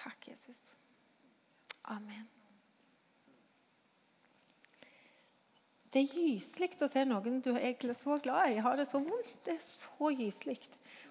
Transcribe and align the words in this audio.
Takk, 0.00 0.28
Jesus. 0.32 0.60
Amen. 1.92 2.28
Det 5.90 6.04
er 6.04 6.12
gyselig 6.14 6.76
å 6.84 6.88
se 6.88 7.02
noen 7.08 7.40
du 7.42 7.50
er 7.56 7.94
så 7.98 8.16
glad 8.22 8.52
i, 8.54 8.60
har 8.62 8.78
det 8.78 8.86
så 8.86 9.00
vondt. 9.02 9.32
Det 9.44 9.56
er 9.56 9.64
så 9.64 10.12
gyselig. 10.14 10.60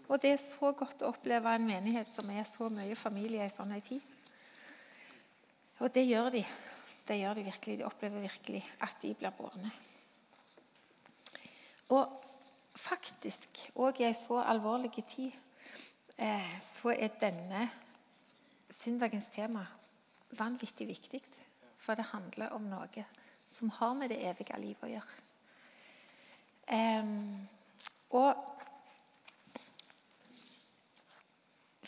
Og 0.08 0.22
det 0.24 0.32
er 0.34 0.40
så 0.42 0.72
godt 0.74 1.04
å 1.04 1.12
oppleve 1.12 1.52
en 1.54 1.68
menighet 1.68 2.10
som 2.16 2.30
er 2.32 2.48
så 2.48 2.70
mye 2.74 2.96
familie 2.98 3.46
i 3.46 3.52
sånn 3.54 3.76
en 3.76 3.84
tid. 3.84 4.02
Og 5.84 5.92
det 5.94 6.06
gjør 6.08 6.32
de. 6.34 6.46
Det 7.08 7.18
gjør 7.20 7.38
de 7.38 7.44
virkelig. 7.50 7.76
De 7.82 7.86
opplever 7.88 8.26
virkelig 8.26 8.64
at 8.88 8.98
de 9.04 9.12
blir 9.20 9.36
bårne. 9.36 9.74
Og 11.94 12.18
faktisk, 12.80 13.62
òg 13.82 14.00
i 14.02 14.08
ei 14.08 14.16
så 14.18 14.40
alvorlig 14.42 14.92
tid, 15.10 15.36
eh, 16.18 16.58
så 16.64 16.94
er 16.96 17.16
denne 17.22 17.68
søndagens 18.80 19.28
tema 19.34 19.66
vanvittig 20.40 20.88
viktig. 20.88 21.22
For 21.80 21.96
det 21.96 22.10
handler 22.12 22.54
om 22.56 22.68
noe 22.70 23.06
som 23.56 23.72
har 23.80 23.96
med 23.98 24.12
det 24.12 24.22
evige 24.30 24.60
livet 24.62 24.86
å 24.86 24.92
gjøre. 24.92 25.26
Um, 26.70 27.48
og 28.14 28.60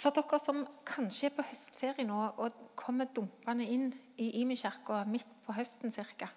for 0.02 0.16
dere 0.16 0.40
som 0.41 0.63
kanskje 0.88 1.30
er 1.30 1.35
på 1.35 1.46
høstferie 1.46 2.05
nå 2.08 2.22
og 2.41 2.62
kommer 2.80 3.12
dumpende 3.13 3.68
inn 3.70 3.91
i 4.18 4.32
Imi-kirka 4.41 5.04
midt 5.05 5.30
på 5.46 5.54
høsten 5.54 5.94
ca., 5.94 6.32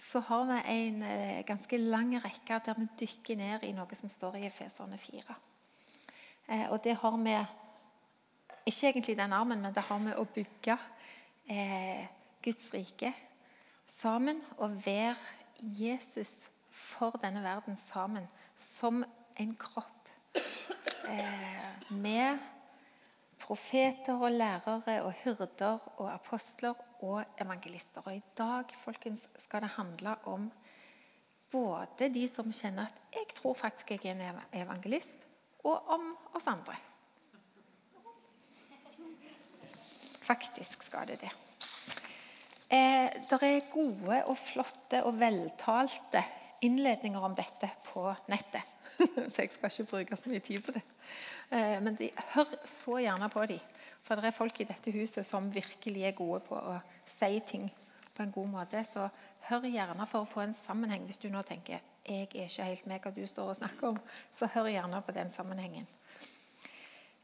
så 0.00 0.20
har 0.24 0.46
vi 0.48 0.58
en 0.72 1.02
eh, 1.04 1.40
ganske 1.44 1.76
lang 1.76 2.14
rekke 2.24 2.60
der 2.64 2.78
vi 2.78 2.86
dykker 3.02 3.36
ned 3.36 3.64
i 3.68 3.72
noe 3.76 3.96
som 3.96 4.08
står 4.08 4.38
i 4.38 4.46
Efeserne 4.48 4.96
4. 4.96 5.34
Eh, 6.48 6.66
og 6.72 6.78
det 6.84 6.94
har 7.02 7.18
vi 7.20 7.34
ikke 8.66 8.88
egentlig 8.88 9.16
den 9.18 9.32
armen, 9.32 9.60
men 9.62 9.74
det 9.74 9.82
har 9.88 9.98
med 9.98 10.18
å 10.18 10.26
bygge 10.28 10.76
eh, 11.50 12.06
Guds 12.42 12.70
rike 12.74 13.12
sammen 13.90 14.40
og 14.58 14.78
være 14.84 15.16
Jesus 15.60 16.48
for 16.70 17.18
denne 17.22 17.42
verden 17.44 17.76
sammen 17.76 18.28
som 18.56 19.04
en 19.40 19.56
kropp. 19.58 19.96
Eh, 21.10 21.90
med 21.90 22.38
profeter 23.40 24.14
og 24.14 24.30
lærere 24.30 25.00
og 25.02 25.12
hyrder 25.24 25.80
og 25.96 26.06
apostler 26.12 26.76
og 27.02 27.24
evangelister. 27.40 28.04
Og 28.04 28.14
I 28.14 28.22
dag 28.38 28.70
folkens, 28.78 29.26
skal 29.38 29.64
det 29.64 29.72
handle 29.74 30.14
om 30.30 30.50
både 31.50 32.12
de 32.14 32.28
som 32.28 32.52
kjenner 32.52 32.86
at 32.86 33.00
'jeg 33.12 33.34
tror 33.34 33.54
faktisk 33.54 33.90
jeg 33.90 34.04
er 34.04 34.12
en 34.12 34.40
evangelist', 34.52 35.26
og 35.64 35.88
om 35.88 36.16
oss 36.34 36.46
andre. 36.46 36.76
Faktisk 40.30 40.84
skal 40.86 41.08
det 41.10 41.20
det. 41.24 41.30
Eh, 42.70 43.10
det 43.30 43.38
er 43.42 43.72
gode 43.72 44.20
og 44.30 44.36
flotte 44.38 45.02
og 45.02 45.16
veltalte 45.18 46.22
innledninger 46.62 47.24
om 47.26 47.34
dette 47.34 47.70
på 47.88 48.04
nettet. 48.30 48.62
så 49.32 49.42
jeg 49.42 49.50
skal 49.50 49.72
ikke 49.72 49.90
bruke 49.90 50.18
så 50.18 50.30
mye 50.30 50.44
tid 50.44 50.62
på 50.62 50.76
det. 50.76 50.84
Eh, 51.50 51.80
men 51.82 51.98
de, 51.98 52.12
hør 52.36 52.54
så 52.64 53.00
gjerne 53.02 53.28
på 53.32 53.46
dem. 53.50 53.66
For 54.06 54.16
det 54.16 54.30
er 54.30 54.36
folk 54.36 54.60
i 54.62 54.68
dette 54.68 54.94
huset 54.94 55.26
som 55.26 55.50
virkelig 55.50 56.06
er 56.06 56.16
gode 56.16 56.44
på 56.46 56.54
å 56.54 56.78
si 57.04 57.40
ting 57.46 57.66
på 58.14 58.22
en 58.22 58.32
god 58.32 58.52
måte. 58.54 58.84
Så 58.86 59.08
hør 59.48 59.66
gjerne 59.66 60.06
for 60.06 60.22
å 60.22 60.30
få 60.30 60.44
en 60.46 60.54
sammenheng. 60.54 61.08
Hvis 61.10 61.18
du 61.24 61.26
nå 61.32 61.42
tenker 61.42 61.80
jeg 61.80 61.86
er 62.06 62.22
ikke 62.22 62.70
helt 62.70 62.86
med 62.86 63.02
hva 63.02 63.12
du 63.14 63.24
står 63.26 63.50
og 63.50 63.58
snakker 63.58 63.90
om, 63.92 63.98
så 64.34 64.46
hør 64.54 64.70
gjerne 64.70 65.02
på 65.02 65.12
den 65.16 65.34
sammenhengen. 65.34 65.90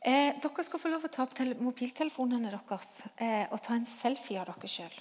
Eh, 0.07 0.37
dere 0.39 0.62
skal 0.62 0.79
få 0.79 0.91
lov 0.93 1.09
å 1.09 1.11
ta 1.11 1.25
opp 1.25 1.41
mobiltelefonene 1.59 2.53
deres 2.53 2.91
eh, 3.19 3.49
og 3.51 3.59
ta 3.59 3.75
en 3.75 3.89
selfie 3.89 4.39
av 4.39 4.47
dere 4.53 4.71
sjøl. 4.71 4.95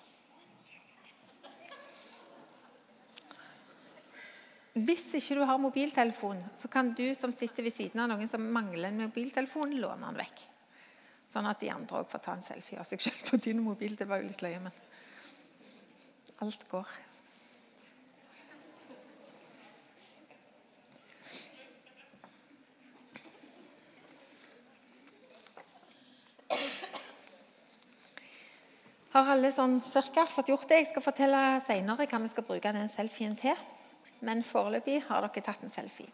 Hvis 4.75 5.05
ikke 5.15 5.37
du 5.37 5.43
har 5.45 5.61
mobiltelefon, 5.61 6.41
så 6.57 6.67
kan 6.73 6.89
du 6.97 7.05
som 7.15 7.31
sitter 7.31 7.63
ved 7.63 7.75
siden 7.77 8.01
av 8.01 8.09
noen 8.11 8.27
som 8.27 8.49
mangler 8.49 8.89
en 8.89 9.05
mobiltelefon, 9.05 9.77
låne 9.77 10.09
den 10.09 10.17
vekk. 10.25 10.41
Sånn 11.31 11.47
at 11.53 11.61
de 11.61 11.69
andre 11.71 12.01
òg 12.01 12.09
får 12.09 12.25
ta 12.25 12.33
en 12.35 12.43
selfie 12.49 12.81
av 12.81 12.89
seg 12.89 13.05
selv 13.05 13.29
på 13.29 13.39
din 13.45 13.61
mobil. 13.61 13.93
Det 13.95 14.09
var 14.09 14.23
jo 14.23 14.31
litt 14.31 14.41
løye, 14.41 14.63
men 14.65 14.73
alt 16.41 16.65
går. 16.73 16.97
Har 29.15 29.31
alle 29.31 29.47
sånn 29.55 29.79
cirka 29.79 30.25
fått 30.27 30.51
gjort 30.51 30.67
det? 30.67 30.81
Jeg 30.81 30.91
skal 30.91 31.05
fortelle 31.05 31.41
senere 31.63 32.07
hva 32.11 32.19
vi 32.19 32.31
skal 32.33 32.45
bruke 32.49 32.75
den 32.75 32.91
selfien 32.91 33.37
til 33.39 33.55
men 34.25 34.43
foreløpig 34.45 35.01
har 35.09 35.25
dere 35.25 35.43
tatt 35.43 35.63
en 35.65 35.73
selfie. 35.73 36.09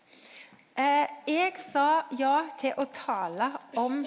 Eh, 0.76 1.08
jeg 1.28 1.58
sa 1.60 2.04
ja 2.18 2.36
til 2.60 2.78
å 2.80 2.88
tale 2.96 3.52
om 3.80 4.02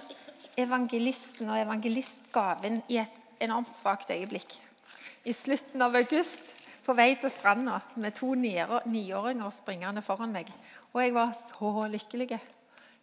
evangelisten 0.58 1.50
og 1.50 1.60
evangelistgaven 1.60 2.82
i 2.92 3.00
et 3.02 3.42
enormt 3.44 3.74
svakt 3.76 4.12
øyeblikk. 4.14 4.56
I 5.24 5.32
slutten 5.32 5.82
av 5.84 5.96
august, 5.96 6.52
på 6.84 6.92
vei 6.92 7.14
til 7.16 7.32
stranda 7.32 7.78
med 7.96 8.12
to 8.12 8.34
niåringer 8.36 9.52
springende 9.54 10.02
foran 10.04 10.34
meg. 10.34 10.50
Og 10.92 11.00
jeg 11.00 11.14
var 11.16 11.30
så 11.32 11.86
lykkelig. 11.88 12.28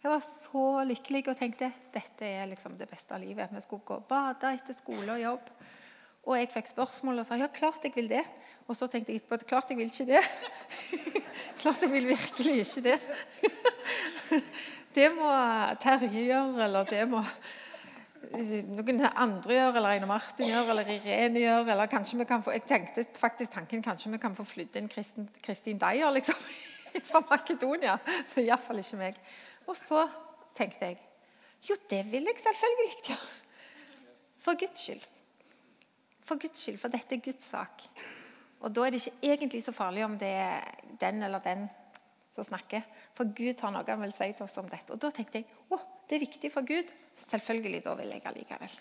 Jeg 0.02 0.10
var 0.10 0.22
så 0.22 0.66
lykkelig 0.86 1.24
og 1.32 1.38
tenkte 1.38 1.72
dette 1.94 2.28
er 2.28 2.46
liksom 2.50 2.76
det 2.78 2.86
beste 2.90 3.14
av 3.16 3.24
livet. 3.24 3.50
Vi 3.50 3.62
skulle 3.64 3.86
gå 3.86 3.98
og 3.98 4.06
bade 4.06 4.54
etter 4.54 4.76
skole 4.76 5.16
og 5.16 5.22
jobb. 5.22 5.50
Og 6.22 6.38
jeg 6.38 6.50
fikk 6.52 6.70
spørsmål 6.70 7.22
og 7.22 7.26
sa 7.26 7.38
ja, 7.40 7.48
klart 7.50 7.82
jeg 7.82 7.94
vil 7.96 8.10
det. 8.10 8.22
Og 8.70 8.76
så 8.78 8.86
tenkte 8.86 9.10
jeg 9.12 9.22
etterpå 9.22 9.48
klart 9.50 9.72
jeg 9.72 9.78
vil 9.80 9.90
ikke 9.90 10.06
det. 10.06 10.20
klart 11.62 11.82
jeg 11.82 11.90
vil 11.90 12.06
virkelig 12.12 12.54
ikke 12.62 12.84
det. 12.86 12.98
det 14.96 15.08
må 15.16 15.32
Terje 15.82 16.22
gjøre, 16.28 16.62
eller 16.68 16.86
det 16.86 17.02
må 17.10 17.24
eh, 17.24 18.54
noen 18.70 19.02
andre 19.10 19.58
gjøre, 19.58 19.74
eller 19.80 19.96
Einar 19.96 20.12
Martin 20.12 20.52
gjøre, 20.52 20.76
eller 20.76 20.94
Irene 20.94 21.42
gjøre. 21.42 21.70
eller 21.74 21.90
kanskje 21.90 22.22
vi 22.22 22.28
kan 22.30 22.46
få, 22.46 22.54
Jeg 22.54 22.68
tenkte 22.70 23.06
faktisk 23.18 23.58
tanken 23.58 23.82
kanskje 23.82 24.14
vi 24.14 24.22
kan 24.22 24.38
få 24.38 24.46
flydd 24.46 24.78
inn 24.78 24.90
Kristin, 24.92 25.28
Kristin 25.42 25.82
Dyer 25.82 26.14
liksom, 26.14 26.38
fra 27.10 27.24
Makedonia. 27.30 27.98
For 28.30 28.46
iallfall 28.46 28.78
ikke 28.84 29.02
meg. 29.02 29.22
Og 29.66 29.76
så 29.76 30.06
tenkte 30.54 30.92
jeg 30.92 31.00
jo, 31.66 31.74
det 31.90 32.04
vil 32.12 32.30
jeg 32.30 32.42
selvfølgelig 32.42 33.02
gjøre. 33.08 33.32
For 34.42 34.58
Guds 34.58 34.86
skyld. 34.86 35.11
For 36.32 36.40
Guds 36.40 36.62
skyld, 36.64 36.78
for 36.80 36.88
dette 36.88 37.12
er 37.12 37.20
Guds 37.20 37.44
sak. 37.44 37.82
Og 38.64 38.72
Da 38.72 38.86
er 38.86 38.94
det 38.94 39.02
ikke 39.02 39.28
egentlig 39.34 39.58
så 39.66 39.72
farlig 39.76 40.04
om 40.06 40.14
det 40.16 40.30
er 40.32 40.64
den 41.00 41.22
eller 41.22 41.42
den 41.44 41.66
som 42.32 42.46
snakker. 42.46 42.86
For 43.12 43.28
Gud 43.36 43.60
har 43.60 43.74
noe 43.74 43.84
han 43.84 44.00
vil 44.00 44.14
si 44.16 44.30
til 44.32 44.46
oss 44.46 44.56
om 44.56 44.70
dette. 44.70 44.94
Og 44.94 45.00
Da 45.02 45.10
tenkte 45.12 45.42
jeg 45.42 45.46
å, 45.68 45.76
det 46.08 46.16
er 46.16 46.24
viktig 46.24 46.52
for 46.54 46.64
Gud. 46.64 46.88
Selvfølgelig, 47.26 47.82
da 47.84 47.94
vil 47.98 48.14
jeg 48.14 48.24
allikevel. 48.30 48.78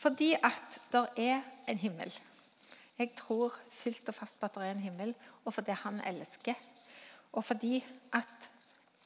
Fordi 0.00 0.30
at 0.32 0.80
det 0.94 1.04
er 1.26 1.44
en 1.68 1.82
himmel. 1.82 2.16
Jeg 2.96 3.12
tror 3.20 3.52
fullt 3.82 4.08
og 4.08 4.16
fast 4.16 4.40
på 4.40 4.48
at 4.48 4.56
det 4.56 4.64
er 4.70 4.76
en 4.78 4.86
himmel, 4.86 5.14
og 5.44 5.52
fordi 5.52 5.76
han 5.76 6.00
elsker. 6.08 6.56
Og 7.36 7.44
fordi 7.44 7.84
at 8.16 8.48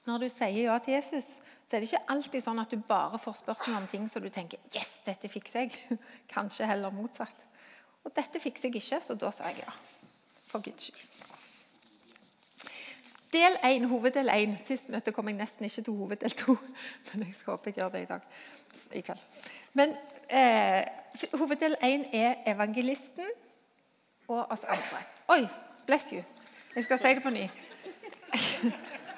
når 0.07 0.23
du 0.23 0.29
sier 0.31 0.69
ja 0.71 0.79
til 0.79 0.95
Jesus, 1.01 1.33
så 1.71 1.77
er 1.77 1.85
det 1.85 1.93
ikke 1.93 2.11
alltid 2.11 2.43
sånn 2.43 2.59
at 2.59 2.73
du 2.75 2.81
bare 2.83 3.19
får 3.23 3.37
spørsmål 3.45 3.77
om 3.79 3.85
ting 3.87 4.09
som 4.11 4.25
du 4.25 4.27
tenker 4.35 4.59
yes, 4.75 4.97
dette 5.07 5.29
fikser 5.31 5.69
jeg. 5.69 5.99
Kanskje 6.35 6.67
heller 6.67 6.91
motsatt. 6.91 7.45
Og 8.03 8.11
dette 8.17 8.41
fikser 8.43 8.67
jeg 8.67 8.81
ikke, 8.81 8.99
så 9.07 9.15
da 9.15 9.31
sa 9.31 9.53
jeg 9.53 9.63
ja. 9.63 9.75
For 10.49 10.65
Guds 10.65 10.89
skyld. 10.89 11.05
Del 13.31 13.55
1, 13.63 13.87
hoveddel 13.87 14.33
1. 14.35 14.57
Sist 14.67 14.91
møte 14.91 15.15
kom 15.15 15.31
jeg 15.31 15.39
nesten 15.39 15.69
ikke 15.69 15.85
til 15.87 15.95
hoveddel 16.01 16.35
2. 16.41 16.57
Men 17.13 17.23
jeg 17.29 17.37
skal 17.39 17.55
håpe 17.55 17.71
jeg 17.71 17.79
gjør 17.79 17.95
det 17.95 18.03
i 18.03 18.09
dag. 18.11 18.27
I 18.91 19.05
kveld. 19.07 19.23
Men 19.79 19.95
eh, 20.27 20.83
hoveddel 21.39 21.79
1 21.87 22.09
er 22.11 22.35
evangelisten 22.51 23.31
og 24.27 24.43
oss 24.51 24.67
andre. 24.67 25.05
Oi! 25.37 25.45
Bless 25.87 26.11
you. 26.17 26.27
Jeg 26.75 26.89
skal 26.89 26.99
si 26.99 27.15
det 27.15 27.23
på 27.23 27.31
ny. 27.31 27.47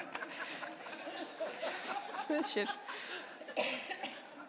Unnskyld. 2.31 2.71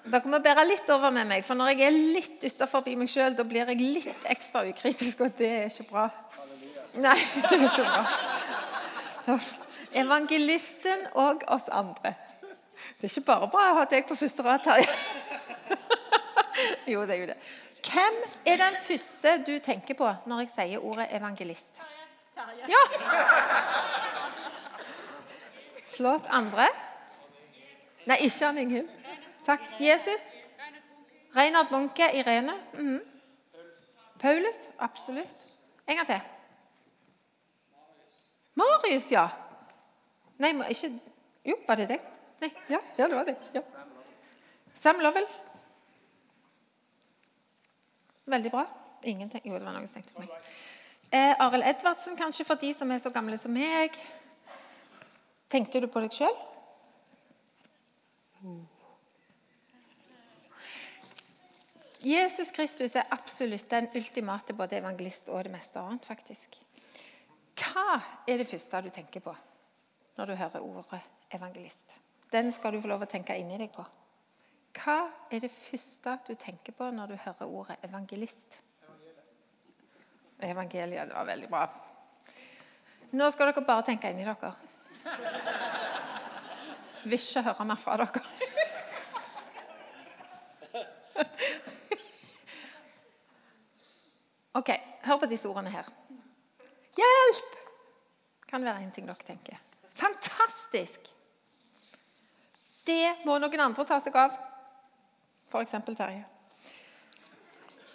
Dere 0.04 0.28
må 0.28 0.40
bære 0.44 0.66
litt 0.68 0.90
over 0.92 1.14
med 1.16 1.30
meg, 1.30 1.46
for 1.48 1.56
når 1.56 1.72
jeg 1.72 1.88
er 1.88 1.96
litt 2.18 2.44
utafor 2.44 2.84
meg 3.00 3.10
sjøl, 3.12 3.38
da 3.38 3.46
blir 3.48 3.70
jeg 3.72 3.80
litt 3.80 4.28
ekstra 4.30 4.66
ukritisk, 4.68 5.24
og 5.24 5.38
det 5.38 5.52
er 5.62 5.72
ikke 5.72 5.88
bra. 5.90 6.10
Nei, 7.00 7.16
det 7.48 7.56
er 7.56 7.64
ikke 7.70 7.86
bra. 7.88 9.40
Evangelisten 10.04 11.08
og 11.14 11.46
oss 11.48 11.70
andre. 11.72 12.14
Det 13.00 13.08
er 13.08 13.14
ikke 13.14 13.28
bare 13.32 13.50
bra 13.54 13.70
å 13.72 13.80
ha 13.80 13.88
deg 13.90 14.08
på 14.10 14.20
første 14.20 14.46
rad, 14.46 14.64
Terje. 14.66 14.90
Jo, 16.88 17.02
det 17.08 17.16
er 17.16 17.20
jo 17.22 17.28
det. 17.32 17.36
Hvem 17.84 18.18
er 18.46 18.60
den 18.60 18.76
første 18.84 19.32
du 19.48 19.54
tenker 19.64 19.98
på 20.00 20.08
når 20.30 20.44
jeg 20.44 20.52
sier 20.54 20.84
ordet 20.84 21.08
evangelist? 21.16 21.82
Terje. 22.38 22.68
Ja. 22.72 22.84
Flott. 25.96 26.28
Andre? 26.30 26.68
Nei, 28.06 28.18
ikke 28.28 28.46
han 28.46 28.58
Ingunn. 28.58 28.90
Takk. 29.46 29.62
Jesus? 29.80 30.24
Reinhard 31.36 31.72
Munke, 31.72 32.10
Irene. 32.14 32.54
Mhm. 32.74 33.02
Paulus, 34.20 34.60
absolutt. 34.80 35.48
En 35.88 35.96
gang 35.96 36.08
til. 36.08 36.22
Marius, 38.56 39.12
ja. 39.12 39.28
Nei, 40.38 40.54
ikke 40.70 40.92
Jo, 41.46 41.56
var 41.68 41.76
det 41.76 41.90
deg? 41.90 42.04
Nei, 42.40 42.50
ja, 42.70 42.78
ja 42.98 43.08
det 43.08 43.16
var 43.16 43.26
det. 43.28 43.36
Ja. 43.54 43.62
Sam 44.74 45.00
Lovell. 45.04 45.26
Veldig 48.26 48.52
bra. 48.52 48.64
Ingenting 49.04 49.42
Jo, 49.44 49.58
det 49.58 49.66
var 49.66 49.76
noen 49.76 49.88
som 49.88 50.00
tenkte 50.00 50.16
på 50.16 50.24
meg. 50.24 50.30
Eh, 51.12 51.36
Arild 51.44 51.68
Edvardsen, 51.68 52.16
kanskje 52.18 52.46
for 52.48 52.56
de 52.56 52.72
som 52.74 52.92
er 52.92 53.02
så 53.04 53.12
gamle 53.12 53.38
som 53.38 53.52
meg. 53.52 53.98
Tenkte 55.52 55.82
du 55.84 55.88
på 55.92 56.00
deg 56.00 56.16
sjøl? 56.16 56.38
Jesus 62.04 62.52
Kristus 62.52 62.96
er 62.96 63.08
absolutt 63.16 63.70
den 63.72 63.88
ultimate 63.96 64.54
både 64.54 64.78
evangelist 64.82 65.30
og 65.32 65.44
det 65.46 65.52
meste 65.54 65.80
annet. 65.80 66.06
faktisk. 66.06 66.58
Hva 67.56 68.02
er 68.28 68.38
det 68.42 68.48
første 68.50 68.82
du 68.82 68.90
tenker 68.90 69.24
på 69.24 69.36
når 70.18 70.26
du 70.26 70.36
hører 70.36 70.60
ordet 70.60 71.00
evangelist? 71.32 71.94
Den 72.32 72.52
skal 72.52 72.74
du 72.74 72.82
få 72.82 72.88
lov 72.88 73.06
å 73.06 73.10
tenke 73.10 73.38
inni 73.38 73.58
deg 73.62 73.72
på. 73.72 73.86
Hva 74.74 74.98
er 75.32 75.40
det 75.46 75.52
første 75.54 76.18
du 76.28 76.34
tenker 76.36 76.74
på 76.74 76.90
når 76.92 77.14
du 77.14 77.16
hører 77.16 77.46
ordet 77.46 77.78
evangelist? 77.86 78.60
Evangeliet. 80.44 81.08
Det 81.08 81.16
var 81.16 81.26
veldig 81.30 81.50
bra. 81.50 81.68
Nå 83.14 83.32
skal 83.32 83.54
dere 83.54 83.66
bare 83.66 83.86
tenke 83.86 84.12
inni 84.12 84.26
dere. 84.26 85.82
Vil 87.04 87.20
ikke 87.20 87.44
høre 87.44 87.66
mer 87.68 87.80
fra 87.80 87.98
dere. 88.00 88.24
Ok, 94.54 94.70
Hør 95.04 95.18
på 95.20 95.28
disse 95.28 95.50
ordene 95.50 95.72
her. 95.74 95.88
Hjelp! 96.96 97.56
Kan 98.48 98.64
være 98.64 98.84
en 98.84 98.92
ting 98.96 99.08
dere 99.08 99.26
tenker. 99.28 99.58
Fantastisk! 99.98 101.10
Det 102.88 103.16
må 103.26 103.38
noen 103.40 103.66
andre 103.66 103.86
ta 103.88 104.00
seg 104.04 104.16
av. 104.20 104.38
F.eks. 105.50 105.76
Terje. 105.90 106.24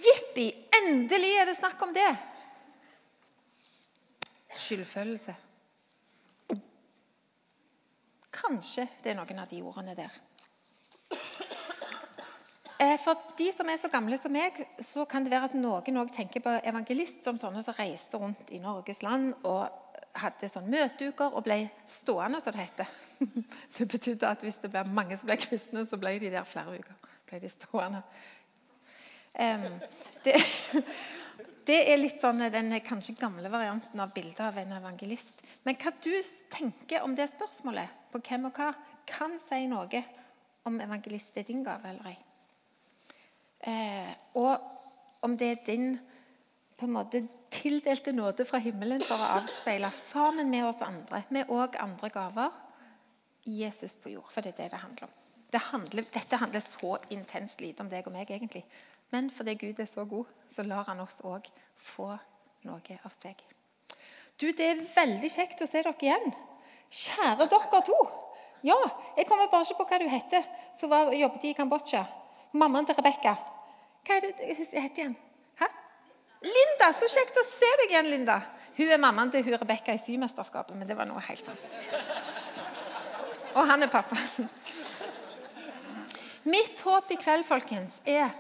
Jippi! 0.02 0.49
Endelig 0.82 1.32
er 1.40 1.49
det 1.49 1.56
snakk 1.58 1.81
om 1.87 1.94
det! 1.96 2.11
Skyldfølelse. 4.58 5.34
Kanskje 8.38 8.87
det 9.02 9.12
er 9.12 9.19
noen 9.19 9.43
av 9.43 9.50
de 9.50 9.61
ordene 9.62 9.96
der. 9.99 10.14
Eh, 12.79 12.94
for 13.02 13.19
de 13.38 13.49
som 13.50 13.67
er 13.67 13.81
så 13.82 13.90
gamle 13.90 14.14
som 14.20 14.31
meg, 14.31 14.55
så 14.87 15.02
kan 15.11 15.25
det 15.25 15.32
være 15.32 15.50
at 15.50 15.58
noen 15.58 15.99
også 15.99 16.14
tenker 16.14 16.44
på 16.44 16.52
evangelist 16.62 17.25
som 17.26 17.40
sånne 17.40 17.64
som 17.67 17.75
reiste 17.75 18.20
rundt 18.23 18.52
i 18.55 18.61
Norges 18.62 19.02
land 19.02 19.32
og 19.43 19.67
hadde 20.19 20.50
sånn 20.50 20.70
møteuker 20.70 21.35
og 21.35 21.44
ble 21.46 21.58
stående, 21.90 22.40
som 22.43 22.55
det 22.55 22.69
heter. 22.69 22.93
Det 23.76 23.87
betydde 23.90 24.31
at 24.31 24.43
hvis 24.46 24.61
det 24.62 24.70
ble 24.70 24.85
mange 24.87 25.17
som 25.19 25.26
ble 25.31 25.37
kristne, 25.40 25.85
så 25.87 25.99
ble 25.99 26.14
de 26.23 26.31
der 26.32 26.46
flere 26.46 26.79
uker. 26.79 27.14
ble 27.29 27.40
de 27.43 27.50
stående. 27.50 28.02
Um, 29.38 29.67
det, 30.25 30.35
det, 31.69 31.79
er 31.93 32.00
litt 32.00 32.23
sånn 32.23 32.41
den 32.53 32.73
kanskje 32.85 33.15
gamle 33.19 33.50
varianten 33.53 34.00
av 34.00 34.12
bildet 34.15 34.41
av 34.41 34.56
en 34.59 34.73
evangelist. 34.79 35.43
Men 35.67 35.76
hva 35.76 35.93
du 36.00 36.15
tenker 36.53 37.05
om 37.05 37.17
det 37.17 37.29
spørsmålet, 37.29 37.93
på 38.12 38.23
hvem 38.25 38.49
og 38.49 38.56
hva, 38.56 38.73
kan 39.09 39.37
si 39.41 39.62
noe 39.69 40.03
om 40.69 40.81
evangelist 40.85 41.37
er 41.41 41.47
din 41.49 41.62
gave 41.65 41.93
eller 41.93 42.11
ei. 42.11 42.17
Eh, 43.69 44.11
og 44.41 45.25
om 45.25 45.37
det 45.37 45.50
er 45.53 45.62
din 45.67 45.94
på 46.79 46.87
en 46.87 46.94
måte 46.94 47.23
tildelte 47.50 48.12
nåde 48.12 48.44
fra 48.49 48.61
himmelen 48.62 49.03
for 49.06 49.21
å 49.21 49.31
avspeile 49.38 49.91
sammen 49.97 50.50
med 50.53 50.69
oss 50.69 50.82
andre, 50.85 51.25
med 51.35 51.50
òg 51.53 51.79
andre 51.82 52.11
gaver, 52.14 52.53
Jesus 53.49 53.97
på 54.03 54.12
jord. 54.12 54.29
For 54.32 54.44
det 54.44 54.55
er 54.55 54.64
det 54.64 54.75
det 54.75 54.82
handler 54.85 55.09
om. 55.09 55.17
Det 55.49 55.62
handler, 55.71 56.05
dette 56.12 56.37
handler 56.37 56.61
så 56.61 56.99
intenst 57.14 57.62
lite 57.64 57.81
om 57.81 57.88
deg 57.88 58.06
og 58.06 58.12
meg, 58.12 58.31
egentlig. 58.31 58.64
Men 59.10 59.31
fordi 59.31 59.55
Gud 59.55 59.81
er 59.81 59.88
så 59.88 60.05
god, 60.05 60.26
så 60.50 60.62
lar 60.62 60.84
han 60.88 61.00
oss 61.00 61.22
òg 61.25 61.49
få 61.76 62.10
noe 62.69 62.99
av 63.05 63.14
seg. 63.22 63.40
Du, 64.38 64.52
Det 64.52 64.66
er 64.66 64.84
veldig 64.94 65.31
kjekt 65.31 65.62
å 65.62 65.66
se 65.66 65.82
dere 65.82 65.94
igjen. 66.00 66.32
Kjære 66.88 67.49
dere 67.49 67.82
to. 67.84 67.99
Ja, 68.62 68.78
jeg 69.16 69.26
kommer 69.26 69.50
bare 69.50 69.64
ikke 69.66 69.78
på 69.78 69.87
hva 69.88 69.99
du 70.02 70.08
heter, 70.10 70.44
som 70.75 70.93
jobbet 71.14 71.44
i 71.44 71.55
Kambodsja. 71.55 72.05
Mammaen 72.52 72.87
til 72.87 72.96
Rebekka. 72.99 73.34
Hva 74.06 74.16
er 74.16 74.25
det 74.25 74.34
hun 74.38 74.82
heter 74.82 75.02
igjen? 75.02 75.16
Hæ? 75.61 75.69
Linda! 76.43 76.93
Så 76.96 77.11
kjekt 77.12 77.38
å 77.38 77.44
se 77.46 77.70
deg 77.82 77.93
igjen, 77.93 78.11
Linda. 78.11 78.40
Hun 78.78 78.90
er 78.94 79.00
mammaen 79.02 79.31
til 79.31 79.44
hun 79.46 79.58
Rebekka 79.58 79.94
i 79.94 80.02
Symesterskapet, 80.02 80.75
men 80.76 80.88
det 80.88 80.96
var 80.99 81.06
noe 81.11 81.22
helt 81.28 81.50
annet. 81.50 81.64
Og 83.54 83.64
han 83.66 83.82
er 83.82 83.90
pappa. 83.90 84.19
Mitt 86.49 86.81
håp 86.81 87.11
i 87.12 87.19
kveld 87.20 87.46
folkens, 87.46 87.99
er 88.06 88.31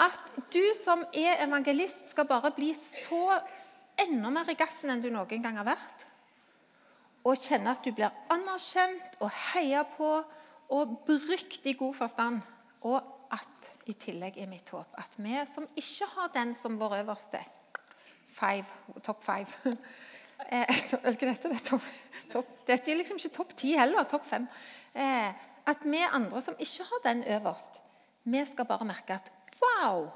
at 0.00 0.30
du 0.52 0.62
som 0.80 1.02
er 1.12 1.42
evangelist, 1.44 2.10
skal 2.10 2.28
bare 2.28 2.52
bli 2.56 2.72
så 2.76 3.38
enda 4.00 4.30
mer 4.32 4.48
i 4.48 4.56
gassen 4.58 4.92
enn 4.92 5.02
du 5.04 5.10
noen 5.12 5.44
gang 5.44 5.58
har 5.60 5.68
vært. 5.68 6.06
Og 7.28 7.36
kjenne 7.36 7.74
at 7.74 7.84
du 7.84 7.92
blir 7.92 8.12
anerkjent 8.32 9.18
og 9.20 9.28
heia 9.52 9.84
på 9.96 10.12
og 10.70 10.94
brukt 11.04 11.66
i 11.66 11.76
god 11.76 11.96
forstand. 11.98 12.40
Og 12.88 13.00
at 13.30 13.72
i 13.90 13.94
tillegg 13.98 14.38
er 14.40 14.48
mitt 14.50 14.70
håp 14.72 14.94
at 14.98 15.18
vi 15.20 15.36
som 15.52 15.66
ikke 15.78 16.08
har 16.14 16.30
den 16.34 16.54
som 16.58 16.78
vår 16.80 17.00
øverste 17.02 17.42
five, 18.30 18.64
Topp 19.04 19.22
five 19.26 19.46
eh, 20.52 20.66
heter 20.70 21.50
det, 21.50 21.62
top, 21.66 21.82
top, 22.32 22.50
det 22.66 22.80
er 22.80 22.98
liksom 22.98 23.20
ikke 23.20 23.34
topp 23.36 23.54
ti 23.58 23.74
heller. 23.76 24.06
Topp 24.08 24.26
fem. 24.26 24.48
Eh, 24.94 25.30
at 25.70 25.84
vi 25.84 26.00
andre 26.08 26.42
som 26.42 26.56
ikke 26.58 26.86
har 26.88 27.04
den 27.04 27.24
øverst, 27.36 27.80
vi 28.24 28.44
skal 28.46 28.66
bare 28.66 28.86
merke 28.88 29.18
at 29.18 29.30
Wow! 29.60 30.10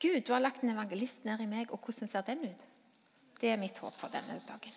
Gud, 0.00 0.20
du 0.26 0.32
har 0.32 0.42
lagt 0.42 0.62
en 0.62 0.70
evangelist 0.74 1.24
ned 1.24 1.40
i 1.40 1.48
meg, 1.48 1.70
og 1.72 1.80
hvordan 1.80 2.10
ser 2.10 2.24
den 2.26 2.44
ut? 2.44 2.64
Det 3.40 3.50
er 3.50 3.60
mitt 3.60 3.78
håp 3.80 3.94
for 3.96 4.12
denne 4.12 4.36
dagen. 4.48 4.74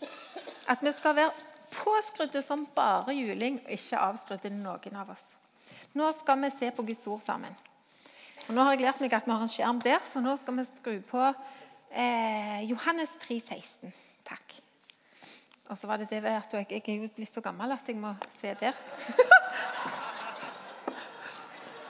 At 0.67 0.83
vi 0.83 0.91
skal 0.95 1.15
være 1.17 1.31
påskrudde 1.73 2.41
som 2.41 2.67
bare 2.75 3.15
juling, 3.15 3.59
og 3.65 3.71
ikke 3.75 3.99
avskrudde 3.99 4.51
noen 4.53 4.99
av 4.99 5.11
oss. 5.13 5.25
Nå 5.97 6.11
skal 6.19 6.39
vi 6.43 6.51
se 6.53 6.71
på 6.71 6.85
Guds 6.87 7.07
ord 7.07 7.23
sammen. 7.25 7.55
Og 8.47 8.55
nå 8.55 8.63
har 8.63 8.77
jeg 8.77 8.85
lært 8.85 9.01
meg 9.03 9.13
at 9.17 9.27
vi 9.27 9.35
har 9.35 9.43
en 9.43 9.51
skjerm 9.51 9.81
der, 9.83 9.99
så 10.05 10.23
nå 10.23 10.37
skal 10.39 10.55
vi 10.55 10.67
skru 10.67 10.93
på 11.09 11.23
eh, 11.91 12.63
Johannes 12.69 13.17
3, 13.25 13.39
16. 13.43 13.91
Takk. 14.27 14.55
Og 15.67 15.75
så 15.75 15.89
var 15.89 15.99
det 15.99 16.07
det 16.13 16.23
at 16.23 16.53
jeg, 16.55 16.69
jeg 16.71 16.83
er 16.87 17.01
jo 17.01 17.09
blitt 17.15 17.33
så 17.33 17.43
gammel 17.43 17.75
at 17.75 17.89
jeg 17.89 17.99
må 17.99 18.13
se 18.39 18.55
der. 18.61 18.77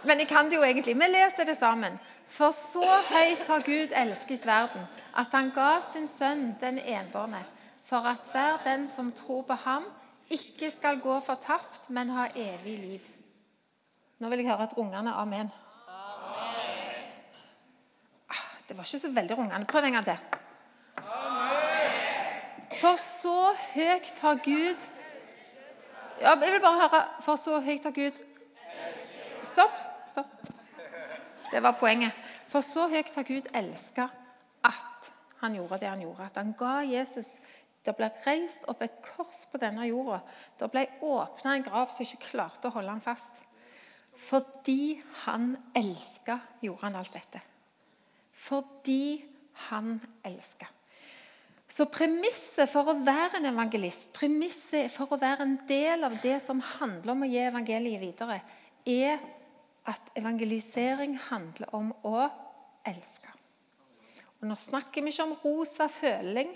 Men 0.07 0.19
jeg 0.19 0.27
kan 0.27 0.49
det 0.49 0.55
jo 0.55 0.63
egentlig. 0.63 0.95
Vi 0.95 1.09
leser 1.11 1.45
det 1.45 1.57
sammen. 1.57 1.99
For 2.27 2.51
så 2.51 2.87
høyt 3.09 3.47
har 3.47 3.63
Gud 3.63 3.93
elsket 3.95 4.45
verden, 4.45 4.87
at 5.17 5.31
han 5.31 5.51
ga 5.55 5.77
sin 5.93 6.07
sønn 6.11 6.55
den 6.61 6.79
enbårne, 6.79 7.43
for 7.87 8.07
at 8.07 8.27
hver 8.31 8.59
den 8.65 8.89
som 8.91 9.11
tror 9.15 9.41
på 9.47 9.53
ham, 9.63 9.85
ikke 10.29 10.71
skal 10.71 10.99
gå 10.99 11.19
fortapt, 11.23 11.89
men 11.89 12.09
ha 12.09 12.27
evig 12.35 12.79
liv. 12.79 13.05
Nå 14.19 14.29
vil 14.29 14.43
jeg 14.43 14.49
høre 14.49 14.67
at 14.67 14.75
ungene 14.77 15.13
amen. 15.13 15.51
Det 18.67 18.75
var 18.77 18.83
ikke 18.83 18.99
så 18.99 19.11
veldig 19.11 19.37
rungende. 19.37 19.65
Prøv 19.65 19.83
en 19.83 19.93
gang 19.93 20.05
til. 20.05 20.17
For 22.81 22.95
så 22.99 23.53
høyt 23.73 24.19
har 24.19 24.35
Gud 24.43 24.87
Jeg 26.21 26.37
vil 26.41 26.59
bare 26.61 26.79
høre 26.81 26.99
For 27.21 27.35
så 27.35 27.59
høyt 27.59 27.83
har 27.83 27.91
Gud 27.91 28.11
Stopp. 29.43 29.96
Stopp. 30.17 30.53
Det 31.51 31.61
var 31.63 31.77
poenget. 31.79 32.15
For 32.51 32.65
så 32.65 32.87
høyt 32.91 33.15
har 33.15 33.27
Gud 33.27 33.47
elska 33.55 34.09
at 34.67 35.11
han 35.41 35.55
gjorde 35.55 35.79
det 35.83 35.91
han 35.91 36.01
gjorde. 36.01 36.25
At 36.31 36.41
han 36.41 36.55
ga 36.57 36.79
Jesus 36.87 37.37
Det 37.87 37.93
ble 37.95 38.09
reist 38.25 38.65
opp 38.67 38.81
et 38.83 38.97
kors 38.99 39.45
på 39.47 39.61
denne 39.61 39.85
jorda. 39.87 40.17
Det 40.59 40.67
ble 40.73 40.81
åpna 41.07 41.53
en 41.55 41.63
grav 41.63 41.87
som 41.95 42.03
ikke 42.03 42.33
klarte 42.33 42.67
å 42.67 42.73
holde 42.75 42.91
han 42.91 42.99
fast. 42.99 43.31
Fordi 44.27 44.97
han 45.23 45.53
elska, 45.71 46.35
gjorde 46.59 46.83
han 46.83 46.97
alt 46.99 47.15
dette 47.15 47.39
fordi 48.47 49.25
han 49.67 49.99
elska. 50.23 50.67
Så 51.67 51.87
premisset 51.91 52.69
for 52.71 52.87
å 52.87 52.99
være 53.03 53.41
en 53.41 53.49
evangelist, 53.49 54.13
premisset 54.15 54.91
for 54.93 55.11
å 55.11 55.19
være 55.19 55.43
en 55.43 55.57
del 55.67 56.05
av 56.07 56.15
det 56.23 56.37
som 56.45 56.61
handler 56.63 57.11
om 57.11 57.25
å 57.25 57.27
gi 57.27 57.41
evangeliet 57.43 57.99
videre, 57.99 58.39
er 58.87 59.19
at 59.87 60.11
evangelisering 60.19 61.15
handler 61.29 61.75
om 61.75 61.91
å 62.05 62.27
elske. 62.87 63.31
Og 64.37 64.47
Nå 64.49 64.55
snakker 64.59 65.01
vi 65.01 65.13
ikke 65.13 65.25
om 65.25 65.37
rosa 65.43 65.87
føling, 65.89 66.51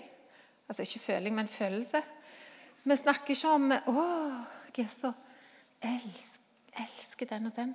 altså 0.68 0.84
ikke 0.86 1.06
føling, 1.06 1.34
men 1.34 1.48
følelse. 1.48 2.02
Vi 2.84 2.96
snakker 2.96 3.30
ikke 3.30 3.48
om 3.48 3.72
'Å, 3.72 4.04
jeg 4.76 4.90
så 4.90 5.12
elsker, 5.82 7.26
den 7.26 7.46
og 7.46 7.52
den'. 7.56 7.74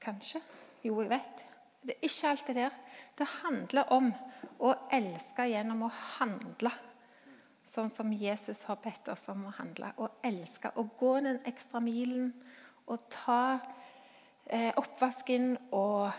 Kanskje. 0.00 0.40
Jo, 0.84 1.00
jeg 1.00 1.10
vet. 1.10 1.44
Det 1.82 1.90
er 1.90 2.02
ikke 2.02 2.28
alt 2.28 2.46
det 2.46 2.56
der. 2.56 2.70
Det 3.18 3.26
handler 3.26 3.92
om 3.92 4.12
å 4.60 4.74
elske 4.92 5.42
gjennom 5.42 5.82
å 5.82 5.88
handle. 5.88 6.70
Sånn 7.64 7.90
som 7.90 8.12
Jesus 8.12 8.62
har 8.62 8.76
bedt 8.76 9.08
oss 9.08 9.28
om 9.28 9.46
å 9.46 9.50
handle. 9.50 9.92
Å 9.98 10.08
elske. 10.24 10.72
Å 10.76 10.88
gå 10.98 11.20
den 11.20 11.40
ekstra 11.44 11.80
milen. 11.80 12.32
Å 12.86 12.96
ta 13.08 13.60
oppvasken 14.50 15.54
og 15.76 16.10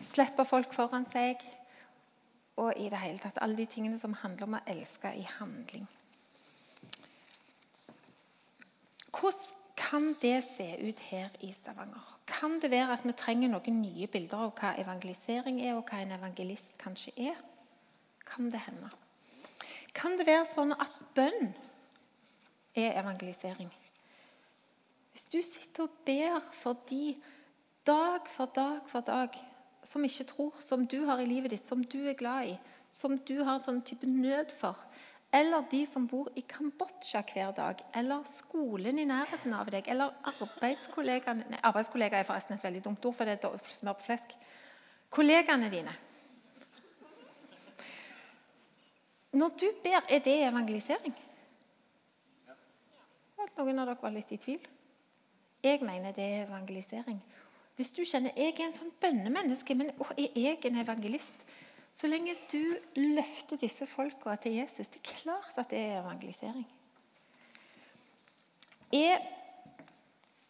slippe 0.00 0.44
folk 0.48 0.72
foran 0.76 1.06
seg. 1.12 1.42
Og 2.60 2.72
i 2.78 2.86
det 2.90 3.00
hele 3.02 3.18
tatt 3.18 3.40
alle 3.42 3.58
de 3.58 3.66
tingene 3.66 3.98
som 3.98 4.14
handler 4.20 4.46
om 4.46 4.56
å 4.58 4.64
elske 4.70 5.10
i 5.18 5.26
handling. 5.38 5.88
Hvordan 9.14 9.50
kan 9.76 10.14
det 10.22 10.44
se 10.46 10.64
ut 10.88 11.00
her 11.10 11.30
i 11.40 11.52
Stavanger? 11.52 12.02
Kan 12.26 12.60
det 12.62 12.70
være 12.70 12.96
at 12.96 13.04
vi 13.06 13.12
trenger 13.12 13.50
noen 13.52 13.80
nye 13.82 14.06
bilder 14.10 14.46
av 14.46 14.54
hva 14.58 14.72
evangelisering 14.80 15.60
er, 15.62 15.76
og 15.76 15.84
hva 15.90 16.00
en 16.02 16.14
evangelist 16.16 16.78
kanskje 16.80 17.12
er? 17.30 17.38
Kan 18.26 18.50
det 18.50 18.62
hende? 18.66 18.90
Kan 19.94 20.16
det 20.18 20.26
være 20.26 20.46
sånn 20.50 20.74
at 20.74 20.94
bønn 21.14 21.52
er 22.74 22.96
evangelisering? 23.02 23.70
Hvis 25.12 25.28
du 25.30 25.38
sitter 25.42 25.86
og 25.86 25.98
ber 26.06 26.40
for 26.58 26.80
de 26.88 27.14
dag 27.86 28.28
for 28.28 28.46
dag 28.46 28.80
for 28.88 29.00
dag 29.00 29.36
som 29.84 30.04
ikke 30.04 30.24
tror, 30.24 30.54
som 30.60 30.86
du 30.86 31.04
har 31.04 31.20
i 31.20 31.28
livet 31.28 31.52
ditt, 31.52 31.68
som 31.68 31.84
du 31.84 32.06
er 32.08 32.16
glad 32.16 32.54
i, 32.54 32.54
som 32.88 33.18
du 33.18 33.36
har 33.42 33.58
en 33.58 33.66
sånn 33.66 33.82
type 33.84 34.08
nød 34.08 34.52
for, 34.56 34.78
eller 35.34 35.66
de 35.70 35.82
som 35.86 36.06
bor 36.08 36.30
i 36.38 36.44
Kambodsja 36.48 37.24
hver 37.26 37.52
dag, 37.56 37.82
eller 37.94 38.24
skolen 38.28 39.00
i 39.02 39.06
nærheten 39.08 39.52
av 39.52 39.68
deg, 39.74 39.88
eller 39.90 40.14
arbeidskollegaene 40.30 41.60
Arbeidskollega 41.60 42.20
er 42.20 42.28
forresten 42.28 42.56
et 42.56 42.64
veldig 42.64 42.84
dumt 42.86 43.04
ord, 43.04 43.16
for 43.18 43.28
det 43.28 43.36
er 43.42 43.72
smør 43.74 43.98
på 43.98 44.06
flesk. 44.06 44.36
Kollegaene 45.10 45.70
dine. 45.72 45.94
Når 49.34 49.56
du 49.58 49.66
ber, 49.82 50.00
er 50.08 50.22
det 50.22 50.36
evangelisering? 50.46 51.16
Noen 53.58 53.78
av 53.82 53.90
dere 53.90 54.00
var 54.00 54.14
litt 54.14 54.30
i 54.32 54.38
tvil. 54.38 54.62
Jeg 55.64 55.82
mener 55.82 56.14
det 56.14 56.24
er 56.24 56.46
evangelisering. 56.46 57.18
Hvis 57.74 57.90
du 57.96 58.04
kjenner 58.06 58.36
jeg 58.38 58.54
er 58.54 58.68
en 58.68 58.76
sånn 58.76 58.92
bønnemenneske, 59.02 59.74
men 59.74 59.90
å, 59.98 60.06
er 60.14 60.36
jeg 60.38 60.60
en 60.68 60.78
evangelist? 60.84 61.42
Så 61.94 62.10
lenge 62.10 62.34
du 62.50 62.74
løfter 62.98 63.58
disse 63.58 63.86
folka 63.86 64.34
til 64.42 64.58
Jesus, 64.60 64.90
det 64.90 65.02
er 65.02 65.20
klart 65.22 65.58
at 65.62 65.70
det 65.70 65.80
er 65.80 66.00
evangelisering. 66.00 66.64
Er 68.94 69.22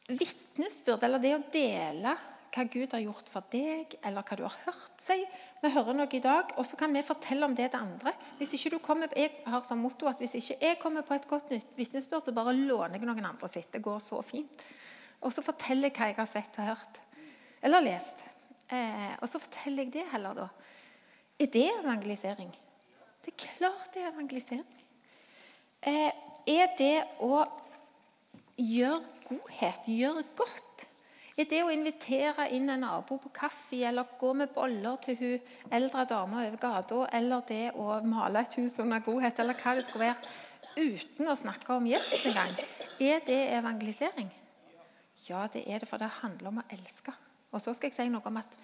vitnesbyrd, 0.09 1.05
eller 1.05 1.21
det 1.21 1.35
å 1.37 1.43
dele 1.53 2.15
hva 2.55 2.65
Gud 2.71 2.93
har 2.95 3.03
gjort 3.03 3.29
for 3.31 3.47
deg, 3.51 3.97
eller 4.05 4.25
hva 4.25 4.37
du 4.39 4.45
har 4.47 4.57
hørt 4.67 5.01
Si 5.03 5.17
vi 5.65 5.71
hører 5.73 5.97
noe 5.97 6.13
i 6.13 6.21
dag, 6.21 6.53
og 6.61 6.67
så 6.69 6.77
kan 6.77 6.93
vi 6.93 7.01
fortelle 7.05 7.47
om 7.49 7.55
det 7.57 7.71
til 7.73 7.81
andre. 7.81 8.13
Hvis 8.37 8.53
ikke 8.59 8.75
du 8.75 8.79
kommer, 8.85 9.09
Jeg 9.17 9.31
har 9.47 9.63
som 9.65 9.79
motto 9.81 10.07
at 10.07 10.19
hvis 10.21 10.35
ikke 10.37 10.59
jeg 10.61 10.79
kommer 10.79 11.03
på 11.03 11.15
et 11.15 11.29
godt 11.29 11.51
vitnesbyrd, 11.77 12.25
så 12.25 12.33
bare 12.33 12.53
låner 12.53 12.99
jeg 12.99 13.09
noen 13.09 13.25
andre 13.25 13.49
sitt. 13.49 13.73
Det 13.73 13.83
går 13.83 13.99
så 13.99 14.21
fint. 14.23 14.63
Og 15.23 15.33
så 15.33 15.43
forteller 15.43 15.89
jeg 15.89 15.97
hva 15.97 16.11
jeg 16.11 16.17
har 16.17 16.29
sett 16.29 16.59
og 16.59 16.69
hørt. 16.69 17.01
Eller 17.65 17.85
lest. 17.85 18.21
Eh, 18.69 19.15
og 19.21 19.29
så 19.29 19.41
forteller 19.41 19.87
jeg 19.87 19.95
det 19.97 20.07
heller, 20.13 20.37
da. 20.37 20.49
Er 21.41 21.51
det 21.51 21.67
evangelisering? 21.81 22.53
Det 23.25 23.33
er 23.33 23.41
klart 23.41 23.95
det 23.95 24.03
er 24.03 24.13
evangelisering. 24.13 24.67
Eh, 25.85 26.13
er 26.47 26.75
det 26.79 26.97
å 27.25 27.45
gjøre 28.61 29.01
godhet, 29.29 29.89
gjøre 29.89 30.25
godt? 30.37 30.85
Er 31.35 31.49
det 31.51 31.65
å 31.65 31.73
invitere 31.75 32.47
inn 32.55 32.69
en 32.71 32.85
nabo 32.85 33.17
på 33.19 33.33
kaffe 33.35 33.81
eller 33.89 34.13
gå 34.21 34.31
med 34.39 34.53
boller 34.55 35.01
til 35.03 35.17
hun 35.19 35.73
eldre 35.75 36.05
dama 36.07 36.45
over 36.45 36.61
gata, 36.63 37.01
eller 37.19 37.43
det 37.49 37.65
å 37.75 37.99
male 38.07 38.45
et 38.45 38.55
hus 38.61 38.79
under 38.85 39.03
godhet, 39.03 39.41
eller 39.43 39.59
hva 39.59 39.75
det 39.75 39.89
skulle 39.89 40.13
være, 40.13 40.33
uten 40.77 41.33
å 41.33 41.37
snakke 41.39 41.75
om 41.75 41.91
Jesus 41.91 42.23
engang? 42.31 42.55
Er 43.03 43.25
det 43.27 43.41
evangelisering? 43.57 44.31
Ja, 45.27 45.49
det 45.51 45.65
er 45.67 45.83
det, 45.83 45.89
for 45.91 45.99
det 45.99 46.13
handler 46.21 46.53
om 46.53 46.63
å 46.63 46.69
elske. 46.71 47.17
Og 47.55 47.63
så 47.63 47.75
skal 47.75 47.93
jeg 47.93 47.97
si 47.97 48.09
noe 48.11 48.27
om 48.27 48.41
at 48.41 48.57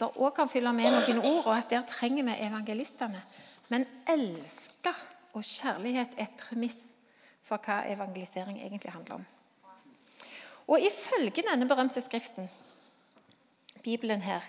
det 0.00 0.08
òg 0.18 0.32
kan 0.34 0.50
fylle 0.50 0.72
med 0.74 0.90
noen 0.90 1.20
ord, 1.22 1.44
og 1.46 1.54
at 1.54 1.70
der 1.70 1.84
trenger 1.86 2.26
vi 2.26 2.34
evangelistene. 2.48 3.20
Men 3.70 3.86
elske 4.10 4.90
og 5.34 5.46
kjærlighet 5.46 6.18
er 6.18 6.26
et 6.26 6.40
premiss 6.40 6.80
for 7.44 7.62
hva 7.62 7.84
evangelisering 7.92 8.58
egentlig 8.58 8.90
handler 8.92 9.20
om. 9.20 9.24
Og 10.66 10.80
ifølge 10.80 11.44
denne 11.44 11.68
berømte 11.68 12.02
skriften, 12.02 12.48
Bibelen 13.84 14.22
her, 14.24 14.42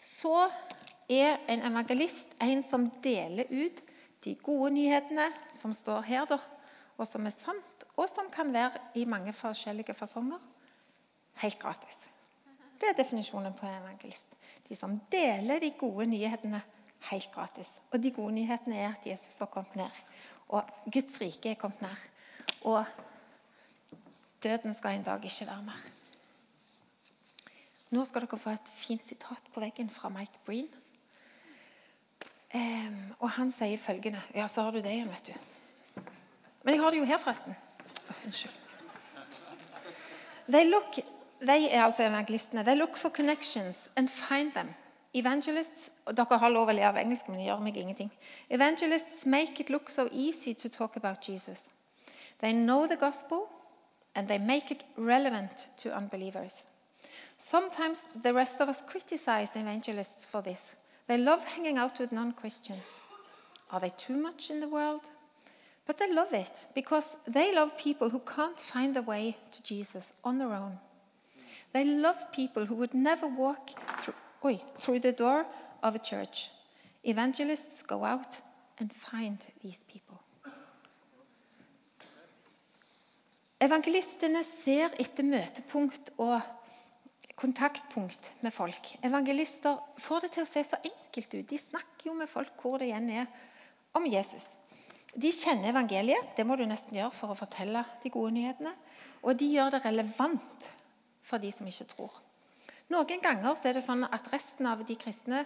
så 0.00 0.48
er 1.10 1.36
en 1.52 1.62
evangelist 1.68 2.34
en 2.40 2.62
som 2.64 2.88
deler 3.04 3.50
ut 3.50 3.82
de 4.24 4.34
gode 4.40 4.72
nyhetene 4.74 5.28
som 5.52 5.74
står 5.76 6.06
her, 6.08 6.24
da, 6.28 6.40
og 6.96 7.06
som 7.08 7.26
er 7.28 7.36
sant, 7.36 7.84
og 7.96 8.08
som 8.08 8.30
kan 8.32 8.52
være 8.52 8.80
i 8.96 9.04
mange 9.04 9.32
forskjellige 9.36 9.94
fasonger, 9.94 10.40
helt 11.44 11.58
gratis. 11.60 12.09
Det 12.80 12.88
er 12.88 12.96
definisjonen 12.96 13.54
på 13.54 13.66
evangelist. 13.68 14.36
De 14.68 14.76
som 14.76 14.96
deler 15.12 15.60
de 15.60 15.72
gode 15.78 16.06
nyhetene 16.06 16.62
helt 17.10 17.32
gratis. 17.34 17.68
Og 17.90 18.02
de 18.02 18.12
gode 18.14 18.32
nyhetene 18.34 18.78
er 18.78 18.94
at 18.94 19.06
Jesus 19.06 19.38
har 19.38 19.50
kommet 19.52 19.76
ned. 19.76 20.02
Og 20.48 20.62
Guds 20.92 21.20
rike 21.20 21.50
er 21.50 21.60
kommet 21.60 21.82
nær. 21.82 22.04
Og 22.64 22.84
døden 24.42 24.74
skal 24.74 24.96
en 24.96 25.04
dag 25.04 25.24
ikke 25.24 25.46
være 25.46 25.62
mer. 25.62 25.82
Nå 27.90 28.04
skal 28.06 28.22
dere 28.22 28.38
få 28.38 28.54
et 28.54 28.70
fint 28.70 29.06
sitat 29.06 29.50
på 29.54 29.60
veggen 29.60 29.90
fra 29.90 30.08
Mike 30.08 30.44
Breen. 30.46 30.68
Um, 32.54 33.14
og 33.18 33.30
han 33.30 33.52
sier 33.54 33.78
følgende 33.78 34.22
Ja, 34.34 34.48
så 34.48 34.62
har 34.62 34.74
du 34.74 34.80
det 34.82 34.90
igjen, 34.90 35.10
vet 35.10 35.26
du. 35.30 36.02
Men 36.62 36.74
jeg 36.74 36.82
har 36.82 36.90
det 36.90 36.98
jo 36.98 37.04
her, 37.04 37.18
forresten. 37.18 37.54
Oh, 38.08 38.24
unnskyld. 38.26 38.54
They 40.50 40.66
look 40.66 40.98
de 41.40 41.70
er 41.70 41.84
altså 41.84 42.02
evangelistene. 42.02 42.64
They 42.64 42.76
look 42.76 42.96
for 42.96 43.08
connections 43.08 43.90
and 43.96 44.08
find 44.08 44.52
them. 44.52 44.74
Evangelists 45.14 45.90
Dere 46.06 46.38
har 46.38 46.52
lov 46.54 46.70
å 46.70 46.74
le 46.74 46.84
av 46.86 46.98
engelsk, 47.00 47.28
men 47.28 47.40
det 47.40 47.48
gjør 47.48 47.62
meg 47.64 47.76
ingenting. 47.76 48.10
Evangelists 48.50 49.24
make 49.26 49.58
it 49.58 49.70
look 49.70 49.90
so 49.90 50.06
easy 50.12 50.54
to 50.54 50.68
talk 50.68 50.96
about 50.96 51.26
Jesus. 51.26 51.68
They 52.38 52.52
know 52.52 52.86
the 52.86 52.96
gospel, 52.96 53.48
and 54.14 54.28
they 54.28 54.38
make 54.38 54.70
it 54.70 54.84
relevant 54.96 55.68
to 55.78 55.94
unbelievers. 55.96 56.62
Sometimes 57.36 58.04
the 58.22 58.32
rest 58.32 58.60
of 58.60 58.68
us 58.68 58.82
criticize 58.82 59.56
evangelists 59.56 60.26
for 60.26 60.42
this. 60.42 60.76
They 61.08 61.18
love 61.18 61.44
hanging 61.44 61.78
out 61.78 61.98
with 61.98 62.12
non 62.12 62.32
Christians. 62.32 63.00
Are 63.72 63.80
they 63.80 63.92
too 63.96 64.16
much 64.16 64.50
in 64.50 64.60
the 64.60 64.68
world? 64.68 65.08
But 65.86 65.98
they 65.98 66.12
love 66.12 66.32
it 66.32 66.66
because 66.74 67.16
they 67.26 67.52
love 67.52 67.76
people 67.76 68.10
who 68.10 68.20
can't 68.20 68.60
find 68.60 68.94
the 68.94 69.02
way 69.02 69.36
to 69.52 69.62
Jesus 69.64 70.12
on 70.22 70.38
their 70.38 70.52
own. 70.52 70.78
They 71.72 71.84
love 71.84 72.32
people 72.32 72.66
who 72.66 72.74
would 72.76 72.94
never 72.94 73.26
walk 73.26 73.70
through, 74.02 74.16
oi, 74.44 74.60
through 74.76 75.00
the 75.00 75.12
door 75.12 75.46
of 75.82 75.94
a 75.94 75.98
church. 75.98 76.50
Evangelists 77.04 77.82
go 77.82 78.04
out 78.04 78.36
and 78.78 78.92
find 78.92 79.38
these 79.62 79.80
people. 79.86 80.18
Evangelistene 83.60 84.40
ser 84.44 84.94
etter 84.98 85.26
møtepunkt 85.28 86.14
og 86.16 86.40
kontaktpunkt 87.40 88.30
med 88.40 88.54
folk. 88.56 88.88
Evangelister 89.04 89.76
får 90.00 90.24
det 90.24 90.30
til 90.32 90.44
å 90.44 90.48
se 90.48 90.64
så 90.64 90.78
enkelt 90.80 91.34
ut. 91.36 91.48
De 91.48 91.58
snakker 91.60 92.08
jo 92.08 92.16
med 92.16 92.28
folk 92.32 92.56
hvor 92.64 92.80
det 92.80 92.88
igjen 92.88 93.10
er 93.12 93.28
om 93.96 94.06
Jesus. 94.08 94.48
De 95.12 95.28
kjenner 95.34 95.72
evangeliet, 95.72 96.32
det 96.36 96.46
må 96.46 96.56
du 96.56 96.64
nesten 96.68 96.96
gjøre 96.96 97.12
for 97.16 97.32
å 97.32 97.38
fortelle 97.38 97.84
de 98.02 98.12
gode 98.12 98.32
nyhetene. 98.36 98.72
Og 99.20 99.36
de 99.36 99.50
gjør 99.52 99.74
det 99.74 99.84
relevant 99.84 100.68
for 101.30 101.42
de 101.42 101.52
som 101.54 101.68
ikke 101.70 101.88
tror. 101.94 102.20
Noen 102.90 103.22
ganger 103.22 103.54
er 103.54 103.76
det 103.76 103.84
sånn 103.86 104.02
at 104.08 104.30
resten 104.32 104.66
av 104.66 104.82
de 104.86 104.96
kristne 104.98 105.44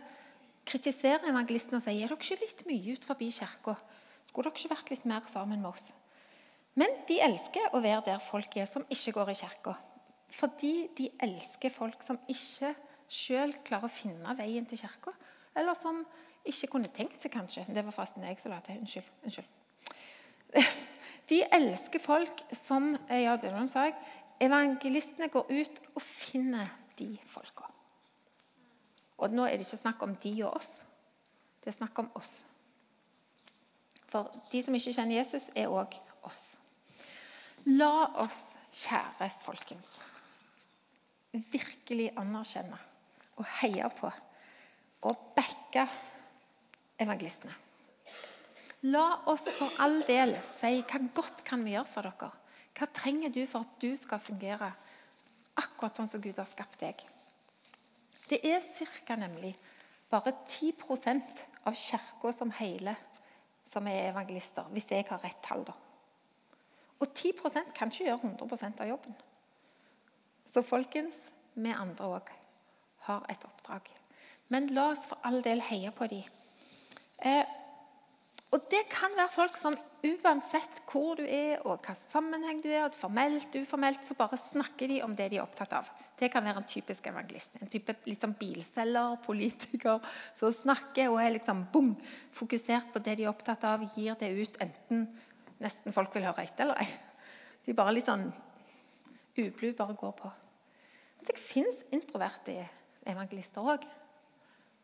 kritiserer 0.64 1.29
evangelisten 1.29 1.76
og 1.76 1.85
sier 1.85 2.07
er 2.07 2.09
dere 2.09 2.17
ikke 2.17 2.41
litt 2.41 2.62
mye 2.69 2.95
ut 2.97 3.05
forbi 3.05 3.29
kirka. 3.37 3.76
Skulle 4.25 4.49
dere 4.49 4.62
ikke 4.62 4.73
vært 4.73 4.93
litt 4.95 5.05
mer 5.11 5.26
sammen 5.29 5.61
med 5.61 5.75
oss? 5.75 5.91
Men 6.81 6.91
de 7.07 7.21
elsker 7.23 7.76
å 7.76 7.83
være 7.85 8.07
der 8.09 8.25
folk 8.25 8.57
er 8.59 8.71
som 8.71 8.87
ikke 8.91 9.12
går 9.19 9.35
i 9.35 9.37
kirka. 9.43 9.76
Fordi 10.35 10.73
de 10.97 11.11
elsker 11.23 11.71
folk 11.71 12.03
som 12.03 12.19
ikke 12.33 12.73
sjøl 13.12 13.53
klarer 13.67 13.87
å 13.87 13.93
finne 13.93 14.35
veien 14.38 14.64
til 14.67 14.81
kirka. 14.81 15.12
Eller 15.55 15.76
som 15.79 16.00
ikke 16.45 16.73
kunne 16.73 16.91
tenkt 16.93 17.23
seg, 17.23 17.33
kanskje. 17.33 17.67
Det 17.69 17.85
var 17.85 17.95
forresten 17.95 18.25
jeg 18.26 18.41
som 18.41 18.53
la 18.53 18.59
til. 18.64 18.81
Unnskyld. 18.83 19.12
unnskyld. 19.29 19.53
De 21.31 21.38
elsker 21.57 22.03
folk 22.05 22.43
som 22.53 22.91
ja, 23.09 23.37
det 23.41 23.49
er 23.49 23.55
noen 23.55 23.71
jeg, 23.73 23.95
Evangelistene 24.43 25.29
går 25.33 25.50
ut 25.50 25.81
og 25.95 26.03
finner 26.03 26.71
de 26.99 27.11
folka. 27.31 27.69
Og 29.23 29.31
nå 29.31 29.47
er 29.47 29.57
det 29.57 29.67
ikke 29.67 29.83
snakk 29.85 30.03
om 30.03 30.17
de 30.23 30.33
og 30.45 30.59
oss. 30.59 30.73
Det 31.62 31.71
er 31.71 31.79
snakk 31.79 31.99
om 32.03 32.11
oss. 32.19 32.33
For 34.11 34.31
de 34.53 34.62
som 34.62 34.75
ikke 34.76 34.95
kjenner 34.95 35.21
Jesus, 35.21 35.49
er 35.57 35.73
òg 35.73 35.97
oss. 36.26 36.43
La 37.71 38.11
oss, 38.21 38.43
kjære 38.75 39.31
folkens, 39.45 39.88
virkelig 41.33 42.11
anerkjenne 42.19 42.79
og 43.38 43.47
heie 43.61 43.88
på 43.97 44.11
og 45.05 45.29
backe 45.37 45.87
evangelistene. 47.00 47.55
La 48.93 49.07
oss 49.33 49.47
for 49.57 49.73
all 49.81 50.03
del 50.05 50.35
si 50.45 50.83
hva 50.85 51.00
godt 51.17 51.41
kan 51.47 51.64
vi 51.64 51.73
gjøre 51.73 51.88
for 51.88 52.11
dere. 52.11 52.44
Hva 52.75 52.88
trenger 52.90 53.31
du 53.31 53.45
for 53.47 53.62
at 53.62 53.81
du 53.83 53.95
skal 53.97 54.23
fungere 54.23 54.73
akkurat 55.61 55.97
sånn 55.97 56.11
som 56.11 56.23
Gud 56.23 56.38
har 56.40 56.49
skapt 56.50 56.81
deg? 56.83 57.02
Det 58.28 58.40
er 58.43 58.62
ca. 59.07 59.16
nemlig 59.16 59.54
bare 60.11 60.33
10% 60.49 61.45
av 61.64 61.75
kirka 61.75 62.33
som 62.33 62.50
hele 62.59 62.97
som 63.64 63.87
er 63.88 64.11
evangelister, 64.11 64.66
hvis 64.73 64.90
jeg 64.90 65.07
har 65.09 65.23
rett 65.23 65.40
tall. 65.43 65.64
da. 65.64 65.73
Og 67.00 67.09
10% 67.09 67.73
kan 67.75 67.90
ikke 67.90 68.04
gjøre 68.04 68.21
100 68.23 68.81
av 68.81 68.88
jobben. 68.88 69.14
Så 70.50 70.62
folkens, 70.62 71.16
vi 71.54 71.71
andre 71.71 72.04
òg 72.19 72.31
har 73.09 73.26
et 73.31 73.45
oppdrag. 73.45 73.88
Men 74.49 74.69
la 74.75 74.90
oss 74.93 75.07
for 75.09 75.19
all 75.25 75.43
del 75.43 75.61
heie 75.61 75.90
på 75.90 76.07
dem. 76.07 76.25
Eh, 77.19 77.45
og 78.55 78.69
det 78.71 78.85
kan 78.87 79.11
være 79.19 79.33
folk 79.35 79.57
som 79.59 79.75
uansett 80.05 80.83
hvor 80.87 81.19
du 81.19 81.25
er 81.27 81.63
og 81.67 81.83
hva 81.83 81.95
sammenheng 81.99 82.61
du 82.63 82.69
er, 82.71 82.87
formelt, 82.95 83.57
uformelt, 83.57 84.05
så 84.07 84.15
bare 84.15 84.39
snakker 84.39 84.93
de 84.93 85.01
om 85.03 85.17
det 85.19 85.27
de 85.33 85.41
er 85.41 85.43
opptatt 85.43 85.75
av. 85.75 85.89
Det 86.15 86.29
kan 86.31 86.45
være 86.45 86.63
en 86.63 86.69
typisk 86.71 87.09
evangelist. 87.11 87.57
En 87.59 87.73
type 87.73 87.97
liksom 88.07 88.37
bilselger, 88.39 89.17
politiker 89.25 89.99
som 90.39 90.55
snakker 90.55 91.11
og 91.11 91.19
er 91.25 91.35
liksom 91.35 91.65
bom, 91.73 91.91
fokusert 92.37 92.93
på 92.95 93.03
det 93.03 93.17
de 93.19 93.27
er 93.27 93.33
opptatt 93.33 93.67
av, 93.67 93.83
gir 93.97 94.15
det 94.21 94.31
ut 94.39 94.63
enten 94.63 95.09
nesten 95.65 95.97
folk 95.97 96.15
vil 96.15 96.29
høre 96.29 96.47
etter 96.47 96.69
eller 96.69 96.85
ei. 96.85 96.89
De 97.65 97.75
bare 97.75 97.97
litt 97.97 98.07
sånn 98.11 98.29
ublu 99.41 99.73
bare 99.75 99.99
går 99.99 100.17
på. 100.21 100.31
Det 101.25 101.41
fins 101.41 101.83
introverte 101.97 102.55
evangelister 103.09 103.67
òg. 103.75 103.83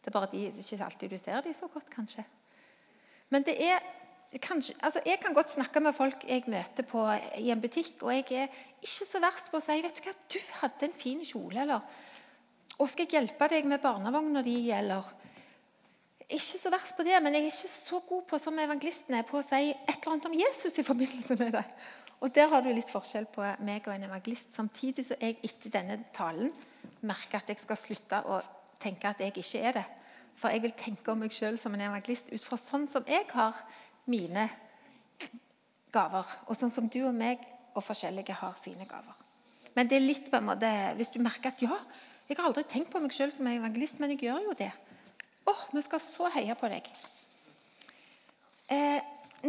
Det 0.00 0.10
er 0.10 0.16
bare 0.16 0.30
de, 0.32 0.46
ikke 0.48 0.84
alltid 0.84 1.12
du 1.12 1.18
ser 1.20 1.44
de 1.44 1.54
så 1.54 1.68
godt, 1.70 1.90
kanskje. 1.92 2.24
Men 3.30 3.46
det 3.46 3.56
er 3.62 3.80
kanskje, 4.42 4.76
altså 4.82 5.00
Jeg 5.06 5.18
kan 5.22 5.34
godt 5.34 5.50
snakke 5.50 5.80
med 5.80 5.94
folk 5.96 6.24
jeg 6.28 6.44
møter 6.46 6.86
på 6.86 7.06
i 7.38 7.50
en 7.50 7.62
butikk, 7.62 8.02
og 8.02 8.14
jeg 8.14 8.44
er 8.44 8.60
ikke 8.80 9.08
så 9.08 9.22
verst 9.22 9.50
på 9.50 9.58
å 9.58 9.64
si 9.64 9.80
vet 9.82 9.98
du 9.98 10.06
hva, 10.06 10.14
du 10.30 10.38
hadde 10.60 10.86
en 10.86 11.00
fin 11.00 11.24
kjole, 11.26 11.62
eller 11.64 11.80
og 12.80 12.88
skal 12.88 13.04
jeg 13.04 13.18
hjelpe 13.18 13.48
deg 13.52 13.66
med 13.68 13.82
barnevogna 13.82 14.42
di, 14.44 14.70
eller 14.72 15.04
Ikke 16.30 16.60
så 16.60 16.70
verst 16.70 16.94
på 16.96 17.04
det, 17.04 17.16
men 17.20 17.34
jeg 17.34 17.42
er 17.42 17.50
ikke 17.50 17.68
så 17.68 17.98
god 18.06 18.22
på 18.30 18.38
som 18.38 18.58
evangelisten 18.62 19.16
er 19.18 19.24
på 19.26 19.40
å 19.40 19.42
si 19.42 19.72
et 19.72 19.96
eller 19.96 20.12
annet 20.12 20.28
om 20.28 20.36
Jesus 20.38 20.78
i 20.78 20.84
forbindelse 20.86 21.36
med 21.40 21.52
det. 21.58 21.64
Og 22.20 22.34
Der 22.34 22.48
har 22.48 22.62
du 22.62 22.68
litt 22.70 22.92
forskjell 22.92 23.26
på 23.34 23.42
meg 23.66 23.88
og 23.88 23.94
en 23.94 24.06
evangelist. 24.06 24.54
Samtidig 24.54 25.06
så 25.08 25.16
jeg 25.20 25.40
etter 25.42 25.72
denne 25.74 25.96
talen 26.14 26.52
merker 27.00 27.40
at 27.40 27.48
jeg 27.50 27.58
skal 27.58 27.80
slutte 27.80 28.22
å 28.28 28.38
tenke 28.80 29.10
at 29.10 29.20
jeg 29.24 29.34
ikke 29.34 29.64
er 29.64 29.76
det. 29.80 29.84
For 30.40 30.52
jeg 30.54 30.64
vil 30.64 30.76
tenke 30.78 31.12
om 31.12 31.20
meg 31.20 31.34
sjøl 31.36 31.58
som 31.60 31.74
en 31.76 31.84
evangelist 31.90 32.32
ut 32.32 32.44
fra 32.44 32.56
sånn 32.60 32.86
som 32.88 33.04
jeg 33.08 33.26
har 33.34 33.56
mine 34.08 34.46
gaver. 35.92 36.36
Og 36.48 36.56
sånn 36.56 36.72
som 36.72 36.88
du 36.88 37.02
og 37.04 37.16
meg 37.16 37.42
og 37.74 37.84
forskjellige 37.84 38.38
har 38.40 38.56
sine 38.62 38.86
gaver. 38.88 39.16
Men 39.76 39.90
det 39.90 39.98
er 39.98 40.06
litt 40.06 40.30
på 40.30 40.38
en 40.40 40.48
måte, 40.48 40.70
hvis 40.98 41.12
du 41.14 41.20
merker 41.22 41.52
at 41.52 41.62
ja, 41.62 41.76
jeg 42.30 42.38
har 42.38 42.48
aldri 42.48 42.64
tenkt 42.66 42.92
på 42.92 43.02
meg 43.02 43.14
sjøl 43.14 43.32
som 43.34 43.46
en 43.50 43.58
evangelist, 43.60 44.00
men 44.00 44.14
jeg 44.14 44.24
gjør 44.28 44.48
jo 44.48 44.56
det. 44.58 44.70
Å, 45.50 45.54
vi 45.74 45.82
skal 45.82 46.02
så 46.02 46.30
heie 46.34 46.54
på 46.58 46.70
deg. 46.70 46.88
Eh, 48.70 49.00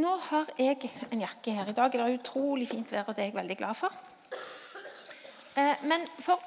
nå 0.01 0.11
har 0.27 0.51
jeg 0.57 0.89
en 1.11 1.23
jakke 1.23 1.55
her 1.55 1.69
i 1.69 1.75
dag. 1.77 1.93
Det 1.93 2.01
er 2.01 2.17
utrolig 2.17 2.67
fint 2.69 2.91
vær, 2.93 3.07
og 3.07 3.15
det 3.15 3.25
er 3.25 3.31
jeg 3.31 3.37
veldig 3.37 3.57
glad 3.59 3.77
for. 3.77 3.95
Eh, 5.55 5.83
men 5.85 6.05
for 6.19 6.41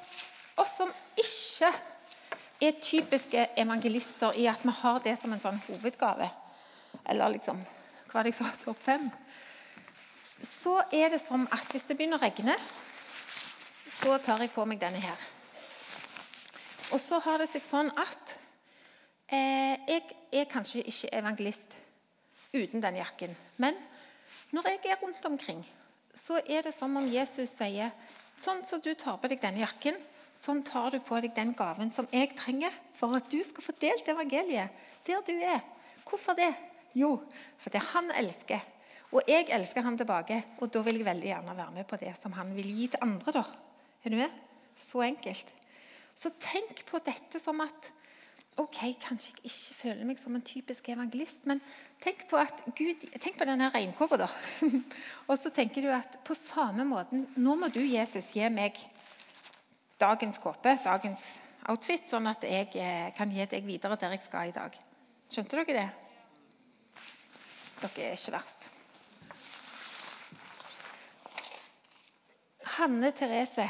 oss 0.59 0.79
som 0.81 0.91
ikke 1.21 1.71
er 2.67 2.81
typiske 2.83 3.47
evangelister 3.61 4.37
i 4.41 4.47
at 4.51 4.65
vi 4.65 4.73
har 4.81 5.01
det 5.05 5.15
som 5.21 5.33
en 5.33 5.43
sånn 5.43 5.61
hovedgave. 5.69 6.31
Eller 7.05 7.37
liksom 7.37 7.63
Hva 8.09 8.21
var 8.21 8.27
det 8.27 8.35
jeg 8.35 8.41
sa? 8.41 8.51
Topp 8.63 8.83
fem. 8.83 9.09
Så 10.45 10.77
er 10.93 11.11
det 11.11 11.21
som 11.23 11.49
at 11.51 11.67
hvis 11.73 11.89
det 11.89 11.97
begynner 11.99 12.21
å 12.21 12.23
regne, 12.23 12.55
så 13.91 14.19
tar 14.23 14.45
jeg 14.45 14.53
på 14.55 14.65
meg 14.69 14.79
denne 14.81 15.01
her. 15.03 15.19
Og 16.93 17.01
så 17.03 17.19
har 17.25 17.41
det 17.43 17.49
seg 17.51 17.65
sånn 17.67 17.91
at 17.99 18.37
eh, 19.33 19.81
jeg 19.89 20.05
er 20.31 20.51
kanskje 20.51 20.85
ikke 20.85 21.11
evangelist 21.19 21.75
uten 22.55 22.83
denne 22.85 23.01
jakken. 23.01 23.35
Men 23.59 23.79
når 24.55 24.69
jeg 24.71 24.93
er 24.93 25.01
rundt 25.03 25.25
omkring, 25.27 25.65
så 26.15 26.39
er 26.47 26.63
det 26.63 26.75
som 26.77 26.95
om 26.97 27.09
Jesus 27.11 27.57
sier 27.57 27.91
Sånn 28.45 28.65
som 28.67 28.81
du 28.83 28.91
tar 28.99 29.15
på 29.23 29.29
deg 29.31 29.39
denne 29.41 29.63
jakken, 29.63 29.95
Sånn 30.35 30.65
tar 30.67 30.91
du 30.91 30.99
på 31.05 31.21
deg 31.23 31.35
den 31.37 31.55
gaven 31.57 31.93
som 31.95 32.09
jeg 32.13 32.35
trenger 32.37 32.75
for 32.99 33.15
at 33.17 33.31
du 33.31 33.39
skal 33.47 33.65
få 33.65 33.75
delt 33.81 34.09
evangeliet 34.11 34.83
der 35.07 35.23
du 35.27 35.35
er. 35.37 35.61
Hvorfor 36.05 36.37
det? 36.37 36.53
Jo, 36.95 37.17
fordi 37.59 37.81
han 37.93 38.11
elsker. 38.15 38.63
Og 39.15 39.29
jeg 39.31 39.47
elsker 39.55 39.85
han 39.87 39.99
tilbake. 39.99 40.41
Og 40.59 40.71
da 40.75 40.83
vil 40.87 40.99
jeg 40.99 41.07
veldig 41.07 41.29
gjerne 41.31 41.57
være 41.57 41.75
med 41.77 41.87
på 41.91 41.99
det 42.01 42.15
som 42.19 42.35
han 42.35 42.51
vil 42.57 42.71
gi 42.71 42.89
til 42.93 43.05
andre. 43.07 43.33
da. 43.33 43.45
Er 44.05 44.11
du 44.11 44.17
med? 44.19 44.41
Så 44.77 45.05
enkelt. 45.07 45.53
Så 46.15 46.31
tenk 46.43 46.85
på 46.87 47.03
dette 47.05 47.41
som 47.43 47.61
at 47.65 47.93
Ok, 48.55 48.77
kanskje 49.03 49.33
jeg 49.33 49.49
ikke 49.51 49.75
føler 49.81 50.07
meg 50.07 50.19
som 50.21 50.35
en 50.39 50.45
typisk 50.47 50.87
evangelist, 50.93 51.41
men 51.51 51.59
tenk 52.05 52.21
på 52.31 52.39
at 52.39 52.61
Gud, 52.79 53.03
tenk 53.19 53.35
på 53.35 53.49
denne 53.49 53.67
regnkåpa, 53.75 54.15
da. 54.21 54.29
og 55.29 55.41
så 55.43 55.51
tenker 55.51 55.83
du 55.83 55.89
at 55.91 56.21
på 56.23 56.37
samme 56.39 56.87
måten 56.87 57.25
Nå 57.35 57.57
må 57.59 57.67
du, 57.75 57.81
Jesus, 57.83 58.31
gi 58.31 58.47
meg 58.55 58.79
dagens 60.05 60.41
kåpe, 60.43 60.77
dagens 60.85 61.25
outfit, 61.73 62.05
sånn 62.09 62.29
at 62.29 62.45
jeg 62.45 62.71
eh, 62.77 63.11
kan 63.17 63.33
gi 63.33 63.47
deg 63.49 63.65
videre 63.67 63.97
der 64.01 64.17
jeg 64.17 64.25
skal 64.27 64.51
i 64.51 64.55
dag. 64.55 64.77
Skjønte 65.33 65.61
dere 65.61 65.77
det? 65.79 65.89
Dere 67.81 68.09
er 68.11 68.19
ikke 68.19 68.35
verst. 68.37 68.69
Hanne 72.75 73.13
Therese 73.15 73.69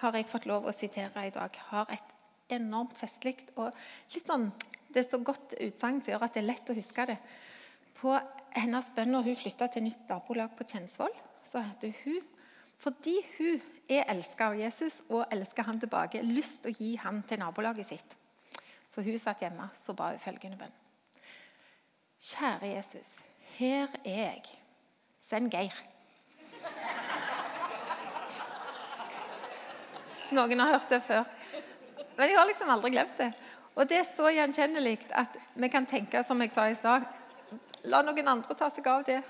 har 0.00 0.16
jeg 0.16 0.28
fått 0.28 0.48
lov 0.50 0.66
å 0.66 0.74
sitere 0.74 1.26
i 1.28 1.32
dag. 1.34 1.56
Har 1.70 1.90
et 1.92 2.16
enormt 2.56 2.96
festlig 2.98 3.36
og 3.54 3.70
litt 4.14 4.26
sånn 4.26 4.50
Det 4.90 5.04
er 5.04 5.06
så 5.06 5.20
godt 5.22 5.52
utsagn 5.54 6.00
som 6.02 6.10
gjør 6.10 6.24
at 6.26 6.34
det 6.34 6.40
er 6.40 6.48
lett 6.48 6.70
å 6.72 6.74
huske 6.74 7.04
det. 7.06 7.14
På 7.94 8.16
hennes 8.56 8.88
bønn 8.96 9.12
når 9.14 9.28
hun 9.28 9.36
flytta 9.38 9.68
til 9.70 9.84
nytt 9.86 10.08
nabolag 10.10 10.56
på 10.58 10.66
Kjensvoll, 10.66 11.14
så 11.46 11.62
hadde 11.62 11.92
hun 12.00 12.18
fordi 12.80 13.16
hun 13.38 13.60
er 13.90 14.08
elska 14.08 14.50
av 14.50 14.58
Jesus 14.58 15.00
og 15.08 15.26
elsker 15.32 15.66
han 15.66 15.80
tilbake, 15.80 16.22
lyst 16.24 16.62
til 16.64 16.72
å 16.72 16.78
gi 16.78 16.90
han 17.02 17.22
til 17.28 17.42
nabolaget 17.42 17.88
sitt. 17.90 18.16
Så 18.90 19.04
hun 19.06 19.18
satt 19.20 19.42
hjemme 19.44 19.68
så 19.76 19.94
ba 19.94 20.12
hun 20.14 20.22
følgende 20.22 20.58
bønn. 20.58 20.76
Kjære 22.20 22.74
Jesus, 22.74 23.14
her 23.58 23.88
er 24.04 24.24
jeg. 24.24 24.42
Send 25.20 25.52
Geir. 25.52 25.76
Noen 30.34 30.60
har 30.62 30.74
hørt 30.74 30.90
det 30.90 31.00
før. 31.02 31.24
Men 32.16 32.28
jeg 32.28 32.38
har 32.38 32.48
liksom 32.48 32.70
aldri 32.70 32.92
glemt 32.94 33.16
det. 33.18 33.30
Og 33.74 33.88
det 33.88 34.00
er 34.00 34.08
så 34.08 34.30
gjenkjennelig 34.34 34.98
at 35.16 35.36
vi 35.54 35.70
kan 35.72 35.86
tenke 35.88 36.22
som 36.26 36.40
jeg 36.42 36.52
sa 36.54 36.68
i 36.68 36.76
stad 36.78 37.06
La 37.88 38.02
noen 38.04 38.28
andre 38.28 38.54
ta 38.58 38.68
seg 38.68 38.86
av 38.92 39.06
det. 39.06 39.22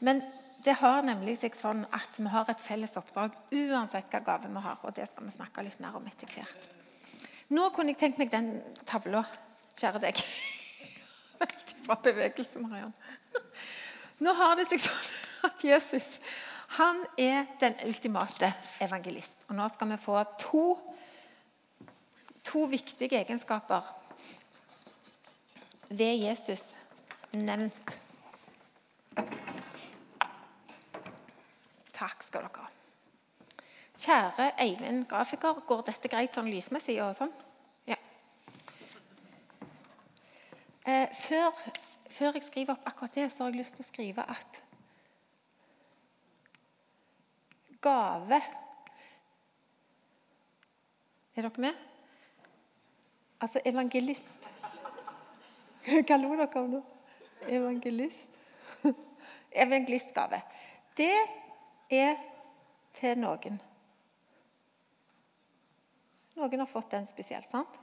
Men 0.00 0.22
det 0.64 0.76
har 0.80 1.04
nemlig 1.06 1.38
seg 1.40 1.56
sånn 1.56 1.84
at 1.96 2.18
vi 2.18 2.28
har 2.32 2.48
et 2.50 2.60
felles 2.60 2.96
oppdrag 3.00 3.36
uansett 3.54 4.10
hva 4.12 4.20
gave 4.26 4.50
vi 4.50 4.64
har. 4.66 4.82
og 4.84 4.94
Det 4.96 5.06
skal 5.08 5.26
vi 5.26 5.34
snakke 5.34 5.64
litt 5.64 5.80
mer 5.80 5.96
om 5.96 6.06
etter 6.10 6.28
hvert. 6.34 6.68
Nå 7.50 7.70
kunne 7.74 7.94
jeg 7.94 8.00
tenkt 8.02 8.20
meg 8.20 8.30
den 8.30 8.52
tavla, 8.86 9.24
kjære 9.80 10.02
deg. 10.04 10.20
Fra 11.86 11.96
bevegelse, 12.04 12.60
Mariann. 12.62 12.92
Nå 14.24 14.36
har 14.36 14.58
det 14.58 14.68
seg 14.68 14.84
sånn 14.84 15.48
at 15.48 15.64
Jesus 15.64 16.18
han 16.76 17.00
er 17.18 17.48
den 17.58 17.74
ultimate 17.86 18.52
evangelist. 18.80 19.42
Og 19.48 19.56
nå 19.58 19.66
skal 19.72 19.90
vi 19.90 19.96
få 19.98 20.20
to, 20.38 20.64
to 22.46 22.66
viktige 22.70 23.18
egenskaper 23.18 23.88
ved 25.88 26.22
Jesus 26.22 26.62
nevnt 27.34 27.98
Takk 32.00 32.22
skal 32.24 32.46
dere 32.46 32.62
ha. 32.64 32.70
Kjære 34.00 34.46
Eivind 34.64 35.04
grafiker, 35.08 35.58
går 35.68 35.82
dette 35.90 36.08
greit 36.08 36.32
sånn 36.32 36.48
lysmessig 36.48 36.96
og 37.04 37.12
sånn? 37.18 37.32
Ja. 37.84 37.98
Eh, 40.88 41.12
før, 41.12 41.58
før, 42.08 42.38
jeg 42.38 42.46
skriver 42.46 42.78
opp 42.78 42.88
akkurat 42.88 43.18
det, 43.18 43.26
så 43.28 43.44
har 43.44 43.52
jeg 43.52 43.60
lyst 43.60 43.76
til 43.76 43.84
å 43.84 43.88
skrive 43.90 44.24
at 44.24 44.60
gave 47.84 48.40
Er 51.36 51.46
dere 51.46 51.62
med? 51.64 51.84
Altså 53.40 53.60
evangelist 53.64 54.48
Hva 56.08 56.18
lo 56.20 56.32
dere 56.32 56.48
av 56.48 56.72
nå? 56.72 56.80
Evangelist. 57.48 58.40
Evangelistgave. 59.64 60.42
Det 60.96 61.39
er 61.90 62.16
til 62.94 63.18
noen. 63.18 63.60
Noen 66.38 66.62
har 66.62 66.70
fått 66.70 66.92
den 66.94 67.08
spesielt, 67.08 67.50
sant? 67.52 67.76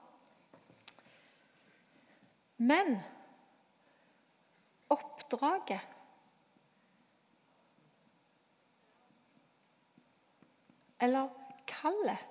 Men 2.58 2.98
oppdraget 4.90 5.94
Eller 10.98 11.30
kallet 11.70 12.24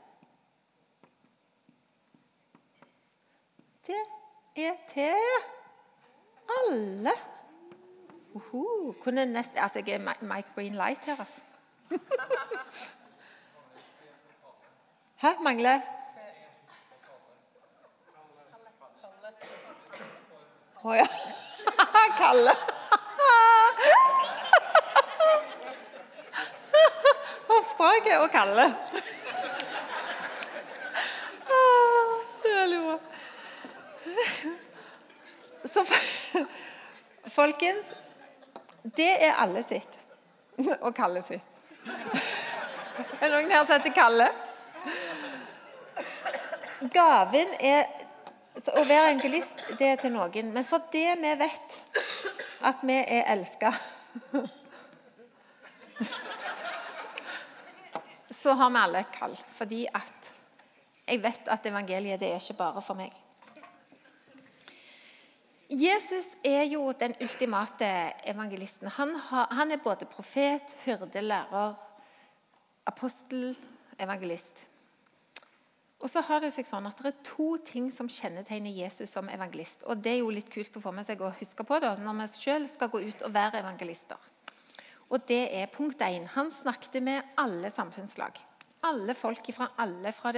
Det 3.86 4.00
er 4.66 4.74
til 4.90 5.14
alle. 6.50 7.12
Uhu, 8.34 8.92
kunne 9.02 9.26
nest, 9.26 9.54
altså 9.56 9.82
Jeg 9.86 10.00
er 10.00 10.22
Mike 10.22 10.48
Breen 10.54 10.74
Light 10.74 11.04
her, 11.06 11.20
altså. 11.20 11.55
Hæ? 15.22 15.31
Mangler 15.40 15.81
Å 20.87 20.88
oh, 20.88 20.94
ja. 20.94 21.07
Kalle. 22.20 22.53
Oppdraget 27.57 28.20
og 28.20 28.31
Kalle. 28.31 28.66
Det 32.44 32.53
er 32.53 32.59
veldig 32.61 32.81
bra. 32.85 32.99
Så 35.75 35.83
folkens 37.35 37.85
Det 38.96 39.12
er 39.27 39.35
alle 39.42 39.62
sitt. 39.66 39.92
Og 40.79 40.94
Kalle 40.94 41.22
sitt. 41.27 41.55
Er 41.87 43.29
det 43.29 43.33
noen 43.33 43.51
her 43.53 43.64
som 43.64 43.75
heter 43.77 43.94
Kalle? 43.94 44.27
Gaven 46.92 47.55
er 47.61 47.87
Å 48.57 48.83
være 48.88 49.11
evangelist, 49.11 49.59
det 49.79 49.87
er 49.92 49.99
til 50.01 50.14
noen. 50.14 50.49
Men 50.55 50.64
for 50.64 50.87
det 50.92 51.11
vi 51.20 51.33
vet 51.38 51.77
at 52.66 52.81
vi 52.88 52.96
er 52.96 53.27
elska 53.35 53.72
Så 58.33 58.57
har 58.57 58.70
vi 58.72 58.81
alle 58.81 59.05
et 59.05 59.12
kall. 59.12 59.37
Fordi 59.59 59.85
at 59.92 60.33
jeg 61.07 61.22
vet 61.22 61.49
at 61.53 61.66
evangeliet 61.68 62.20
det 62.20 62.33
er 62.33 62.40
ikke 62.40 62.59
bare 62.59 62.83
for 62.83 62.99
meg. 62.99 63.12
Jesus 65.76 66.30
er 66.44 66.62
jo 66.70 66.86
den 66.96 67.12
ultimate 67.20 67.88
evangelisten. 68.24 68.88
Han, 68.96 69.10
har, 69.28 69.50
han 69.52 69.74
er 69.74 69.82
både 69.84 70.06
profet, 70.08 70.72
hyrde, 70.86 71.20
lærer, 71.20 71.74
apostel, 72.88 73.50
evangelist. 74.00 74.62
Og 76.00 76.08
så 76.10 76.22
har 76.24 76.40
Det 76.40 76.52
seg 76.54 76.68
sånn 76.68 76.88
at 76.88 77.02
det 77.02 77.10
er 77.10 77.20
to 77.28 77.48
ting 77.64 77.90
som 77.92 78.08
kjennetegner 78.08 78.72
Jesus 78.72 79.12
som 79.12 79.28
evangelist. 79.28 79.84
og 79.84 80.00
Det 80.00 80.14
er 80.14 80.18
jo 80.22 80.32
litt 80.32 80.48
kult 80.52 80.76
å 80.76 80.80
få 80.80 80.94
med 80.96 81.04
seg 81.08 81.20
og 81.20 81.36
huske 81.40 81.64
på 81.64 81.80
da, 81.82 81.92
når 82.00 82.20
vi 82.22 82.26
sjøl 82.40 82.68
skal 82.72 82.92
gå 82.92 83.00
ut 83.04 83.28
og 83.28 83.36
være 83.36 83.60
evangelister. 83.60 84.32
Og 85.10 85.28
det 85.28 85.44
er 85.60 85.72
punkt 85.72 86.00
én. 86.00 86.24
Han 86.34 86.50
snakket 86.50 87.02
med 87.02 87.36
alle 87.36 87.70
samfunnslag. 87.70 88.32
Alle 88.82 89.14
folk 89.14 89.52
fra 89.52 89.74
alle. 89.76 90.12
Fra, 90.12 90.32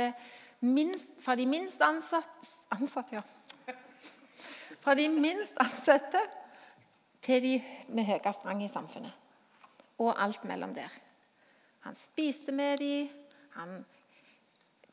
minst, 0.60 1.14
fra 1.22 1.36
de 1.36 1.46
minst 1.46 1.80
ansatte, 1.82 2.48
ansatte 2.74 3.20
ja. 3.20 3.22
Fra 4.82 4.94
de 4.94 5.08
minst 5.12 5.58
ansatte 5.60 6.20
til 7.24 7.42
de 7.42 7.54
med 7.94 8.06
høyest 8.08 8.46
rang 8.46 8.62
i 8.64 8.70
samfunnet. 8.70 9.12
Og 9.98 10.14
alt 10.14 10.44
mellom 10.46 10.74
der. 10.74 10.92
Han 11.86 11.96
spiste 11.98 12.52
med 12.54 12.78
dem. 12.82 13.08
Han 13.56 13.80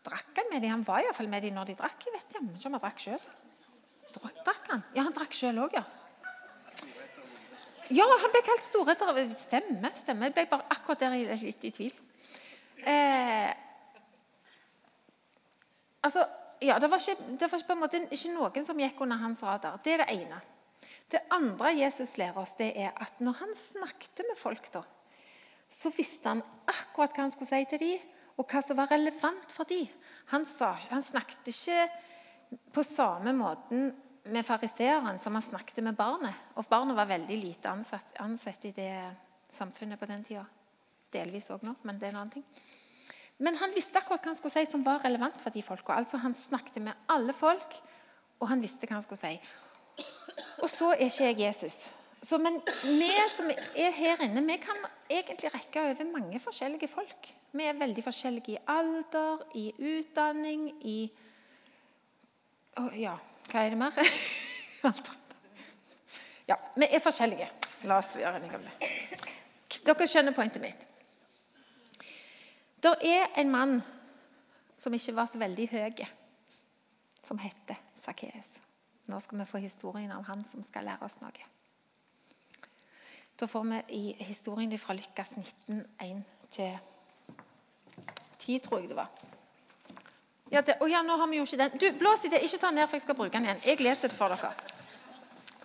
drakk 0.05 0.39
han 0.39 0.49
med 0.51 0.61
dem. 0.61 0.71
Han 0.73 0.87
var 0.87 1.03
iallfall 1.03 1.29
med 1.29 1.45
dem 1.45 1.53
når 1.57 1.71
de 1.71 1.77
drakk. 1.81 2.07
Jeg 2.07 2.15
vet 2.15 2.33
ikke 2.33 2.41
om 2.41 2.77
han 2.77 2.81
drakk 2.81 3.03
sjøl. 3.03 3.29
Drakk 4.15 4.71
han? 4.71 4.83
Ja, 4.95 5.03
han 5.03 5.13
drakk 5.13 5.35
sjøl 5.35 5.59
òg, 5.65 5.75
ja. 5.75 5.83
Ja, 7.93 8.05
han 8.21 8.31
ble 8.33 8.41
kalt 8.45 8.65
storheter. 8.65 9.19
Stemmer. 9.37 9.93
stemme. 9.99 10.29
Jeg 10.29 10.33
ble 10.33 10.47
bare 10.49 10.65
akkurat 10.73 11.03
der 11.03 11.37
litt 11.43 11.67
i 11.67 11.71
tvil. 11.75 11.93
Eh, 12.85 13.51
altså, 16.01 16.25
ja, 16.63 16.79
det 16.79 16.89
var, 16.91 17.01
ikke, 17.01 17.37
det 17.39 17.51
var 17.51 17.63
på 17.67 17.75
en 17.75 17.81
måte 17.81 18.01
ikke 18.05 18.33
noen 18.33 18.67
som 18.67 18.79
gikk 18.79 19.01
under 19.03 19.19
hans 19.21 19.43
radar. 19.43 19.79
Det 19.83 19.95
er 19.95 20.03
det 20.03 20.11
ene. 20.15 20.41
Det 21.11 21.21
andre 21.33 21.73
Jesus 21.77 22.15
lærer 22.17 22.37
oss, 22.41 22.55
det 22.57 22.71
er 22.81 22.95
at 23.01 23.19
når 23.21 23.37
han 23.41 23.51
snakket 23.57 24.23
med 24.25 24.39
folk, 24.39 24.71
da, 24.73 24.81
så 25.69 25.91
visste 25.93 26.31
han 26.31 26.41
akkurat 26.69 27.13
hva 27.13 27.25
han 27.25 27.33
skulle 27.33 27.51
si 27.51 27.67
til 27.69 27.81
dem, 27.81 28.11
og 28.35 28.49
hva 28.51 28.61
som 28.65 28.77
var 28.77 28.91
relevant 28.91 29.53
for 29.53 29.67
dem. 29.69 29.85
Han, 30.33 30.45
han 30.89 31.05
snakket 31.05 31.51
ikke 31.51 31.85
på 32.73 32.83
samme 32.83 33.31
måten 33.37 33.91
med 34.25 34.45
fariseeren 34.45 35.19
som 35.21 35.37
han 35.37 35.45
snakket 35.45 35.83
med 35.85 35.95
barnet. 35.95 36.33
Og 36.57 36.65
barnet 36.69 36.97
var 36.97 37.09
veldig 37.09 37.37
lite 37.37 37.69
ansatt, 37.69 38.15
ansett 38.19 38.65
i 38.65 38.73
det 38.75 38.91
samfunnet 39.53 39.99
på 39.99 40.09
den 40.09 40.25
tida. 40.25 40.45
Delvis 41.13 41.51
òg 41.53 41.63
nå, 41.63 41.75
men 41.85 41.99
det 41.99 42.09
er 42.09 42.15
en 42.15 42.23
annen 42.23 42.33
ting. 42.33 42.47
Men 43.37 43.57
han 43.59 43.73
visste 43.75 43.99
akkurat 43.99 44.23
hva 44.23 44.31
han 44.31 44.37
skulle 44.39 44.55
si 44.55 44.71
som 44.71 44.83
var 44.85 45.03
relevant 45.03 45.37
for 45.41 45.51
de 45.51 45.63
folka. 45.65 45.97
Altså, 45.97 46.17
han 46.23 46.35
snakket 46.39 46.79
med 46.83 47.07
alle 47.11 47.35
folk, 47.35 47.75
og 48.39 48.47
han 48.51 48.63
visste 48.63 48.87
hva 48.87 48.99
han 48.99 49.03
skulle 49.03 49.19
si. 49.19 50.05
Og 50.63 50.69
så 50.71 50.93
er 50.93 51.07
ikke 51.09 51.27
jeg 51.27 51.39
Jesus. 51.43 51.79
Så, 52.25 52.39
men 52.41 52.61
vi 52.83 53.11
som 53.35 53.51
er 53.51 53.91
her 53.93 54.23
inne, 54.25 54.41
vi 54.47 54.55
kan 54.57 54.79
egentlig 55.11 55.51
rekke 55.53 55.83
over 55.91 56.07
mange 56.09 56.39
forskjellige 56.41 56.87
folk. 56.89 57.27
Vi 57.51 57.67
er 57.67 57.77
veldig 57.77 58.03
forskjellige 58.03 58.55
i 58.55 58.63
alder, 58.71 59.43
i 59.55 59.67
utdanning, 59.77 60.71
i 60.81 60.97
oh, 62.79 62.89
Ja, 62.99 63.13
hva 63.51 63.61
er 63.61 63.75
det 63.75 63.79
mer? 63.79 63.99
ja, 66.49 66.57
vi 66.75 66.89
er 66.89 67.03
forskjellige. 67.03 67.51
La 67.85 67.99
oss 68.01 68.15
være 68.15 68.39
enige 68.39 68.57
om 68.57 68.65
det. 68.65 68.91
Dere 69.85 70.07
skjønner 70.09 70.33
pointet 70.33 70.63
mitt. 70.63 70.87
Det 72.85 72.93
er 73.01 73.31
en 73.41 73.49
mann 73.49 73.79
som 74.77 74.93
ikke 74.93 75.15
var 75.17 75.25
så 75.25 75.39
veldig 75.41 75.63
høy, 75.71 76.03
som 77.25 77.39
heter 77.41 77.79
Sakkeus. 77.97 78.59
Nå 79.09 79.17
skal 79.19 79.39
vi 79.39 79.45
få 79.49 79.57
historien 79.63 80.11
om 80.13 80.23
han 80.27 80.43
som 80.51 80.61
skal 80.63 80.85
lære 80.85 81.05
oss 81.07 81.17
noe. 81.23 81.47
Da 83.39 83.45
får 83.49 83.63
vi 83.71 83.79
i 83.97 84.13
historien 84.27 84.77
fra 84.77 84.93
Lykkes 84.93 85.33
19, 85.67 85.85
1 86.05 86.23
10, 88.39 88.59
tror 88.59 88.79
jeg 88.79 88.89
det 88.89 88.95
var. 88.99 89.09
Ja, 90.51 90.61
det, 90.61 90.77
oh 90.81 90.91
ja, 90.91 91.01
nå 91.01 91.17
har 91.17 91.27
vi 91.27 91.37
jo 91.41 91.45
ikke 91.49 91.57
den. 91.57 91.77
Du, 91.81 91.91
Blås 91.97 92.25
i 92.25 92.29
det. 92.29 92.43
Ikke 92.45 92.57
ta 92.61 92.69
den 92.69 92.75
ned, 92.83 92.87
for 92.87 92.95
jeg 92.99 93.05
skal 93.07 93.17
bruke 93.17 93.33
den 93.33 93.45
igjen. 93.49 93.65
Jeg 93.65 93.81
leser 93.81 94.07
det 94.13 94.17
for 94.17 94.29
dere. 94.29 94.53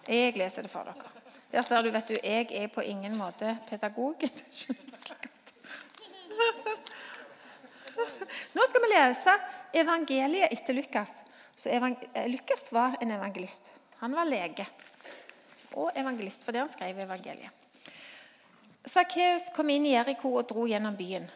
Jeg 0.08 0.36
leser 0.40 0.62
det 0.64 0.72
for 0.72 0.88
dere. 0.88 1.04
Der 1.52 1.62
ser 1.68 1.84
du, 1.84 1.92
vet 1.92 2.08
du, 2.08 2.16
jeg 2.16 2.48
er 2.62 2.72
på 2.72 2.80
ingen 2.80 3.12
måte 3.20 3.58
pedagog. 3.68 4.16
Nå 8.56 8.66
skal 8.68 8.84
vi 8.84 8.92
lese 8.92 9.34
evangeliet 9.82 10.52
etter 10.52 10.76
Lukas. 10.76 11.12
Så 11.56 11.68
eh, 11.68 12.28
Lukas 12.30 12.72
var 12.72 12.96
en 13.00 13.10
evangelist. 13.10 13.72
Han 14.00 14.16
var 14.16 14.28
lege 14.28 14.66
og 15.78 15.92
evangelist 15.94 16.44
fordi 16.44 16.62
han 16.62 16.72
skrev 16.72 16.98
evangeliet. 17.04 17.56
Sakkeus 18.88 19.50
kom 19.54 19.68
inn 19.70 19.84
i 19.86 19.92
Jeriko 19.92 20.32
og 20.40 20.48
dro 20.48 20.64
gjennom 20.66 20.96
byen. 20.96 21.28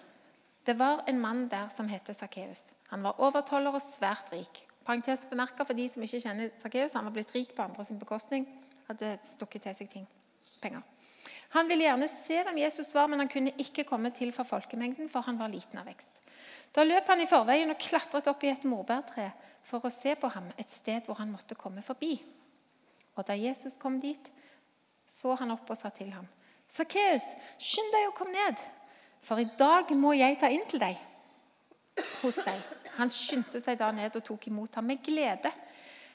Det 0.64 0.79
var 0.79 1.05
en 1.07 1.20
mann 1.20 1.44
der 1.53 1.68
som 1.74 1.88
het 1.92 2.09
Sakkeus. 2.16 2.62
Han 2.88 3.05
var 3.05 3.20
overtoller 3.20 3.74
og 3.77 3.85
svært 3.85 4.33
rik. 4.33 4.62
Parentes 4.85 5.27
bemerka 5.29 5.64
for 5.64 5.77
de 5.77 5.85
som 5.88 6.03
ikke 6.05 6.22
kjenner 6.24 6.50
Sakkeus, 6.62 6.96
han 6.96 7.05
var 7.05 7.14
blitt 7.16 7.35
rik 7.37 7.53
på 7.57 7.64
andre 7.64 7.85
sin 7.85 8.00
bekostning. 8.00 8.48
Hadde 8.88 9.18
stukket 9.29 9.64
til 9.64 9.77
seg 9.77 9.92
ting, 9.92 10.09
penger. 10.61 10.83
Han 11.55 11.68
ville 11.68 11.87
gjerne 11.87 12.09
se 12.11 12.40
hvem 12.42 12.59
Jesus 12.64 12.90
var, 12.96 13.07
men 13.09 13.22
han 13.22 13.31
kunne 13.31 13.53
ikke 13.61 13.87
komme 13.88 14.11
til 14.16 14.33
for 14.35 14.48
folkemengden, 14.48 15.09
for 15.12 15.24
han 15.29 15.38
var 15.38 15.53
liten 15.53 15.79
av 15.81 15.87
vekst. 15.88 16.23
Da 16.74 16.82
løp 16.82 17.06
han 17.06 17.22
i 17.22 17.28
forveien 17.30 17.70
og 17.70 17.78
klatret 17.78 18.26
opp 18.30 18.42
i 18.44 18.50
et 18.50 18.64
morbærtre 18.66 19.28
for 19.64 19.84
å 19.84 19.92
se 19.92 20.14
på 20.18 20.30
ham 20.34 20.50
et 20.58 20.70
sted 20.70 21.06
hvor 21.06 21.20
han 21.20 21.30
måtte 21.30 21.56
komme 21.58 21.82
forbi. 21.87 22.16
Og 23.14 23.26
da 23.26 23.37
Jesus 23.38 23.78
kom 23.80 24.00
dit, 24.02 24.30
så 25.06 25.37
han 25.38 25.54
opp 25.54 25.70
og 25.70 25.78
sa 25.78 25.90
til 25.94 26.10
ham, 26.12 26.26
'Sakkeus, 26.66 27.24
skynd 27.60 27.92
deg 27.92 28.08
å 28.08 28.14
komme 28.16 28.32
ned, 28.32 28.58
for 29.20 29.38
i 29.38 29.48
dag 29.58 29.90
må 29.94 30.14
jeg 30.16 30.38
ta 30.40 30.48
inn 30.48 30.64
til 30.68 30.80
deg 30.80 30.96
hos 32.22 32.40
deg.' 32.42 32.72
Han 32.94 33.10
skyndte 33.10 33.60
seg 33.60 33.78
da 33.78 33.90
ned 33.92 34.16
og 34.16 34.24
tok 34.24 34.46
imot 34.48 34.74
ham 34.74 34.87
med 34.87 35.02
glede. 35.02 35.50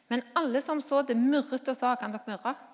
Men 0.07 0.23
alle 0.35 0.61
som 0.61 0.81
så 0.81 1.01
det, 1.03 1.17
murret 1.17 1.67
og 1.67 1.75
sa, 1.75 1.95
'Kan 1.95 2.11
dere 2.11 2.27
murre?' 2.27 2.68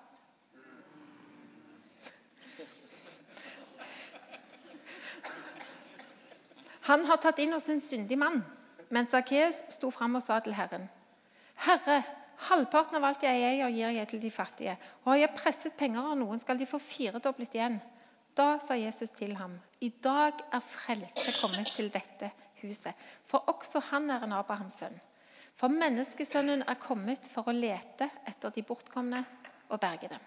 Han 6.86 7.06
har 7.08 7.18
tatt 7.22 7.40
inn 7.42 7.54
hos 7.56 7.68
en 7.72 7.82
syndig 7.82 8.18
mann. 8.18 8.44
Men 8.94 9.08
Sakkeus 9.10 9.64
sto 9.74 9.90
fram 9.90 10.18
og 10.18 10.22
sa 10.22 10.38
til 10.40 10.54
Herren.: 10.54 10.86
Herre, 11.66 12.02
halvparten 12.48 12.98
av 12.98 13.08
alt 13.08 13.24
jeg 13.26 13.42
eier, 13.42 13.72
gir 13.74 13.94
jeg 13.96 14.08
til 14.08 14.22
de 14.22 14.30
fattige. 14.30 14.76
Og 15.04 15.12
har 15.12 15.22
jeg 15.24 15.34
presset 15.34 15.76
penger 15.76 16.12
av 16.12 16.18
noen, 16.20 16.38
skal 16.38 16.58
de 16.58 16.68
få 16.68 16.78
firedoblet 16.78 17.56
igjen. 17.58 17.80
Da 18.36 18.58
sa 18.60 18.76
Jesus 18.76 19.10
til 19.16 19.34
ham, 19.36 19.56
I 19.80 19.88
dag 19.88 20.44
er 20.52 20.60
frelse 20.60 21.32
kommet 21.40 21.72
til 21.74 21.88
dette 21.90 22.30
huset, 22.60 22.94
for 23.24 23.48
også 23.48 23.80
han 23.90 24.10
er 24.10 24.24
en 24.24 24.36
Abrahams 24.36 24.76
sønn. 24.82 24.98
For 25.56 25.72
menneskesønnen 25.72 26.66
er 26.68 26.80
kommet 26.80 27.28
for 27.32 27.48
å 27.48 27.56
lete 27.56 28.10
etter 28.28 28.52
de 28.52 28.62
bortkomne 28.62 29.22
og 29.70 29.80
berge 29.80 30.10
dem. 30.12 30.20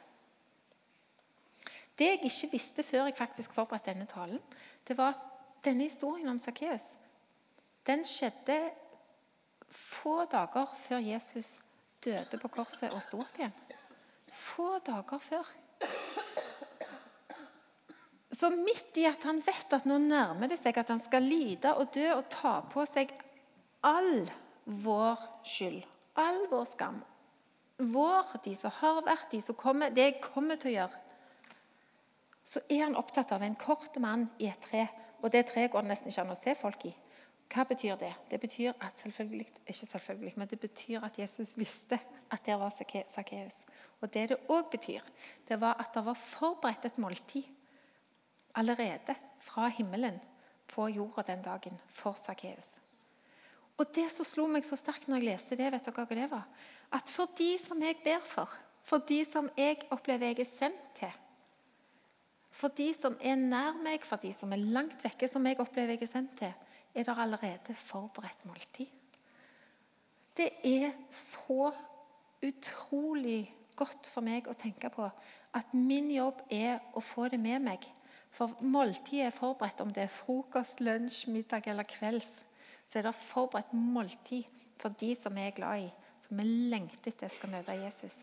Det 1.99 2.07
jeg 2.07 2.21
ikke 2.25 2.51
visste 2.53 2.83
før 2.83 3.05
jeg 3.05 3.19
faktisk 3.19 3.53
forberedte 3.53 3.93
denne 3.93 4.09
talen, 4.09 4.39
det 4.87 4.97
var 4.97 5.13
at 5.13 5.28
denne 5.65 5.87
historien 5.87 6.29
om 6.31 6.39
Sakkeus 6.41 6.93
den 7.87 8.03
skjedde 8.05 8.59
få 9.69 10.23
dager 10.29 10.69
før 10.77 11.01
Jesus 11.01 11.55
døde 12.03 12.39
på 12.41 12.51
korset 12.53 12.91
og 12.93 13.01
sto 13.03 13.19
opp 13.23 13.39
igjen. 13.39 13.55
Få 14.29 14.77
dager 14.85 15.21
før. 15.23 15.49
Så 18.39 18.51
midt 18.53 18.97
i 19.01 19.07
at 19.09 19.23
han 19.27 19.41
vet 19.43 19.73
at 19.75 19.87
nå 19.89 19.97
nærmer 19.99 20.51
det 20.51 20.59
seg 20.61 20.77
at 20.79 20.91
han 20.93 21.01
skal 21.03 21.25
lide 21.25 21.73
og 21.75 21.89
dø 21.95 22.05
og 22.13 22.27
ta 22.31 22.59
på 22.71 22.85
seg 22.87 23.11
all 23.83 24.27
vår 24.65 25.25
skyld, 25.47 25.81
all 26.19 26.45
vår 26.51 26.67
skam 26.69 26.99
Vår, 27.79 28.33
de 28.43 28.51
som 28.59 28.73
har 28.81 28.97
vært, 29.07 29.29
de 29.31 29.39
som 29.39 29.55
kommer, 29.55 29.93
det 29.95 30.03
jeg 30.03 30.15
kommer 30.19 30.57
til 30.59 30.73
å 30.73 30.73
gjøre. 30.73 30.97
Så 32.43 32.59
er 32.67 32.81
han 32.83 32.97
opptatt 32.99 33.31
av 33.31 33.45
en 33.45 33.55
kort 33.55 33.95
mann 34.03 34.25
i 34.43 34.49
et 34.51 34.59
tre, 34.65 34.81
og 35.21 35.31
det 35.31 35.45
treet 35.49 35.71
går 35.71 35.85
det 35.85 35.91
nesten 35.93 36.11
ikke 36.11 36.25
an 36.25 36.33
å 36.33 36.39
se 36.39 36.55
folk 36.57 36.85
i. 36.89 36.93
Hva 37.49 37.65
betyr 37.65 37.95
det? 37.97 38.11
Det 38.29 38.37
betyr 38.39 38.75
at 38.77 38.99
selvfølgelig, 39.01 39.47
ikke 39.65 39.85
selvfølgelig, 39.85 40.33
men 40.37 40.47
det 40.47 40.59
betyr 40.59 41.05
at 41.05 41.17
Jesus 41.19 41.55
visste 41.57 41.97
at 42.31 42.45
der 42.45 42.59
var 42.61 42.69
Sakkeus. 42.69 43.55
Og 44.01 44.13
det 44.13 44.29
det 44.29 44.37
òg 44.49 44.69
betyr, 44.71 45.01
det 45.47 45.61
var 45.61 45.79
at 45.79 45.89
det 45.93 46.05
var 46.05 46.13
forberedt 46.13 46.85
et 46.85 46.97
måltid 46.97 47.43
allerede 48.55 49.15
fra 49.39 49.67
himmelen 49.67 50.19
på 50.67 50.87
jorda 50.87 51.21
den 51.21 51.41
dagen 51.41 51.79
for 51.87 52.13
Sakkeus. 52.13 52.77
Og 53.77 53.95
det 53.95 54.11
som 54.11 54.27
slo 54.27 54.45
meg 54.47 54.65
så 54.67 54.77
sterkt 54.77 55.07
når 55.07 55.21
jeg 55.21 55.29
leste 55.31 55.57
det, 55.57 55.71
vet 55.71 55.85
dere 55.85 56.05
hva 56.05 56.15
det 56.15 56.29
var? 56.31 56.45
At 56.91 57.09
for 57.09 57.31
de 57.37 57.53
som 57.63 57.81
jeg 57.81 57.97
ber 58.03 58.21
for, 58.27 58.51
for 58.83 59.01
de 59.07 59.23
som 59.25 59.49
jeg 59.57 59.85
opplever 59.89 60.33
jeg 60.33 60.43
er 60.43 60.51
sendt 60.51 60.85
til, 60.99 61.13
for 62.59 62.75
de 62.75 62.89
som 62.95 63.15
er 63.23 63.39
nær 63.39 63.77
meg, 63.79 64.03
for 64.03 64.19
de 64.21 64.33
som 64.35 64.51
er 64.51 64.59
langt 64.59 65.03
vekke, 65.05 65.29
som 65.31 65.45
jeg 65.47 65.59
opplever 65.63 65.95
jeg 65.95 66.07
er 66.09 66.11
sendt 66.11 66.33
til, 66.41 66.51
er 66.95 67.05
det 67.07 67.15
allerede 67.15 67.75
forberedt 67.85 68.43
måltid. 68.49 68.89
Det 70.35 70.49
er 70.67 70.91
så 71.15 71.71
utrolig 72.43 73.41
godt 73.79 74.07
for 74.11 74.23
meg 74.23 74.47
å 74.47 74.57
tenke 74.59 74.91
på 74.91 75.07
at 75.55 75.71
min 75.75 76.11
jobb 76.11 76.43
er 76.51 76.79
å 76.95 77.03
få 77.03 77.27
det 77.31 77.39
med 77.41 77.63
meg 77.63 77.87
for 78.31 78.55
måltidet 78.61 79.25
er 79.25 79.35
forberedt, 79.35 79.81
om 79.81 79.91
det 79.93 80.05
er 80.05 80.13
frokost, 80.13 80.81
lunsj, 80.83 81.27
middag 81.33 81.67
eller 81.67 81.87
kvelds. 81.89 82.29
Så 82.87 82.99
er 82.99 83.09
det 83.09 83.15
forberedt 83.17 83.73
måltid 83.73 84.47
for 84.79 84.95
de 84.99 85.15
som 85.19 85.35
vi 85.35 85.47
er 85.47 85.55
glad 85.55 85.87
i, 85.87 85.89
som 86.27 86.39
vi 86.39 86.45
lengter 86.71 87.11
etter 87.11 87.31
skal 87.33 87.51
møte 87.53 87.75
Jesus. 87.77 88.19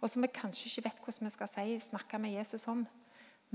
Og 0.00 0.12
som 0.12 0.22
vi 0.22 0.30
kanskje 0.32 0.68
ikke 0.70 0.86
vet 0.88 1.02
hvordan 1.02 1.28
vi 1.28 1.34
skal 1.34 1.50
si, 1.50 1.66
snakke 1.88 2.20
med 2.22 2.36
Jesus 2.36 2.68
om. 2.70 2.84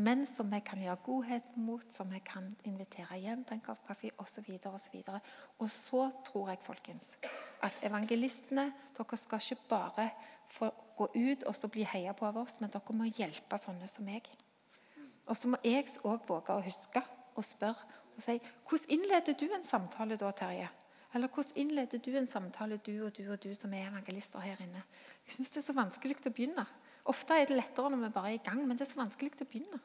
Men 0.01 0.23
som 0.25 0.49
vi 0.49 0.59
kan 0.65 0.81
gjøre 0.81 1.03
godhet 1.05 1.55
mot, 1.61 1.83
som 1.93 2.09
vi 2.09 2.19
kan 2.25 2.47
invitere 2.65 3.19
hjem 3.21 3.43
på 3.45 3.53
en 3.53 3.63
kopp 3.65 3.83
kaffe 3.85 4.09
osv. 4.21 4.47
Og, 4.55 4.79
så 4.79 5.19
og 5.59 5.69
så 5.69 6.03
tror 6.25 6.49
jeg 6.49 6.61
folkens, 6.65 7.11
at 7.61 7.77
evangelistene 7.85 8.71
dere 8.97 9.19
skal 9.19 9.43
ikke 9.43 9.67
bare 9.69 10.07
få 10.49 10.71
gå 10.97 11.09
ut 11.15 11.43
og 11.43 11.55
så 11.55 11.69
bli 11.71 11.85
heia 11.85 12.13
på 12.17 12.25
av 12.25 12.39
oss, 12.41 12.57
men 12.61 12.71
dere 12.73 12.97
må 12.97 13.09
hjelpe 13.11 13.59
sånne 13.61 13.89
som 13.89 14.07
meg. 14.07 14.29
Og 15.27 15.37
så 15.37 15.51
må 15.51 15.59
jeg 15.63 15.91
òg 16.03 16.25
våge 16.27 16.55
å 16.55 16.63
huske 16.65 17.03
og 17.35 17.45
spørre 17.45 17.99
og 18.11 18.23
si 18.25 18.39
Hvordan 18.67 18.95
innleder 18.97 19.37
du 19.37 19.45
en 19.53 19.63
samtale 19.63 20.17
da, 20.19 20.31
Terje? 20.35 20.69
Eller 21.13 21.27
hvordan 21.27 21.61
innleder 21.61 21.99
du 21.99 22.11
en 22.17 22.27
samtale, 22.27 22.77
du 22.77 23.05
og 23.05 23.13
du 23.17 23.25
og 23.31 23.39
du 23.43 23.53
som 23.55 23.73
er 23.73 23.89
evangelister 23.89 24.39
her 24.39 24.59
inne? 24.63 24.83
Jeg 25.25 25.35
syns 25.35 25.53
det 25.53 25.61
er 25.61 25.67
så 25.69 25.77
vanskelig 25.77 26.19
å 26.25 26.33
begynne. 26.33 26.65
Ofte 27.11 27.37
er 27.37 27.47
det 27.49 27.57
lettere 27.57 27.89
når 27.91 28.05
vi 28.05 28.13
bare 28.15 28.33
er 28.33 28.39
i 28.39 28.43
gang, 28.45 28.61
men 28.67 28.77
det 28.77 28.87
er 28.87 28.93
så 28.93 29.01
vanskelig 29.01 29.33
å 29.41 29.47
begynne. 29.47 29.81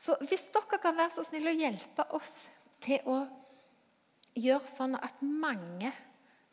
Så 0.00 0.16
hvis 0.24 0.48
dere 0.54 0.78
kan 0.80 0.96
være 0.96 1.12
så 1.12 1.24
snille 1.28 1.52
å 1.52 1.60
hjelpe 1.60 2.06
oss 2.16 2.32
til 2.80 3.04
å 3.10 3.18
gjøre 4.38 4.70
sånn 4.70 4.96
at 4.96 5.20
mange 5.20 5.90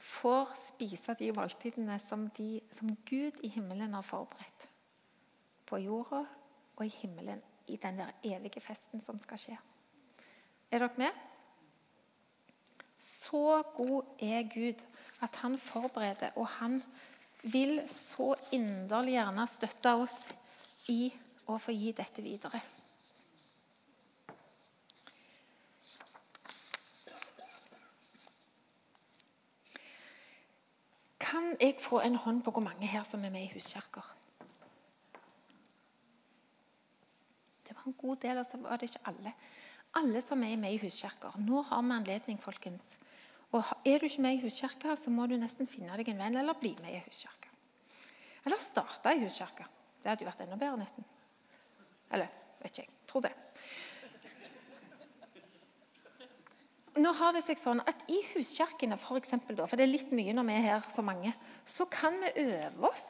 får 0.04 0.52
spise 0.60 1.16
de 1.20 1.30
måltidene 1.36 1.96
som, 2.04 2.28
de, 2.36 2.60
som 2.76 2.92
Gud 3.08 3.40
i 3.46 3.52
himmelen 3.54 3.96
har 3.96 4.06
forberedt 4.06 4.68
på 5.68 5.80
jorda 5.84 6.26
og 6.78 6.84
i 6.86 6.92
himmelen 7.00 7.42
i 7.68 7.80
den 7.82 8.00
der 8.00 8.14
evige 8.24 8.62
festen 8.64 9.02
som 9.04 9.20
skal 9.20 9.40
skje. 9.42 9.58
Er 10.72 10.84
dere 10.84 11.00
med? 11.00 11.24
Så 12.98 13.62
god 13.76 14.24
er 14.24 14.48
Gud 14.52 14.84
at 15.24 15.36
han 15.44 15.58
forbereder, 15.62 16.36
og 16.36 16.48
han 16.60 16.80
vil 17.44 17.80
så 17.92 18.34
inderlig 18.56 19.18
gjerne 19.18 19.46
støtte 19.50 19.94
oss 20.02 20.18
i 20.92 21.12
å 21.48 21.58
få 21.62 21.76
gi 21.76 21.94
dette 21.96 22.24
videre. 22.26 22.62
Kan 31.38 31.52
jeg 31.62 31.76
få 31.78 32.00
en 32.02 32.16
hånd 32.18 32.40
på 32.42 32.52
hvor 32.52 32.64
mange 32.66 32.88
her 32.90 33.04
som 33.06 33.22
er 33.26 33.30
med 33.30 33.44
i 33.46 33.52
huskirker? 33.54 34.18
en 37.88 37.96
god 37.98 38.16
del, 38.24 38.38
og 38.42 38.46
så 38.46 38.58
var 38.62 38.78
det 38.78 38.90
ikke 38.90 39.06
alle. 39.12 39.34
Alle 39.96 40.22
som 40.22 40.44
er 40.44 40.58
med 40.60 40.74
i 40.76 40.80
huskirker. 40.82 41.38
Nå 41.40 41.62
har 41.70 41.84
vi 41.84 41.96
anledning, 41.96 42.40
folkens. 42.44 42.98
Og 43.52 43.64
Er 43.86 44.00
du 44.00 44.06
ikke 44.06 44.22
med 44.22 44.34
i 44.34 44.42
huskirka, 44.42 44.96
så 44.96 45.10
må 45.10 45.28
du 45.28 45.38
nesten 45.38 45.68
finne 45.68 45.96
deg 45.98 46.10
en 46.10 46.20
venn 46.20 46.36
eller 46.42 46.58
bli 46.60 46.74
med 46.82 46.98
i 46.98 47.04
huskirka. 47.06 47.54
Eller 48.46 48.58
starte 48.60 49.14
i 49.16 49.24
huskirka. 49.24 49.68
Det 50.02 50.10
hadde 50.10 50.26
jo 50.26 50.32
vært 50.32 50.44
enda 50.44 50.58
bedre, 50.60 50.82
nesten. 50.82 51.06
Eller 52.12 52.28
vet 52.62 52.72
ikke 52.72 52.82
jeg. 52.82 52.96
Tror 53.08 53.24
det. 53.24 53.34
Nå 56.98 57.12
har 57.14 57.36
det 57.36 57.44
seg 57.46 57.60
sånn 57.62 57.82
at 57.86 58.00
I 58.10 58.20
huskirkene, 58.34 58.98
for, 58.98 59.20
eksempel, 59.20 59.60
for 59.68 59.78
det 59.78 59.86
er 59.86 59.94
litt 59.94 60.14
mye 60.16 60.34
når 60.34 60.48
vi 60.48 60.56
er 60.58 60.66
her 60.66 60.88
så 60.94 61.06
mange, 61.06 61.34
så 61.68 61.86
kan 61.92 62.16
vi 62.24 62.48
øve 62.48 62.90
oss 62.90 63.10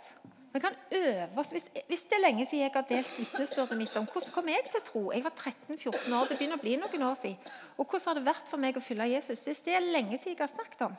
vi 0.57 0.59
kan 0.59 0.75
øve 0.91 1.39
oss. 1.39 1.51
Hvis, 1.51 1.65
hvis, 1.87 2.01
det 2.01 2.15
er 2.17 2.21
lenge 2.23 2.45
siden 2.45 2.63
jeg 2.63 2.71
har 2.73 2.85
delt 2.89 3.11
vitnesbyrdet 3.19 3.77
mitt 3.77 3.97
om 3.99 4.07
hvordan 4.09 4.33
kom 4.33 4.47
jeg 4.49 4.69
til 4.71 4.83
tro 4.87 5.01
Jeg 5.11 5.23
var 5.23 5.33
13-14 5.35 6.15
år, 6.17 6.27
det 6.29 6.37
begynner 6.39 6.57
å 6.57 6.63
bli 6.63 6.77
noen 6.81 7.03
år 7.09 7.17
siden. 7.19 7.51
Og 7.77 7.85
hvordan 7.85 8.07
har 8.07 8.17
det 8.17 8.25
vært 8.25 8.49
for 8.49 8.63
meg 8.63 8.79
å 8.79 8.83
følge 8.83 9.09
Jesus? 9.11 9.43
Hvis 9.45 9.61
det 9.67 9.75
er 9.77 9.85
lenge 9.85 10.17
siden 10.17 10.33
jeg 10.33 10.41
har 10.41 10.53
snakket 10.53 10.81
om, 10.87 10.95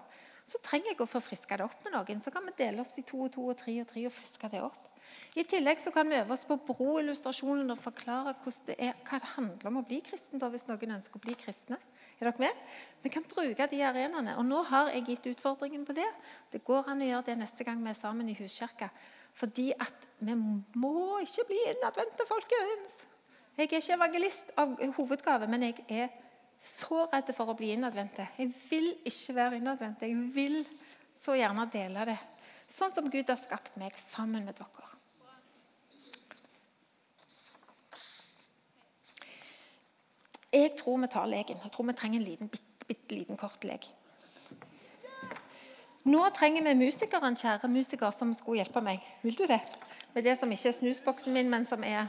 så 0.48 0.60
trenger 0.64 0.92
jeg 0.92 1.00
å 1.02 1.08
forfriske 1.10 1.58
det 1.58 1.66
opp 1.66 1.82
med 1.86 1.96
noen. 1.96 2.22
Så 2.22 2.32
kan 2.34 2.46
vi 2.46 2.54
dele 2.60 2.84
oss 2.84 2.94
i 3.00 3.06
to 3.08 3.24
og 3.24 3.32
to 3.34 3.48
og 3.50 3.58
tre 3.58 3.74
og 3.82 3.90
tre 3.90 4.04
og 4.06 4.14
friske 4.14 4.52
det 4.52 4.62
opp. 4.62 4.84
I 5.38 5.44
tillegg 5.48 5.82
så 5.82 5.90
kan 5.94 6.08
vi 6.08 6.20
øve 6.20 6.34
oss 6.34 6.46
på 6.46 6.56
broillustrasjonen 6.68 7.74
og 7.74 7.82
forklare 7.82 8.36
det 8.66 8.78
er, 8.78 8.94
hva 9.08 9.18
det 9.18 9.34
handler 9.34 9.72
om 9.72 9.80
å 9.82 9.86
bli 9.86 10.00
kristen. 10.06 10.38
da, 10.38 10.48
hvis 10.54 10.68
noen 10.70 10.96
ønsker 11.00 11.18
å 11.18 11.26
bli 11.26 11.34
kristne. 11.38 11.78
Er 12.18 12.30
dere 12.30 12.42
med? 12.42 12.62
Vi 13.02 13.10
kan 13.14 13.26
bruke 13.30 13.68
de 13.70 13.82
arenaene. 13.86 14.34
Og 14.40 14.46
nå 14.46 14.62
har 14.70 14.90
jeg 14.90 15.06
gitt 15.06 15.28
utfordringen 15.34 15.84
på 15.86 15.94
det. 15.94 16.08
Det 16.50 16.64
går 16.66 16.90
an 16.90 17.04
å 17.04 17.10
gjøre 17.10 17.28
det 17.30 17.36
neste 17.44 17.66
gang 17.66 17.78
vi 17.84 17.92
er 17.92 17.98
sammen 17.98 18.30
i 18.30 18.36
huskirka. 18.38 18.90
Fordi 19.38 19.70
at 19.78 20.08
vi 20.18 20.34
må 20.34 21.20
ikke 21.22 21.46
bli 21.46 21.60
innadvendte, 21.70 22.26
folkens. 22.26 22.96
Jeg 23.58 23.68
er 23.68 23.78
ikke 23.78 23.94
evangelist 23.94 24.50
av 24.58 24.74
hovedgave, 24.96 25.46
men 25.50 25.68
jeg 25.68 25.84
er 25.88 26.10
så 26.58 27.04
redd 27.12 27.30
for 27.36 27.52
å 27.52 27.56
bli 27.58 27.70
innadvendte. 27.74 28.26
Jeg 28.38 28.50
vil 28.68 28.90
ikke 29.06 29.34
være 29.38 29.60
innadvendt. 29.60 30.02
Jeg 30.02 30.18
vil 30.34 30.60
så 31.18 31.38
gjerne 31.38 31.66
dele 31.70 32.06
det. 32.12 32.18
Sånn 32.68 32.92
som 32.92 33.06
Gud 33.10 33.30
har 33.30 33.38
skapt 33.40 33.78
meg 33.80 33.94
sammen 34.10 34.46
med 34.46 34.58
dere. 34.58 34.97
Jeg 40.52 40.72
tror 40.78 41.00
vi 41.02 41.08
tar 41.12 41.26
leken. 41.28 41.60
Jeg 41.64 41.72
tror 41.72 41.88
vi 41.90 41.94
trenger 41.96 42.20
en 42.20 42.24
liten, 42.24 42.48
bitte, 42.48 42.86
bitte 42.88 43.14
liten 43.14 43.36
kort 43.36 43.64
lek. 43.68 43.88
Nå 46.08 46.22
trenger 46.32 46.64
vi 46.64 46.74
musikeren, 46.78 47.36
kjære 47.36 47.68
musiker, 47.68 48.10
som 48.16 48.32
skulle 48.34 48.62
hjelpe 48.62 48.80
meg. 48.84 49.04
Vil 49.22 49.36
du 49.36 49.44
det? 49.50 49.60
Med 50.14 50.24
det 50.24 50.38
som 50.38 50.52
ikke 50.52 50.70
er 50.70 50.78
snusboksen 50.78 51.36
min, 51.36 51.50
men 51.52 51.66
som 51.68 51.84
er 51.84 52.08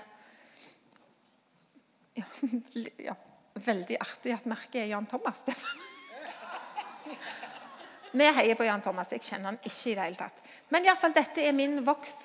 ja, 2.16 2.24
ja, 3.10 3.18
Veldig 3.60 3.98
artig 4.00 4.32
at 4.32 4.46
merket 4.48 4.86
er 4.86 4.92
Jan 4.94 5.10
Thomas. 5.10 5.42
vi 8.20 8.30
heier 8.40 8.56
på 8.56 8.68
Jan 8.70 8.86
Thomas. 8.86 9.12
Jeg 9.12 9.26
kjenner 9.26 9.52
han 9.52 9.60
ikke 9.60 9.92
i 9.92 9.96
det 9.98 10.06
hele 10.06 10.22
tatt. 10.22 10.44
Men 10.72 10.88
iallfall, 10.88 11.16
dette 11.18 11.44
er 11.44 11.58
min 11.58 11.82
voks. 11.84 12.22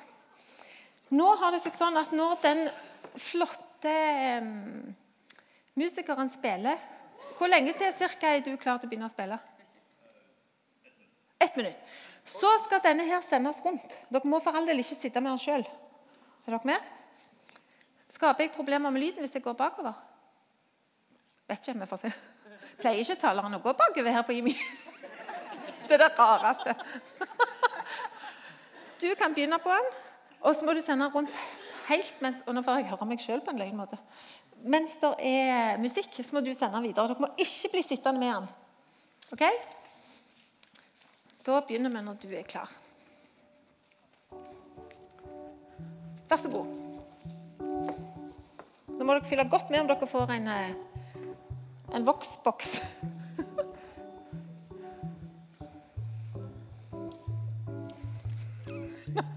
Nå 1.11 1.33
har 1.40 1.55
det 1.55 1.64
seg 1.64 1.74
sånn 1.74 1.98
at 1.98 2.14
når 2.14 2.38
den 2.44 2.68
flotte 3.18 3.96
musikeren 5.76 6.30
spiller 6.30 6.78
Hvor 7.38 7.50
lenge 7.50 7.72
til 7.74 7.92
cirka 7.98 8.30
er 8.30 8.44
du 8.46 8.54
klar 8.56 8.78
til 8.78 8.87
å 8.87 8.90
begynne 8.90 9.08
å 9.08 9.12
spille? 9.12 9.38
Ett 11.42 11.56
minutt. 11.56 11.78
Så 12.24 12.50
skal 12.64 12.82
denne 12.84 13.04
her 13.08 13.24
sendes 13.26 13.58
rundt. 13.64 13.98
Dere 14.08 14.30
må 14.30 14.38
for 14.40 14.54
all 14.54 14.68
del 14.68 14.80
ikke 14.80 14.96
sitte 14.96 15.20
med 15.20 15.34
den 15.34 15.42
sjøl. 15.42 15.64
Er 16.46 16.54
dere 16.54 16.70
med? 16.70 16.92
Skaper 18.14 18.46
jeg 18.46 18.54
problemer 18.54 18.94
med 18.94 19.02
lyden 19.02 19.24
hvis 19.24 19.34
jeg 19.34 19.42
går 19.42 19.56
bakover? 19.58 19.98
Vet 21.50 21.66
ikke, 21.66 21.80
vi 21.80 21.90
får 21.90 22.02
se. 22.04 22.12
Pleier 22.78 23.02
ikke 23.02 23.18
taleren 23.20 23.58
å 23.58 23.62
gå 23.64 23.74
bakover 23.76 24.14
her 24.14 24.24
på 24.26 24.37
Jimmy? 24.38 24.54
Det 25.88 25.98
er 25.98 26.06
det 26.06 26.14
rareste. 26.16 26.72
Du 29.02 29.10
kan 29.20 29.34
begynne 29.34 29.58
på 29.60 29.68
den, 29.68 29.90
og 30.40 30.54
så 30.56 30.64
må 30.64 30.72
du 30.72 30.80
sende 30.80 31.04
den 31.04 31.12
rundt 31.12 31.34
helt 31.90 32.22
mens 32.24 32.40
Og 32.46 32.54
nå 32.56 32.62
får 32.64 32.78
jeg 32.80 32.88
høre 32.88 33.08
meg 33.10 33.20
sjøl 33.20 33.42
på 33.44 33.52
en 33.52 33.60
løgn 33.60 33.76
måte. 33.76 33.98
Mens 34.64 34.94
det 34.96 35.11
er 35.20 35.77
musikk, 35.77 36.09
så 36.24 36.33
må 36.33 36.40
du 36.40 36.48
sende 36.57 36.79
den 36.79 36.87
videre. 36.87 37.09
Dere 37.11 37.20
må 37.20 37.29
ikke 37.37 37.68
bli 37.74 37.83
sittende 37.85 38.20
med 38.22 38.33
den. 38.33 38.46
Ok? 39.37 39.42
Da 41.44 41.61
begynner 41.68 41.92
vi 41.92 42.00
når 42.07 42.16
du 42.22 42.29
er 42.33 42.46
klar. 42.48 42.70
Vær 46.31 46.40
så 46.40 46.48
god. 46.48 46.66
Nå 48.94 49.03
må 49.05 49.12
dere 49.12 49.29
fylle 49.29 49.44
godt 49.53 49.68
med 49.68 49.81
om 49.83 49.88
dere 49.90 50.09
får 50.09 50.33
en, 50.38 50.48
eh, 50.48 50.72
en 51.92 52.07
voksboks. 52.09 52.70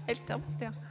Helt 0.08 0.24
borte, 0.26 0.64
ja. 0.70 0.87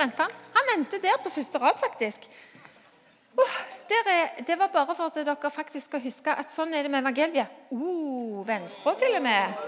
Endte 0.00 0.22
han? 0.22 0.32
Han 0.54 0.72
endte 0.76 1.00
der 1.02 1.18
på 1.20 1.32
første 1.32 1.60
rad, 1.60 1.76
faktisk. 1.80 2.24
Oh, 3.36 3.56
er, 3.90 4.42
det 4.46 4.56
var 4.58 4.70
bare 4.72 4.94
for 4.94 5.10
at 5.10 5.18
dere 5.26 5.50
faktisk 5.50 5.86
skal 5.86 6.02
huske 6.04 6.32
at 6.32 6.52
sånn 6.52 6.72
er 6.74 6.86
det 6.86 6.92
med 6.92 7.02
evangeliet. 7.04 7.52
Oh, 7.74 8.40
venstre 8.46 8.94
til 9.00 9.16
og 9.18 9.22
med. 9.24 9.60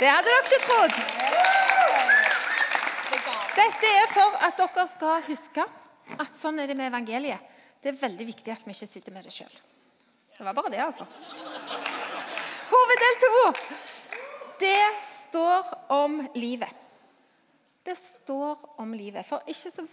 Det 0.00 0.10
hadde 0.10 0.28
dere 0.28 0.44
ikke 0.44 0.60
trodd. 0.66 0.94
Dette 3.54 3.90
er 4.02 4.12
for 4.12 4.38
at 4.48 4.60
dere 4.60 4.86
skal 4.92 5.26
huske 5.28 5.66
at 6.18 6.38
sånn 6.38 6.60
er 6.60 6.70
det 6.70 6.78
med 6.78 6.90
evangeliet. 6.92 7.52
Det 7.80 7.92
er 7.92 8.00
veldig 8.00 8.26
viktig 8.28 8.52
at 8.52 8.64
vi 8.64 8.76
ikke 8.76 8.90
sitter 8.90 9.14
med 9.14 9.26
det 9.26 9.34
sjøl. 9.34 9.58
Det 10.34 10.44
var 10.46 10.56
bare 10.56 10.72
det, 10.72 10.80
altså. 10.82 11.06
Hoveddel 12.70 13.20
to. 13.22 13.42
Det 14.58 14.80
står 15.10 15.74
om 15.94 16.18
livet. 16.34 16.83
Det 17.84 17.96
står 17.98 18.74
om 18.80 18.92
livet. 18.96 19.26
For 19.26 19.42
så, 19.52 19.84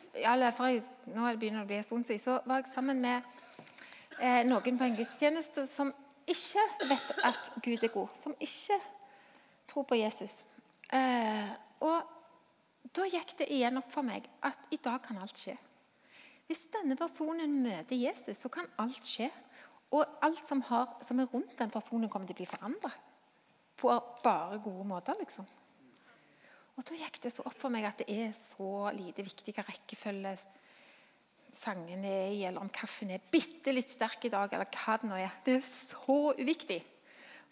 for 0.56 0.66
jeg, 0.66 0.84
nå 1.12 1.34
begynner 1.36 1.60
det 1.60 1.66
å 1.66 1.72
bli 1.74 1.80
en 1.82 1.84
stund 1.84 2.08
siden, 2.08 2.24
så 2.24 2.38
var 2.46 2.62
jeg 2.62 2.72
sammen 2.72 3.02
med 3.04 3.26
eh, 4.20 4.46
noen 4.48 4.80
på 4.80 4.88
en 4.88 4.96
gudstjeneste 4.96 5.66
som 5.68 5.92
ikke 6.32 6.64
vet 6.88 7.12
at 7.28 7.52
Gud 7.64 7.84
er 7.84 7.92
god. 7.92 8.16
Som 8.16 8.36
ikke 8.40 8.80
tror 9.68 9.88
på 9.90 10.00
Jesus. 10.00 10.40
Eh, 10.94 11.52
og 11.84 12.08
da 12.96 13.08
gikk 13.12 13.36
det 13.40 13.52
igjen 13.52 13.80
opp 13.82 13.92
for 13.92 14.08
meg 14.08 14.28
at 14.48 14.72
i 14.72 14.80
dag 14.82 15.04
kan 15.04 15.20
alt 15.22 15.38
skje. 15.38 15.58
Hvis 16.48 16.66
denne 16.74 16.98
personen 17.00 17.62
møter 17.64 17.96
Jesus, 17.96 18.40
så 18.40 18.52
kan 18.52 18.68
alt 18.80 19.08
skje. 19.08 19.30
Og 19.92 20.08
alt 20.24 20.48
som, 20.48 20.64
har, 20.68 20.96
som 21.04 21.20
er 21.20 21.28
rundt 21.32 21.58
den 21.60 21.72
personen, 21.72 22.10
kommer 22.10 22.28
til 22.28 22.38
å 22.38 22.42
bli 22.42 22.48
forandra. 22.48 22.92
På 23.80 23.92
bare 24.24 24.60
gode 24.64 24.86
måter, 24.88 25.16
liksom. 25.20 25.48
Og 26.82 26.88
Da 26.90 26.98
gikk 26.98 27.20
det 27.22 27.30
så 27.30 27.44
opp 27.46 27.60
for 27.62 27.70
meg 27.70 27.86
at 27.86 28.00
det 28.02 28.10
er 28.10 28.32
så 28.34 28.90
lite 28.96 29.22
viktig 29.22 29.54
hva 29.54 29.68
rekkefølge 29.68 30.32
sangen 31.54 32.06
er 32.08 32.32
i, 32.32 32.40
eller 32.48 32.64
om 32.64 32.72
kaffen 32.74 33.12
er 33.14 33.22
bitte 33.22 33.74
litt 33.76 33.92
sterk 33.92 34.24
i 34.26 34.32
dag, 34.34 34.50
eller 34.50 34.66
hva 34.72 34.96
det 34.98 35.10
nå 35.10 35.20
er. 35.20 35.36
Det 35.46 35.60
er 35.60 35.68
så 35.68 36.16
uviktig. 36.40 36.80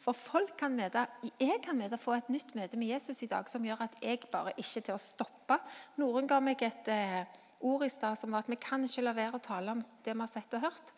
For 0.02 0.18
folk 0.18 0.56
kan 0.58 0.74
møte, 0.74 1.04
jeg 1.38 1.60
kan 1.62 1.78
møte, 1.78 2.00
få 2.02 2.15
et 2.15 2.32
nytt 2.34 2.56
møte 2.58 2.80
med 2.80 2.89
Jesus 2.89 3.22
i 3.22 3.30
dag 3.30 3.52
som 3.52 3.68
gjør 3.68 3.84
at 3.86 4.00
jeg 4.02 4.24
bare 4.32 4.56
ikke 4.56 4.80
er 4.80 4.88
til 4.88 4.96
å 4.96 5.04
stoppe. 5.04 5.60
Noren 6.02 6.30
ga 6.32 6.39
meg 6.42 6.63
et 6.65 6.89
eh, 6.89 7.42
ord 7.70 7.84
i 7.86 7.92
stad 7.92 8.18
som 8.18 8.34
var 8.34 8.48
at 8.48 8.50
vi 8.50 8.58
kan 8.63 8.88
ikke 8.88 9.04
la 9.04 9.13
være 9.13 9.38
å 9.38 9.44
tale 9.46 9.76
om 9.76 9.84
det 10.08 10.15
vi 10.15 10.24
har 10.24 10.32
sett 10.32 10.56
og 10.58 10.63
hørt. 10.63 10.94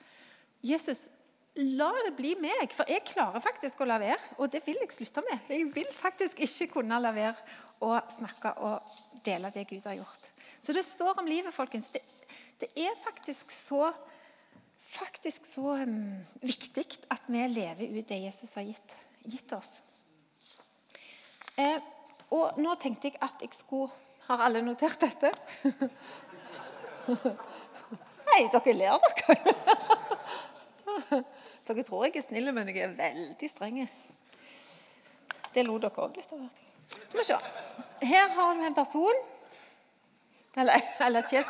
Jesus, 0.64 1.10
la 1.58 1.90
det 2.06 2.14
bli 2.16 2.38
meg, 2.40 2.72
for 2.78 2.88
jeg 2.88 3.04
klarer 3.10 3.44
faktisk 3.44 3.82
å 3.82 3.90
la 3.90 4.00
være. 4.00 4.22
Og 4.40 4.54
det 4.54 4.62
vil 4.70 4.80
jeg 4.86 4.94
slutte 5.02 5.26
med. 5.26 5.50
Jeg 5.52 5.68
vil 5.74 5.92
faktisk 5.98 6.40
ikke 6.46 6.70
kunne 6.78 7.02
la 7.02 7.12
være 7.18 7.60
å 7.82 7.98
snakke 8.14 8.54
og 8.62 9.22
dele 9.26 9.52
det 9.54 9.68
Gud 9.70 9.86
har 9.86 10.00
gjort. 10.00 10.32
Så 10.62 10.74
det 10.74 10.86
står 10.86 11.20
om 11.22 11.30
livet, 11.30 11.54
folkens. 11.54 11.90
Det, 11.94 12.02
det 12.62 12.70
er 12.78 12.98
faktisk 13.02 13.52
så, 13.54 13.90
faktisk 14.94 15.48
så 15.50 15.76
um, 15.82 16.22
viktig 16.42 16.86
at 17.10 17.26
vi 17.28 17.48
lever 17.50 17.98
ut 17.98 18.08
det 18.10 18.22
Jesus 18.22 18.54
har 18.60 18.68
gitt, 18.70 18.96
gitt 19.26 19.54
oss. 19.58 19.74
Eh, 21.60 21.82
og 22.32 22.62
nå 22.62 22.76
tenkte 22.80 23.10
jeg 23.10 23.20
at 23.22 23.42
jeg 23.44 23.52
skulle 23.58 23.92
Har 24.28 24.46
alle 24.46 24.62
notert 24.64 25.02
dette? 25.02 25.32
Hei, 28.30 28.46
dere 28.54 28.74
ler, 28.78 29.02
dere. 29.18 29.54
dere 31.68 31.84
tror 31.84 32.06
jeg 32.06 32.16
er 32.16 32.24
snill, 32.24 32.52
men 32.56 32.70
jeg 32.72 32.86
er 32.86 32.94
veldig 32.96 33.50
streng. 33.52 33.82
Det 35.52 35.66
lo 35.68 35.76
dere 35.84 36.06
òg 36.06 36.16
litt 36.22 36.32
av. 36.38 36.46
Skal 36.92 37.20
vi 37.20 37.24
se. 37.24 37.38
Her 38.02 38.30
har 38.36 38.56
du 38.56 38.66
en 38.66 38.76
person 38.76 39.16
Eller, 40.58 40.82
eller 41.00 41.20
et 41.20 41.30
fjes. 41.30 41.46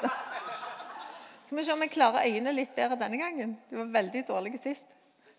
Skal 1.46 1.58
vi 1.58 1.64
se 1.64 1.74
om 1.74 1.82
jeg 1.82 1.92
klarer 1.92 2.28
øynene 2.30 2.54
litt 2.54 2.76
bedre 2.76 2.96
denne 3.00 3.18
gangen. 3.18 3.58
De 3.70 3.78
var 3.80 3.90
veldig 3.92 4.22
dårlige 4.28 4.62
sist. 4.62 4.86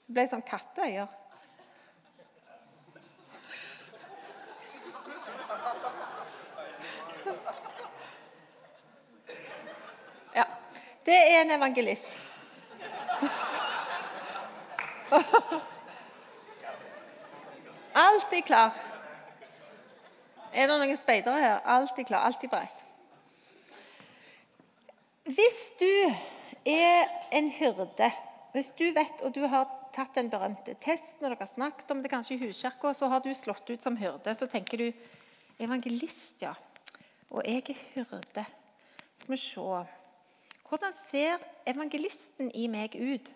Det 0.06 0.12
ble 0.16 0.24
sånn 0.28 0.42
katteøyer. 0.44 1.06
Ja. 10.34 10.46
Det 11.06 11.16
er 11.16 11.40
en 11.44 11.54
evangelist. 11.56 12.08
Alltid 17.94 18.44
klar. 18.44 18.91
Er 20.52 20.68
det 20.68 20.76
noen 20.76 20.98
speidere 21.00 21.40
her? 21.40 21.60
Alltid 21.64 22.06
klar, 22.08 22.26
alltid 22.28 22.50
beredt. 22.52 22.82
Hvis 25.24 25.60
du 25.80 25.92
er 26.68 27.06
en 27.32 27.48
hyrde, 27.56 28.10
hvis 28.52 28.72
du 28.76 28.84
vet 28.92 29.22
og 29.24 29.32
du 29.32 29.46
har 29.48 29.70
tatt 29.94 30.16
den 30.16 30.28
berømte 30.32 30.74
testen, 30.82 31.22
og 31.22 31.30
dere 31.30 31.40
har 31.40 31.48
snakket 31.48 31.94
om 31.94 32.02
det 32.02 32.10
kanskje 32.12 32.36
i 32.36 32.42
huskirka, 32.42 32.92
så 32.96 33.08
har 33.12 33.22
du 33.24 33.30
slått 33.36 33.70
ut 33.70 33.84
som 33.84 33.96
hyrde, 33.96 34.34
så 34.34 34.48
tenker 34.50 34.80
du 34.80 34.86
evangelist, 35.62 36.42
ja. 36.42 36.52
Og 37.32 37.46
jeg 37.48 37.64
er 37.72 37.82
hyrde. 37.94 38.44
Skal 39.16 39.32
vi 39.32 39.40
se 39.40 39.84
Hvordan 40.72 40.94
ser 40.96 41.40
evangelisten 41.68 42.48
i 42.56 42.64
meg 42.72 42.94
ut 42.96 43.26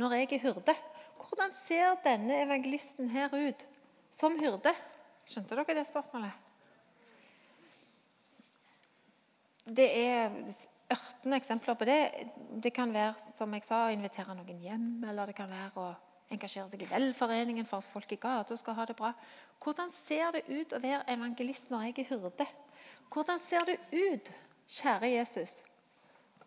når 0.00 0.14
jeg 0.16 0.28
er 0.32 0.44
hyrde? 0.46 0.74
Hvordan 1.20 1.52
ser 1.52 1.98
denne 2.04 2.38
evangelisten 2.44 3.10
her 3.12 3.28
ut 3.32 3.64
som 4.10 4.38
hyrde? 4.40 4.72
Skjønte 5.28 5.56
dere 5.58 5.76
det 5.76 5.84
spørsmålet? 5.84 6.44
Det 9.68 9.86
er 9.92 10.32
ørtende 10.88 11.36
eksempler 11.36 11.76
på 11.76 11.84
det. 11.84 12.00
Det 12.64 12.72
kan 12.72 12.92
være 12.94 13.12
som 13.36 13.52
jeg 13.52 13.66
sa, 13.66 13.86
å 13.86 13.92
invitere 13.92 14.36
noen 14.36 14.62
hjem, 14.64 14.86
eller 15.04 15.28
det 15.28 15.36
kan 15.36 15.50
være 15.52 15.82
å 15.82 15.90
engasjere 16.32 16.68
seg 16.72 16.84
i 16.84 16.88
velforeningen 16.88 17.68
for 17.68 17.82
at 17.82 17.92
folk 17.92 18.12
i 18.12 18.20
gata 18.20 18.56
skal 18.56 18.76
ha 18.78 18.86
det 18.88 18.96
bra. 18.96 19.12
Hvordan 19.60 19.92
ser 19.92 20.32
det 20.36 20.46
ut 20.48 20.72
å 20.72 20.80
være 20.80 21.04
evangelist 21.12 21.68
når 21.72 21.88
jeg 21.88 21.98
er 22.04 22.10
hyrde? 22.14 22.46
Hvordan 23.12 23.40
ser 23.40 23.68
det 23.68 23.78
ut, 23.92 24.32
kjære 24.78 25.12
Jesus, 25.12 25.54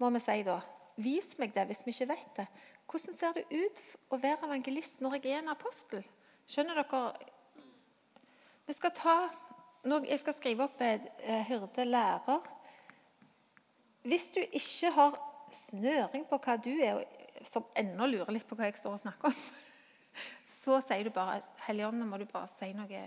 må 0.01 0.09
vi 0.13 0.21
si 0.21 0.41
da. 0.45 0.59
Vis 1.01 1.35
meg 1.39 1.53
det 1.53 1.67
hvis 1.69 1.85
vi 1.85 1.93
ikke 1.93 2.09
vet 2.13 2.33
det. 2.41 2.47
Hvordan 2.89 3.17
ser 3.17 3.37
det 3.37 3.45
ut 3.49 3.83
å 4.11 4.19
være 4.21 4.49
evangelist 4.49 5.01
når 5.01 5.19
jeg 5.19 5.35
er 5.35 5.43
en 5.43 5.53
apostel? 5.53 6.01
Skjønner 6.49 6.81
dere 6.81 7.30
vi 8.71 8.75
skal 8.77 8.91
ta, 8.95 9.15
jeg 9.83 10.19
skal 10.21 10.35
skrive 10.37 10.63
opp 10.63 10.79
eh, 10.85 11.41
hyrde 11.49 11.83
lærer. 11.83 12.45
Hvis 14.07 14.29
du 14.31 14.39
ikke 14.39 14.91
har 14.95 15.17
snøring 15.51 16.23
på 16.29 16.37
hva 16.39 16.55
du 16.55 16.69
er, 16.71 17.01
som 17.51 17.65
ennå 17.75 18.07
lurer 18.07 18.31
litt 18.31 18.47
på 18.47 18.55
hva 18.55 18.69
jeg 18.69 18.77
står 18.79 18.95
og 18.95 19.01
snakker 19.01 19.27
om, 19.27 19.41
så 20.61 20.77
sier 20.85 21.03
du 21.03 21.11
bare 21.11 21.41
Helligånden, 21.65 22.07
må 22.07 22.21
du 22.21 22.23
bare 22.29 22.47
si 22.47 22.69
noe 22.77 23.01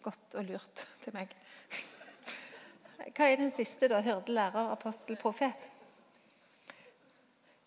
godt 0.00 0.38
og 0.40 0.48
lurt 0.48 0.86
til 1.02 1.14
meg. 1.18 1.36
Hva 3.16 3.28
er 3.28 3.36
den 3.42 3.52
siste, 3.52 3.90
da? 3.92 4.00
Hyrde, 4.04 4.32
lærer, 4.32 4.72
apostel, 4.72 5.20
profet? 5.20 5.68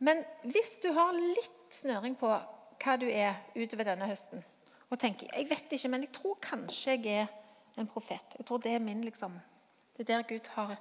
Men 0.02 0.26
hvis 0.50 0.74
du 0.82 0.90
har 0.98 1.14
litt 1.14 1.78
snøring 1.78 2.18
på 2.18 2.34
hva 2.34 2.98
du 2.98 3.06
er 3.08 3.38
utover 3.54 3.92
denne 3.94 4.10
høsten, 4.10 4.42
og 4.90 5.00
tenker 5.02 5.30
jeg 5.30 5.50
vet 5.54 5.78
ikke, 5.78 5.94
men 5.94 6.06
jeg 6.08 6.14
tror 6.18 6.42
kanskje 6.50 6.98
jeg 6.98 7.22
er 7.22 7.32
en 7.78 7.88
profet. 7.90 8.38
Jeg 8.38 8.46
tror 8.46 8.58
Det 8.58 8.76
er 8.76 8.80
min 8.80 9.04
liksom, 9.04 9.40
det 9.98 10.10
er 10.10 10.18
der 10.18 10.28
Gud 10.30 10.48
har 10.56 10.78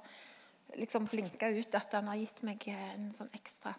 liksom 0.75 1.07
blinka 1.07 1.49
ut 1.49 1.75
at 1.75 1.93
han 1.93 2.07
har 2.07 2.15
gitt 2.15 2.43
meg 2.43 2.67
en 2.67 3.11
sånn 3.13 3.31
ekstra 3.33 3.73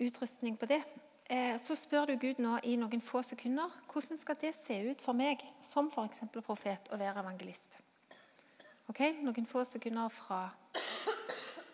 utrustning 0.00 0.56
på 0.56 0.66
det. 0.66 0.82
Eh, 1.30 1.54
så 1.60 1.76
spør 1.76 2.10
du 2.10 2.16
Gud 2.18 2.40
nå 2.42 2.56
i 2.66 2.76
noen 2.80 3.02
få 3.04 3.22
sekunder 3.22 3.70
hvordan 3.92 4.18
skal 4.18 4.38
det 4.40 4.54
se 4.56 4.80
ut 4.90 5.02
for 5.04 5.14
meg 5.14 5.44
som 5.62 5.90
f.eks. 5.92 6.24
profet 6.42 6.90
å 6.90 6.98
være 6.98 7.22
evangelist. 7.22 7.78
Ok, 8.90 9.04
Noen 9.22 9.46
få 9.46 9.62
sekunder 9.64 10.08
fra 10.10 10.48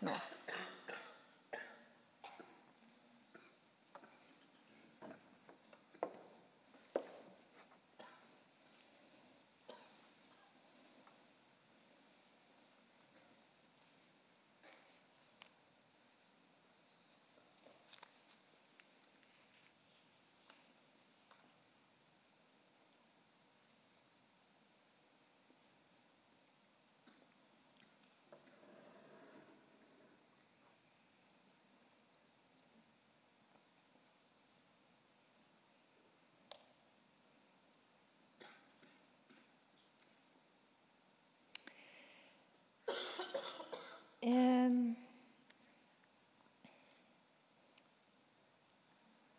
nå. 0.04 0.16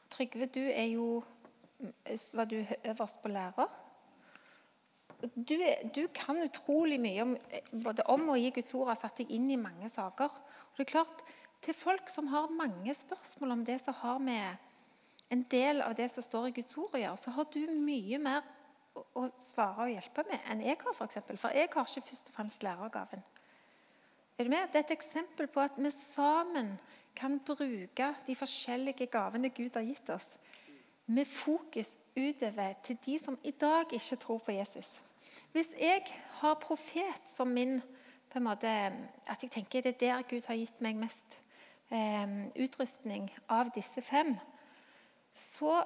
Trygve, 0.10 0.46
du 0.46 0.62
er 0.64 0.86
jo 0.94 1.24
Var 2.34 2.46
du 2.46 2.56
øverst 2.86 3.22
på 3.22 3.28
lærer? 3.28 3.68
Du, 5.36 5.58
du, 5.96 6.08
kan 6.14 6.42
utrolig 6.44 7.00
mye 7.02 7.22
om, 7.22 7.38
både 7.84 8.04
om 8.06 8.30
og 8.30 8.40
i 8.40 8.50
Guds 8.54 8.74
ord, 8.74 8.88
har 8.88 8.98
satt 9.00 9.18
deg 9.18 9.32
inn 9.34 9.50
i 9.50 9.58
mange 9.58 9.90
saker. 9.90 10.30
Og 10.30 10.78
det 10.78 10.86
er 10.86 10.92
klart, 10.92 11.24
Til 11.62 11.74
folk 11.74 12.10
som 12.10 12.28
har 12.28 12.54
mange 12.54 12.94
spørsmål 12.94 13.52
om 13.52 13.66
det 13.66 13.80
som 13.82 13.94
har 13.98 14.18
med 14.18 14.56
en 15.34 15.42
del 15.52 15.82
av 15.82 15.96
det 15.96 16.12
som 16.12 16.24
står 16.24 16.48
i 16.48 16.52
Guds 16.60 16.78
ord 16.78 16.94
å 16.94 17.02
gjøre, 17.02 17.18
så 17.18 17.34
har 17.34 17.48
du 17.54 17.64
mye 17.74 18.20
mer 18.22 18.46
å, 18.94 19.04
å 19.18 19.24
svare 19.42 19.88
og 19.88 19.90
hjelpe 19.90 20.24
med 20.30 20.52
enn 20.52 20.62
jeg 20.62 20.78
har. 20.84 20.94
For, 20.94 21.10
eksempel. 21.10 21.38
for 21.38 21.50
jeg 21.50 21.72
har 21.74 21.90
ikke 21.90 22.06
først 22.12 22.30
og 22.30 22.38
fremst 22.38 22.64
lærergaven. 22.64 23.26
Er 24.38 24.44
du 24.44 24.50
med? 24.50 24.68
Det 24.68 24.76
er 24.76 24.80
et 24.86 24.92
eksempel 24.92 25.48
på 25.48 25.60
at 25.60 25.72
vi 25.78 25.90
sammen 25.92 26.76
kan 27.16 27.40
bruke 27.40 28.10
de 28.28 28.36
forskjellige 28.36 29.08
gavene 29.10 29.50
Gud 29.50 29.74
har 29.74 29.82
gitt 29.82 30.10
oss, 30.14 30.28
med 31.08 31.26
fokus 31.26 31.90
utover 32.18 32.74
til 32.84 32.98
de 33.06 33.20
som 33.20 33.40
i 33.44 33.52
dag 33.52 33.94
ikke 33.94 34.16
tror 34.16 34.38
på 34.38 34.52
Jesus. 34.52 34.90
Hvis 35.52 35.72
jeg 35.80 36.04
har 36.42 36.54
profet 36.54 37.22
som 37.26 37.48
min 37.48 37.82
på 38.30 38.38
en 38.38 38.44
måte, 38.44 38.68
At 39.28 39.44
jeg 39.44 39.52
tenker 39.52 39.82
det 39.82 39.96
er 39.96 40.00
der 40.00 40.22
Gud 40.30 40.46
har 40.48 40.56
gitt 40.56 40.82
meg 40.82 40.96
mest 40.96 41.40
eh, 41.92 42.28
utrustning 42.64 43.32
av 43.50 43.72
disse 43.76 44.02
fem, 44.02 44.36
så 45.34 45.84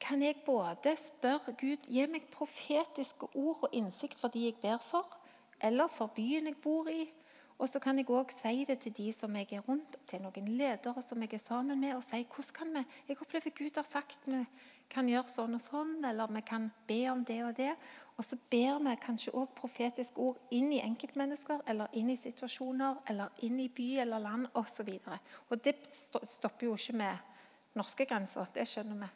kan 0.00 0.22
jeg 0.22 0.36
både 0.46 0.96
spørre 0.96 1.52
Gud 1.52 1.88
gi 1.88 2.06
meg 2.06 2.30
profetiske 2.30 3.26
ord 3.34 3.58
og 3.62 3.68
innsikt 3.72 4.20
for 4.20 4.28
de 4.28 4.44
jeg 4.44 4.54
ber 4.62 4.78
for, 4.78 5.18
eller 5.62 5.86
for 5.86 6.06
byen 6.06 6.46
jeg 6.46 6.56
bor 6.62 6.86
i, 6.88 7.10
og 7.58 7.66
så 7.66 7.80
kan 7.82 7.98
jeg 7.98 8.06
òg 8.14 8.30
si 8.30 8.64
det 8.68 8.78
til 8.84 8.94
de 8.94 9.12
som 9.12 9.34
jeg 9.34 9.48
er 9.56 9.64
rundt, 9.66 9.96
til 10.06 10.22
noen 10.22 10.50
ledere 10.54 11.02
som 11.02 11.22
jeg 11.22 11.32
er 11.34 11.42
sammen 11.42 11.80
med, 11.80 11.96
og 11.96 12.04
si 12.06 12.22
hvordan 12.22 12.54
kan 12.54 12.74
vi 12.76 12.84
Jeg 13.08 13.20
opplever 13.20 13.50
Gud 13.50 13.74
har 13.74 13.84
sagt 13.84 14.26
vi 14.26 14.44
kan 14.88 15.08
gjøre 15.08 15.28
sånn 15.28 15.56
og 15.58 15.60
sånn, 15.60 16.04
eller 16.04 16.30
vi 16.32 16.42
kan 16.46 16.70
be 16.86 17.00
om 17.10 17.24
det 17.24 17.42
og 17.44 17.56
det. 17.56 17.72
Og 18.16 18.24
så 18.24 18.38
ber 18.50 18.78
vi 18.82 18.94
kanskje 19.02 19.34
òg 19.34 19.50
profetiske 19.58 20.18
ord 20.22 20.38
inn 20.50 20.72
i 20.72 20.80
enkeltmennesker, 20.80 21.60
eller 21.66 21.92
inn 21.92 22.10
i 22.10 22.16
situasjoner, 22.16 23.02
eller 23.10 23.42
inn 23.42 23.58
i 23.60 23.68
by 23.68 23.88
eller 24.04 24.22
land 24.22 24.48
osv. 24.54 24.88
Og, 25.04 25.34
og 25.50 25.64
det 25.64 25.74
stopper 25.90 26.66
jo 26.66 26.78
ikke 26.78 26.96
med 27.02 27.76
norske 27.78 28.06
grenser. 28.06 28.46
Det 28.54 28.66
skjønner 28.66 29.02
vi. 29.02 29.10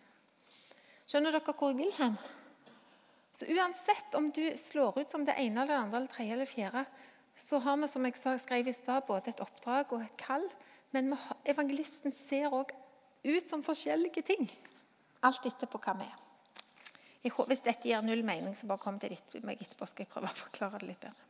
Skjønner 1.06 1.34
dere 1.34 1.54
hvor 1.54 1.72
jeg 1.72 1.78
vil 1.78 1.94
hen? 1.98 2.18
Så 3.32 3.48
uansett 3.48 4.14
om 4.14 4.28
du 4.34 4.44
slår 4.60 5.00
ut 5.00 5.10
som 5.10 5.24
det 5.24 5.38
ene 5.40 5.62
eller 5.62 5.72
det 5.72 5.80
andre 5.80 6.02
eller 6.02 6.12
tredje 6.12 6.36
eller 6.36 6.50
fjerde, 6.50 6.84
så 7.34 7.58
har 7.58 7.76
vi 7.80 7.88
som 7.88 8.04
jeg 8.04 8.16
skrev 8.40 8.68
i 8.68 8.74
sted, 8.76 9.00
både 9.06 9.32
et 9.32 9.40
oppdrag 9.40 9.92
og 9.92 10.04
et 10.04 10.16
kall. 10.20 10.44
Men 10.92 11.14
evangelisten 11.48 12.12
ser 12.12 12.52
òg 12.52 12.74
ut 13.24 13.48
som 13.48 13.64
forskjellige 13.64 14.22
ting. 14.26 14.48
Alt 15.24 15.46
etterpå 15.48 15.80
hva 15.80 15.96
vi 15.96 16.08
er. 16.08 16.18
Jeg, 17.22 17.32
hvis 17.32 17.62
dette 17.62 17.88
gir 17.88 18.02
null 18.02 18.24
mening, 18.26 18.56
så 18.58 18.66
bare 18.66 18.82
kom 18.82 18.98
til 19.00 19.14
meg 19.46 19.60
etterpå. 19.62 19.86
skal 19.86 20.04
jeg 20.04 20.10
prøve 20.10 20.28
å 20.28 20.40
forklare 20.42 20.80
det 20.82 20.88
litt 20.90 21.00
bedre. 21.00 21.28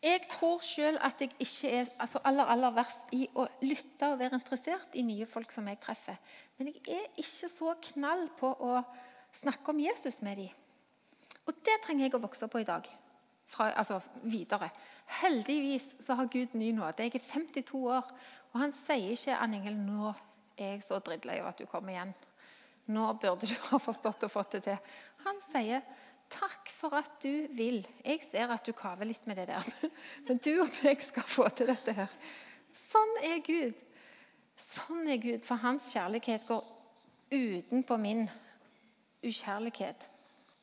Jeg 0.00 0.22
tror 0.32 0.62
sjøl 0.64 0.96
at 1.04 1.18
jeg 1.20 1.34
ikke 1.38 1.70
er 1.76 1.88
altså 2.00 2.22
aller, 2.24 2.48
aller 2.48 2.72
verst 2.72 3.12
i 3.12 3.26
å 3.36 3.44
lytte 3.60 4.08
og 4.08 4.18
være 4.18 4.38
interessert 4.38 4.96
i 4.96 5.04
nye 5.04 5.26
folk 5.28 5.52
som 5.52 5.68
jeg 5.68 5.80
treffer. 5.80 6.16
Men 6.56 6.72
jeg 6.72 6.80
er 6.96 7.20
ikke 7.20 7.50
så 7.52 7.74
knall 7.92 8.24
på 8.40 8.54
å 8.64 8.80
snakke 9.36 9.70
om 9.70 9.82
Jesus 9.84 10.22
med 10.24 10.40
dem. 10.40 10.56
Og 11.46 11.60
det 11.64 11.76
trenger 11.84 12.06
jeg 12.06 12.16
å 12.16 12.22
vokse 12.24 12.48
på 12.48 12.62
i 12.62 12.66
dag 12.68 12.88
fra, 13.50 13.70
altså 13.74 14.00
videre. 14.22 14.70
Heldigvis 15.20 15.88
så 16.00 16.16
har 16.18 16.30
Gud 16.30 16.54
ny 16.54 16.70
nåde. 16.76 17.06
Jeg 17.06 17.14
er 17.14 17.30
52 17.32 17.84
år, 17.90 18.10
og 18.52 18.60
han 18.60 18.74
sier 18.74 19.14
ikke 19.14 19.38
Anningel, 19.38 19.78
nå 19.78 20.12
er 20.56 20.76
jeg 20.76 20.84
så 20.86 21.00
drittlei 21.02 21.40
av 21.40 21.50
at 21.52 21.60
du 21.60 21.66
kommer 21.70 21.94
igjen. 21.94 22.12
Nå 22.90 23.12
burde 23.22 23.48
du 23.50 23.56
ha 23.70 23.80
forstått 23.82 24.26
og 24.28 24.32
fått 24.32 24.58
det 24.58 24.62
til. 24.68 24.96
Han 25.26 25.42
sier 25.50 25.84
takk 26.30 26.70
for 26.70 26.94
at 26.98 27.16
du 27.22 27.46
vil. 27.58 27.82
Jeg 28.04 28.22
ser 28.22 28.52
at 28.54 28.66
du 28.66 28.72
kaver 28.76 29.08
litt 29.08 29.26
med 29.26 29.40
det 29.40 29.48
der, 29.50 29.70
men 30.28 30.42
du 30.42 30.52
og 30.62 30.82
meg 30.84 31.02
skal 31.04 31.26
få 31.26 31.48
til 31.54 31.72
dette 31.72 31.94
her. 31.96 32.18
Sånn 32.70 33.16
er 33.26 33.40
Gud. 33.46 33.74
Sånn 34.60 35.08
er 35.08 35.18
Gud, 35.22 35.42
for 35.46 35.62
hans 35.62 35.88
kjærlighet 35.94 36.46
går 36.46 36.62
utenpå 37.30 37.96
min 37.98 38.26
ukjærlighet 39.24 40.06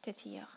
til 0.05 0.15
tider. 0.15 0.56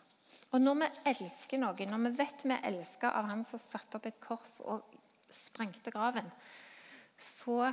Og 0.51 0.59
når 0.59 0.81
vi 0.81 0.89
elsker 1.13 1.61
noen, 1.61 1.93
når 1.93 2.03
vi 2.09 2.17
vet 2.19 2.43
vi 2.43 2.55
er 2.55 2.67
elska 2.71 3.13
av 3.15 3.29
Han 3.31 3.45
som 3.47 3.61
satte 3.61 3.97
opp 3.97 4.07
et 4.09 4.19
kors 4.23 4.57
og 4.67 4.83
sprengte 5.31 5.93
graven, 5.93 6.27
så 7.17 7.71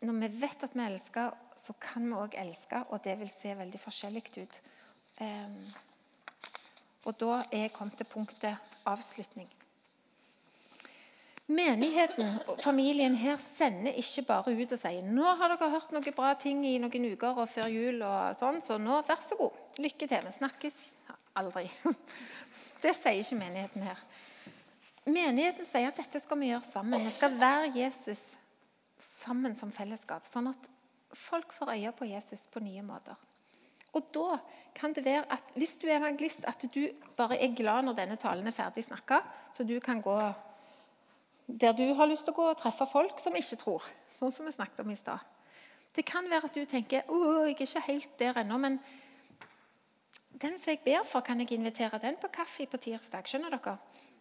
Når 0.00 0.16
vi 0.16 0.28
vet 0.40 0.62
at 0.64 0.72
vi 0.72 0.80
elsker, 0.80 1.34
så 1.60 1.74
kan 1.76 2.06
vi 2.08 2.16
òg 2.16 2.34
elske, 2.40 2.78
og 2.88 3.02
det 3.04 3.18
vil 3.20 3.28
se 3.28 3.52
veldig 3.52 3.80
forskjellig 3.82 4.22
ut. 4.38 4.60
Um, 5.20 5.58
og 7.04 7.18
da 7.20 7.42
er 7.50 7.66
jeg 7.66 7.72
kommet 7.74 7.98
til 8.00 8.08
punktet 8.08 8.56
avslutning. 8.88 9.50
Menigheten 11.50 12.38
og 12.46 12.62
familien 12.62 13.14
her 13.18 13.36
sender 13.36 13.92
ikke 13.98 14.22
bare 14.22 14.54
ut 14.54 14.72
og 14.72 14.78
sier 14.78 15.02
nå 15.02 15.34
har 15.36 15.50
dere 15.52 15.68
hørt 15.72 15.92
noen 15.92 16.14
bra 16.16 16.32
ting 16.38 16.62
i 16.64 16.76
noen 16.78 17.08
uker 17.10 17.42
og 17.42 17.50
før 17.50 17.68
jul, 17.68 18.00
og 18.06 18.38
sånn, 18.38 18.62
så 18.62 18.78
nå 18.78 19.02
vær 19.08 19.18
så 19.20 19.36
god, 19.36 19.56
lykke 19.82 20.06
til. 20.06 20.28
Vi 20.30 20.36
snakkes 20.38 20.78
Aldri. 21.40 21.66
Det 22.82 22.92
sier 22.96 23.20
ikke 23.20 23.38
menigheten 23.40 23.84
her. 23.84 24.04
Menigheten 25.08 25.66
sier 25.68 25.90
at 25.90 25.98
dette 26.00 26.20
skal 26.22 26.38
vi 26.40 26.50
gjøre 26.52 26.64
sammen. 26.64 27.04
Vi 27.04 27.12
skal 27.16 27.34
være 27.40 27.72
Jesus 27.76 28.22
sammen 29.20 29.56
som 29.56 29.72
fellesskap, 29.72 30.28
sånn 30.28 30.48
at 30.52 30.70
folk 31.16 31.52
får 31.52 31.74
øye 31.74 31.92
på 31.96 32.08
Jesus 32.08 32.46
på 32.52 32.62
nye 32.64 32.84
måter. 32.84 33.18
Og 33.96 34.06
da 34.14 34.38
kan 34.76 34.92
det 34.94 35.04
være 35.04 35.24
at 35.34 35.52
Hvis 35.56 35.74
du 35.82 35.88
er 35.88 35.98
evangelist, 35.98 36.44
at 36.46 36.62
du 36.74 36.88
bare 37.16 37.40
er 37.42 37.56
glad 37.56 37.82
når 37.82 37.98
denne 37.98 38.16
talen 38.16 38.46
er 38.46 38.54
ferdig 38.54 38.84
snakka, 38.84 39.20
så 39.52 39.64
du 39.64 39.80
kan 39.80 40.00
gå 40.00 40.16
der 41.58 41.72
du 41.72 41.94
har 41.94 42.06
lyst 42.06 42.24
til 42.24 42.30
å 42.30 42.36
gå 42.36 42.46
og 42.52 42.58
treffe 42.60 42.86
folk 42.86 43.18
som 43.18 43.34
ikke 43.34 43.58
tror. 43.58 43.86
Sånn 44.14 44.30
som 44.30 44.46
vi 44.46 44.54
snakket 44.54 44.84
om 44.84 44.90
i 44.92 44.98
stad. 44.98 45.18
Det 45.96 46.04
kan 46.06 46.28
være 46.30 46.46
at 46.46 46.54
du 46.54 46.62
tenker 46.64 47.08
å, 47.10 47.48
jeg 47.48 47.56
er 47.56 47.64
ikke 47.66 47.86
helt 47.88 48.12
der 48.20 48.38
ennå, 48.44 48.58
men 48.62 48.76
den 50.40 50.58
som 50.58 50.72
jeg 50.72 50.80
ber 50.84 51.04
for, 51.04 51.20
kan 51.20 51.40
jeg 51.40 51.52
invitere 51.52 51.98
den 52.00 52.16
på 52.20 52.30
kaffe 52.32 52.66
på 52.66 52.80
tirsdag. 52.80 53.26
skjønner 53.28 53.50
dere? 53.56 53.76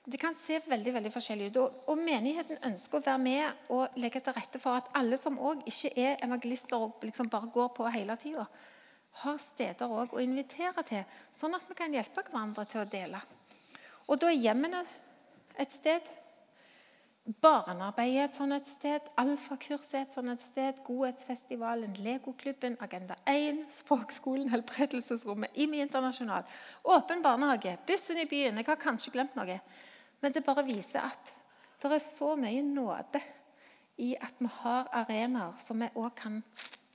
Det 0.06 0.18
kan 0.20 0.36
se 0.36 0.60
veldig 0.66 0.94
veldig 0.94 1.12
forskjellig 1.14 1.50
ut. 1.52 1.58
Og, 1.58 1.84
og 1.92 1.98
Menigheten 1.98 2.58
ønsker 2.66 3.00
å 3.00 3.06
være 3.06 3.22
med 3.24 3.72
og 3.76 3.98
legge 4.00 4.22
til 4.24 4.34
rette 4.34 4.60
for 4.60 4.80
at 4.80 4.90
alle 4.98 5.18
som 5.22 5.38
òg 5.38 5.66
ikke 5.70 5.92
er 5.96 6.24
evangelister 6.26 6.78
og 6.80 7.04
liksom 7.06 7.30
bare 7.30 7.52
går 7.54 7.70
på 7.78 7.90
hele 7.94 8.16
tida, 8.18 8.48
har 9.24 9.38
steder 9.44 9.92
også 9.92 10.16
å 10.16 10.24
invitere 10.24 10.84
til, 10.88 11.04
sånn 11.36 11.56
at 11.58 11.68
vi 11.68 11.76
kan 11.78 11.94
hjelpe 11.94 12.24
hverandre 12.24 12.66
til 12.70 12.82
å 12.84 12.90
dele. 12.90 13.22
Og 14.08 14.20
Da 14.20 14.32
er 14.32 14.42
hjemmene 14.42 14.84
et 15.60 15.74
sted. 15.74 16.02
Barnearbeid 17.30 18.16
er 18.18 18.24
et 18.26 18.38
sånt 18.38 18.56
et 18.56 18.66
sted, 18.66 19.10
alfakurs 19.22 19.92
er 19.94 20.08
et 20.08 20.16
sånt 20.16 20.32
et 20.32 20.42
sted, 20.42 20.80
Godhetsfestivalen, 20.88 21.94
Legoklubben, 22.02 22.78
Agenda 22.82 23.20
1, 23.30 23.68
Språkskolen, 23.70 24.48
Helbredelsesrommet, 24.50 25.54
IMI 25.54 25.84
Internasjonal, 25.84 26.48
Åpen 26.90 27.22
barnehage, 27.22 27.76
bussen 27.86 28.18
i 28.18 28.26
byen. 28.26 28.58
Jeg 28.58 28.66
har 28.66 28.82
kanskje 28.82 29.14
glemt 29.14 29.38
noe. 29.38 29.60
Men 30.24 30.34
det 30.34 30.44
bare 30.48 30.66
viser 30.66 31.06
at 31.06 31.36
det 31.84 31.94
er 31.94 32.02
så 32.04 32.34
mye 32.36 32.66
nåde 32.66 33.22
i 34.02 34.16
at 34.18 34.42
vi 34.42 34.50
har 34.64 34.90
arenaer 35.04 35.62
som 35.62 35.80
vi 35.80 35.94
òg 35.96 36.12
kan 36.18 36.44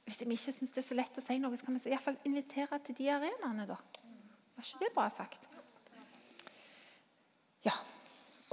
Hvis 0.04 0.20
vi 0.20 0.34
ikke 0.36 0.52
syns 0.52 0.72
det 0.74 0.82
er 0.82 0.84
så 0.84 0.96
lett 0.98 1.16
å 1.16 1.22
si 1.24 1.38
noe, 1.40 1.56
så 1.56 1.64
kan 1.64 1.78
vi 1.78 1.88
iallfall 1.88 2.18
invitere 2.28 2.76
til 2.84 2.98
de 2.98 3.06
arenaene, 3.08 3.64
da. 3.64 3.78
Var 4.52 4.66
ikke 4.66 4.82
det 4.82 4.90
bra 4.98 5.06
sagt? 5.08 5.46
Ja. 7.64 7.72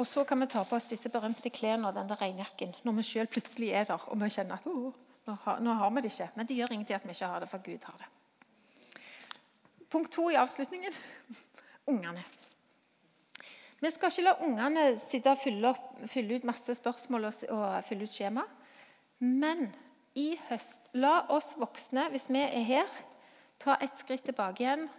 Og 0.02 0.08
så 0.10 0.24
kan 0.26 0.39
vi 0.41 0.47
ta 0.49 0.64
på 0.66 0.76
oss 0.76 0.89
disse 0.89 1.12
berømte 1.14 1.52
klærne 1.54 1.89
og 1.89 1.93
den 1.93 2.10
regnjakken 2.10 2.74
når 2.82 2.95
vi 2.97 3.04
sjøl 3.06 3.28
plutselig 3.30 3.70
er 3.78 3.86
der 3.91 4.02
og 4.10 4.18
vi 4.18 4.30
kjenner 4.34 4.58
at 4.58 4.66
oh, 4.72 4.89
nå, 5.28 5.36
har, 5.43 5.60
nå, 5.62 5.76
har, 5.78 5.91
vi 5.93 6.02
det 6.02 6.12
ikke. 6.16 6.30
Men 6.36 6.49
det 6.49 6.58
gjør 6.58 6.74
ingenting 6.74 6.97
at 6.97 7.06
vi 7.06 7.14
ikke 7.14 7.30
har 7.34 7.43
det, 7.43 7.49
for 7.52 7.66
Gud 7.66 7.86
har 7.86 7.99
det. 8.02 8.08
Punkt 9.91 10.14
to 10.16 10.30
i 10.32 10.39
avslutningen 10.41 10.95
ungene. 11.91 12.24
Vi 13.82 13.91
skal 13.91 14.14
ikke 14.14 14.26
la 14.26 14.34
ungene 14.45 14.88
sitte 15.02 15.34
og 15.34 15.39
fylle, 15.41 15.70
opp, 15.70 15.86
fylle 16.10 16.38
ut 16.38 16.49
masse 16.49 16.76
spørsmål 16.78 17.30
og, 17.30 17.45
og, 17.49 17.68
fylle 17.86 18.06
ut 18.06 18.14
skjema. 18.14 18.47
Men 19.22 19.68
i 20.18 20.32
høst, 20.49 20.89
la 20.97 21.28
oss 21.34 21.54
voksne, 21.62 22.08
hvis 22.14 22.30
vi 22.30 22.41
er 22.41 22.68
her, 22.68 22.99
ta 23.62 23.78
et 23.82 23.97
skritt 23.97 24.26
tilbake 24.26 24.66
igjen 24.66 24.89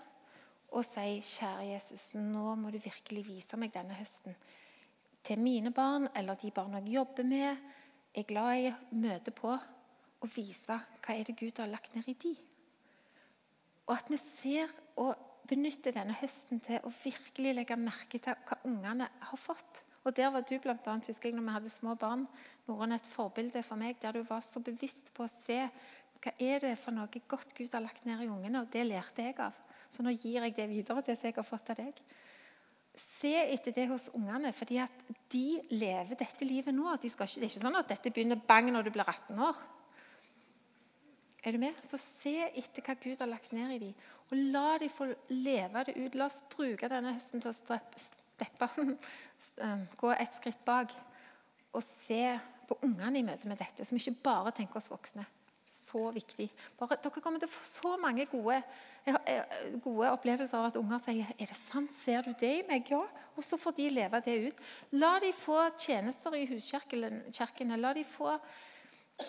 og 0.72 0.86
si, 0.86 1.20
'Kjære 1.20 1.66
Jesus, 1.74 2.14
nå 2.14 2.54
må 2.56 2.70
du 2.70 2.78
virkelig 2.80 3.26
vise 3.26 3.58
meg 3.60 3.74
denne 3.74 3.98
høsten.' 3.98 4.38
Til 5.26 5.38
mine 5.38 5.72
barn 5.74 6.08
eller 6.16 6.38
de 6.38 6.50
barna 6.54 6.80
jeg 6.82 6.96
jobber 6.98 7.26
med, 7.26 7.68
er 8.14 8.28
glad 8.28 8.60
i 8.60 8.70
å 8.70 8.78
møte 8.98 9.32
på 9.34 9.52
og 9.52 10.30
vise 10.36 10.78
hva 11.02 11.14
er 11.14 11.26
det 11.26 11.38
Gud 11.38 11.58
har 11.58 11.70
lagt 11.70 11.94
ned 11.96 12.08
i 12.10 12.16
de. 12.22 12.32
Og 13.88 13.94
at 13.96 14.10
vi 14.10 14.18
ser 14.20 14.70
og 15.00 15.14
benytter 15.48 15.94
denne 15.96 16.14
høsten 16.20 16.60
til 16.62 16.84
å 16.86 16.92
virkelig 17.02 17.54
legge 17.56 17.78
merke 17.78 18.20
til 18.22 18.36
hva 18.46 18.60
ungene 18.68 19.08
har 19.20 19.40
fått. 19.40 19.82
Og 20.02 20.14
Der 20.16 20.30
var 20.34 20.42
du 20.42 20.56
blant 20.58 20.86
annet, 20.90 21.06
husker 21.06 21.30
jeg, 21.30 21.36
når 21.36 21.46
vi 21.46 21.56
hadde 21.56 21.70
små 21.70 21.94
barn, 21.98 22.26
noen 22.66 22.94
et 22.94 23.06
forbilde 23.06 23.62
for 23.62 23.78
meg, 23.78 23.98
der 24.02 24.12
du 24.12 24.22
var 24.26 24.42
så 24.42 24.62
bevisst 24.62 25.12
på 25.14 25.26
å 25.26 25.30
se 25.30 25.60
hva 26.22 26.32
er 26.38 26.62
det 26.62 26.76
for 26.78 26.94
noe 26.94 27.22
godt 27.28 27.54
Gud 27.58 27.74
har 27.74 27.82
lagt 27.82 28.04
ned 28.06 28.22
i 28.22 28.30
ungene. 28.30 28.62
Og 28.62 28.70
det 28.70 28.84
lærte 28.86 29.26
jeg 29.26 29.38
av. 29.42 29.54
Så 29.90 30.02
nå 30.02 30.14
gir 30.14 30.42
jeg 30.42 30.54
det 30.56 30.68
videre 30.70 31.02
til 31.02 31.14
det 31.14 31.30
jeg 31.30 31.36
har 31.38 31.46
fått 31.46 31.72
av 31.74 31.80
deg 31.82 31.98
se 32.98 33.32
etter 33.54 33.72
det 33.74 33.86
hos 33.88 34.10
ungene, 34.16 34.52
fordi 34.52 34.78
at 34.82 35.04
de 35.32 35.60
lever 35.72 36.16
dette 36.18 36.44
livet 36.44 36.74
nå. 36.76 36.90
De 37.00 37.08
ikke, 37.08 37.26
det 37.26 37.46
er 37.46 37.48
ikke 37.48 37.64
sånn 37.64 37.78
at 37.80 37.92
dette 37.94 38.12
begynner 38.12 38.40
bang 38.48 38.68
når 38.72 38.88
du 38.88 38.92
blir 38.94 39.08
18 39.08 39.40
år. 39.48 39.60
Er 41.42 41.56
du 41.56 41.58
med? 41.58 41.78
Så 41.82 41.98
se 41.98 42.36
etter 42.52 42.84
hva 42.86 42.94
Gud 43.00 43.22
har 43.22 43.30
lagt 43.30 43.54
ned 43.56 43.74
i 43.74 43.80
dem. 43.86 43.94
Og 44.30 44.36
la 44.54 44.76
dem 44.78 44.92
få 44.92 45.08
leve 45.32 45.86
det 45.88 45.96
ut. 45.98 46.18
La 46.18 46.28
oss 46.28 46.42
bruke 46.52 46.90
denne 46.90 47.16
høsten 47.16 47.42
til 47.42 47.50
å 47.50 47.56
steppe, 47.56 48.68
um, 48.78 49.86
gå 49.98 50.12
et 50.14 50.38
skritt 50.38 50.62
bak 50.66 50.94
og 51.72 51.82
se 51.82 52.22
på 52.68 52.76
ungene 52.84 53.18
i 53.18 53.26
møte 53.26 53.48
med 53.48 53.58
dette, 53.60 53.84
som 53.88 53.98
ikke 53.98 54.20
bare 54.28 54.52
tenker 54.54 54.78
oss 54.78 54.90
voksne. 54.92 55.24
Så 55.72 56.04
viktig. 56.12 56.50
Bare, 56.78 56.98
dere 57.00 57.22
kommer 57.24 57.40
til 57.40 57.48
å 57.48 57.54
få 57.54 57.64
så 57.64 57.96
mange 58.00 58.28
gode 58.30 58.60
jeg 59.02 59.16
har 59.16 59.22
eh, 59.26 59.78
gode 59.82 60.10
opplevelser 60.14 60.58
av 60.58 60.68
at 60.70 60.76
unger 60.78 61.00
sier 61.02 61.30
'Er 61.34 61.46
det 61.46 61.56
sant? 61.56 61.94
Ser 61.94 62.22
du 62.22 62.34
det 62.38 62.58
i 62.58 62.66
meg?' 62.68 62.90
Ja. 62.90 63.02
Og 63.36 63.44
så 63.44 63.56
får 63.56 63.76
de 63.76 63.90
leve 63.90 64.20
det 64.20 64.46
ut. 64.46 64.60
La 64.92 65.18
de 65.18 65.32
få 65.32 65.70
tjenester 65.78 66.34
i 66.34 66.46
huskirkene. 66.46 67.76
La 67.76 67.92
de 67.92 68.04
få 68.04 68.38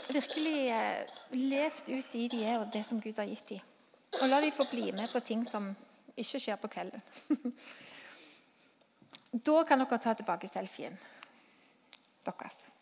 virkelig 0.09 0.69
eh, 0.69 1.07
levd 1.31 1.89
ut 1.89 2.11
de 2.11 2.29
de 2.29 2.43
er, 2.43 2.59
og 2.59 2.73
det 2.73 2.85
som 2.85 3.01
Gud 3.01 3.17
har 3.17 3.25
gitt 3.25 3.49
dem. 3.49 3.59
Og 4.21 4.29
la 4.29 4.41
de 4.41 4.51
få 4.51 4.65
bli 4.69 4.91
med 4.91 5.11
på 5.11 5.19
ting 5.19 5.45
som 5.45 5.75
ikke 6.17 6.39
skjer 6.39 6.55
på 6.55 6.67
kvelden. 6.67 7.01
da 9.47 9.63
kan 9.63 9.79
dere 9.79 9.97
ta 9.97 10.13
tilbake 10.13 10.47
selfien 10.47 10.97
deres. 12.25 12.72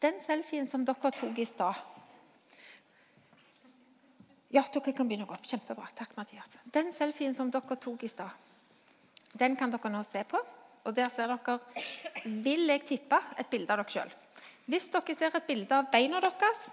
Den 0.00 0.20
selfien 0.24 0.68
som 0.68 0.84
dere 0.88 1.10
tok 1.12 1.38
i 1.38 1.46
stad 1.48 1.74
Ja, 4.50 4.64
dere 4.72 4.94
kan 4.96 5.06
begynne 5.06 5.26
å 5.26 5.30
gå 5.30 5.36
opp. 5.36 5.46
Kjempebra. 5.46 5.86
Takk, 5.94 6.16
Mathias. 6.16 6.56
Den 6.64 6.88
selfien 6.96 7.34
som 7.36 7.52
dere 7.54 7.76
tok 7.78 8.02
i 8.02 8.08
stad, 8.10 8.32
den 9.38 9.54
kan 9.56 9.70
dere 9.70 9.92
nå 9.92 10.00
se 10.02 10.24
på. 10.26 10.40
Og 10.88 10.96
der 10.96 11.10
ser 11.12 11.30
dere, 11.30 11.58
vil 12.24 12.66
jeg 12.72 12.82
tippe, 12.88 13.20
et 13.38 13.50
bilde 13.52 13.70
av 13.70 13.82
dere 13.82 13.92
sjøl. 13.94 14.10
Hvis 14.66 14.88
dere 14.90 15.14
ser 15.14 15.36
et 15.36 15.46
bilde 15.46 15.76
av 15.76 15.90
beina 15.92 16.18
deres 16.24 16.64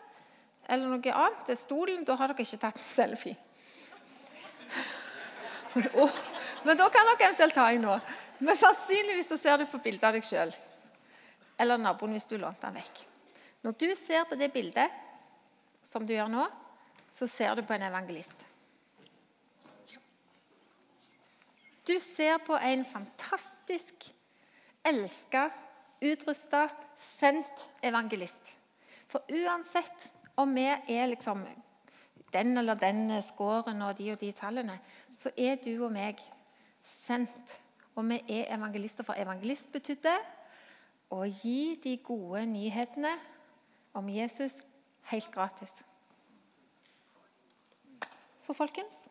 eller 0.67 0.89
noe 0.89 1.13
annet, 1.13 1.43
det 1.47 1.53
er 1.53 1.59
stolen, 1.59 2.01
da 2.07 2.15
har 2.19 2.31
dere 2.31 2.43
ikke 2.43 2.59
tatt 2.63 2.79
selfie. 2.81 3.37
Men 6.67 6.79
da 6.79 6.89
kan 6.91 7.07
dere 7.11 7.29
eventuelt 7.29 7.55
ta 7.55 7.69
en 7.71 7.85
nå. 7.85 7.99
Men 8.39 8.57
sannsynligvis 8.57 9.29
så 9.31 9.37
ser 9.39 9.61
du 9.61 9.67
på 9.69 9.79
bildet 9.83 10.09
av 10.09 10.17
deg 10.17 10.25
sjøl. 10.27 10.51
Eller 11.57 11.79
naboen 11.81 12.17
hvis 12.17 12.27
du 12.29 12.35
lånte 12.37 12.67
den 12.67 12.81
vekk. 12.81 13.06
Når 13.67 13.73
du 13.75 13.89
ser 13.99 14.23
på 14.23 14.35
det 14.39 14.47
bildet 14.53 14.93
som 15.83 16.05
du 16.07 16.13
gjør 16.13 16.29
nå, 16.31 16.45
så 17.11 17.27
ser 17.27 17.57
du 17.57 17.65
på 17.67 17.75
en 17.75 17.83
evangelist. 17.89 18.45
Du 21.83 21.97
ser 21.99 22.39
på 22.47 22.55
en 22.55 22.85
fantastisk 22.87 24.07
elska, 24.87 25.49
utrusta, 25.99 26.69
sendt 26.95 27.67
evangelist. 27.83 28.55
For 29.11 29.27
uansett 29.35 30.09
om 30.39 30.55
vi 30.55 30.69
er 30.71 31.11
liksom 31.11 31.43
den 32.31 32.55
eller 32.63 32.79
den 32.79 33.17
skåren 33.19 33.83
og 33.83 33.97
de 33.99 34.13
og 34.15 34.23
de 34.23 34.31
tallene, 34.31 34.79
så 35.11 35.35
er 35.35 35.59
du 35.59 35.73
og 35.75 35.91
meg 35.91 36.23
sendt. 36.79 37.59
Og 37.99 38.07
vi 38.15 38.23
er 38.31 38.53
evangelister, 38.55 39.03
for 39.03 39.19
evangelist 39.19 39.75
betydde 39.75 40.19
å 41.11 41.25
gi 41.27 41.75
de 41.83 41.99
gode 41.99 42.47
nyhetene 42.47 43.17
om 43.97 44.09
Jesus 44.09 44.55
helt 45.11 45.29
gratis. 45.33 45.73
Så 48.37 48.53
folkens 48.55 49.03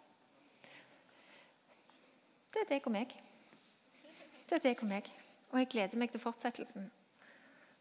Det 2.52 2.62
er 2.62 2.68
deg 2.70 2.86
og 2.88 2.92
meg. 2.94 3.10
Det 4.48 4.56
er 4.56 4.62
deg 4.64 4.80
og 4.80 4.88
meg. 4.88 5.08
Og 5.50 5.58
jeg 5.60 5.68
gleder 5.74 6.00
meg 6.00 6.12
til 6.12 6.22
fortsettelsen. 6.22 6.86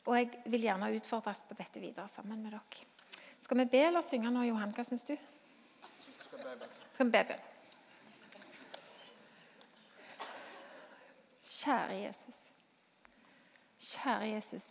Og 0.06 0.18
jeg 0.18 0.42
vil 0.52 0.66
gjerne 0.68 0.92
utfordres 0.98 1.46
på 1.48 1.56
dette 1.58 1.80
videre 1.80 2.10
sammen 2.12 2.44
med 2.44 2.52
dere. 2.52 2.84
Skal 3.40 3.62
vi 3.62 3.66
be 3.72 3.82
eller 3.88 4.04
synge 4.04 4.32
nå, 4.34 4.44
Johan? 4.50 4.74
Hva 4.76 4.84
syns 4.84 5.06
du? 5.08 5.16
Skal 6.92 7.08
vi 7.08 7.24
be? 7.30 7.38
Kjære 11.56 12.00
Jesus. 12.02 12.42
Kjære 13.80 14.34
Jesus. 14.34 14.66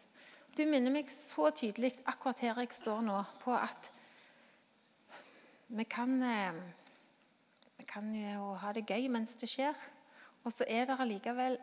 Du 0.55 0.63
minner 0.71 0.93
meg 0.95 1.09
så 1.11 1.49
tydelig 1.51 1.97
akkurat 2.07 2.39
her 2.45 2.59
jeg 2.63 2.71
står 2.77 3.01
nå, 3.03 3.17
på 3.43 3.51
at 3.59 3.89
vi 5.75 5.83
kan, 5.91 6.13
eh, 6.23 6.55
vi 7.75 7.87
kan 7.91 8.13
jo 8.15 8.53
ha 8.63 8.71
det 8.73 8.85
gøy 8.87 9.09
mens 9.11 9.35
det 9.41 9.49
skjer. 9.51 9.75
Og 10.45 10.53
så 10.55 10.67
er 10.71 10.87
det 10.87 11.01
allikevel 11.01 11.59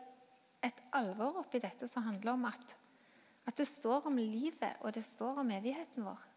et 0.62 0.84
alvor 0.92 1.40
oppi 1.40 1.62
dette 1.62 1.88
som 1.88 2.04
handler 2.04 2.34
om 2.34 2.44
at, 2.50 2.76
at 3.48 3.56
det 3.56 3.66
står 3.70 4.10
om 4.10 4.20
livet, 4.20 4.76
og 4.82 4.92
det 4.92 5.04
står 5.06 5.40
om 5.40 5.56
evigheten 5.56 6.04
vår. 6.04 6.28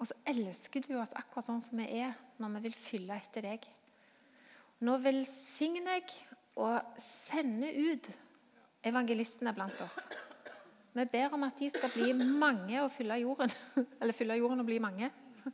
Og 0.00 0.10
så 0.10 0.20
elsker 0.28 0.84
du 0.84 0.98
oss 1.00 1.16
akkurat 1.16 1.48
sånn 1.48 1.64
som 1.64 1.80
vi 1.80 1.88
er, 2.02 2.12
når 2.36 2.58
vi 2.58 2.66
vil 2.68 2.76
fylle 2.76 3.16
etter 3.16 3.48
deg. 3.48 3.64
Nå 4.84 5.00
velsigner 5.00 5.96
jeg 5.96 6.12
og 6.60 7.00
sender 7.00 7.72
ut 7.88 8.12
evangelistene 8.84 9.56
blant 9.56 9.80
oss. 9.80 9.96
Vi 10.92 11.04
ber 11.06 11.34
om 11.36 11.44
at 11.46 11.58
de 11.58 11.68
skal 11.70 11.92
bli 11.94 12.12
mange 12.12 12.82
og 12.82 12.90
fylle 12.92 13.20
jorden. 13.22 13.52
Eller 14.00 14.16
fylle 14.16 14.38
jorden 14.40 14.60
og 14.60 14.66
bli 14.66 14.78
mange. 14.82 15.10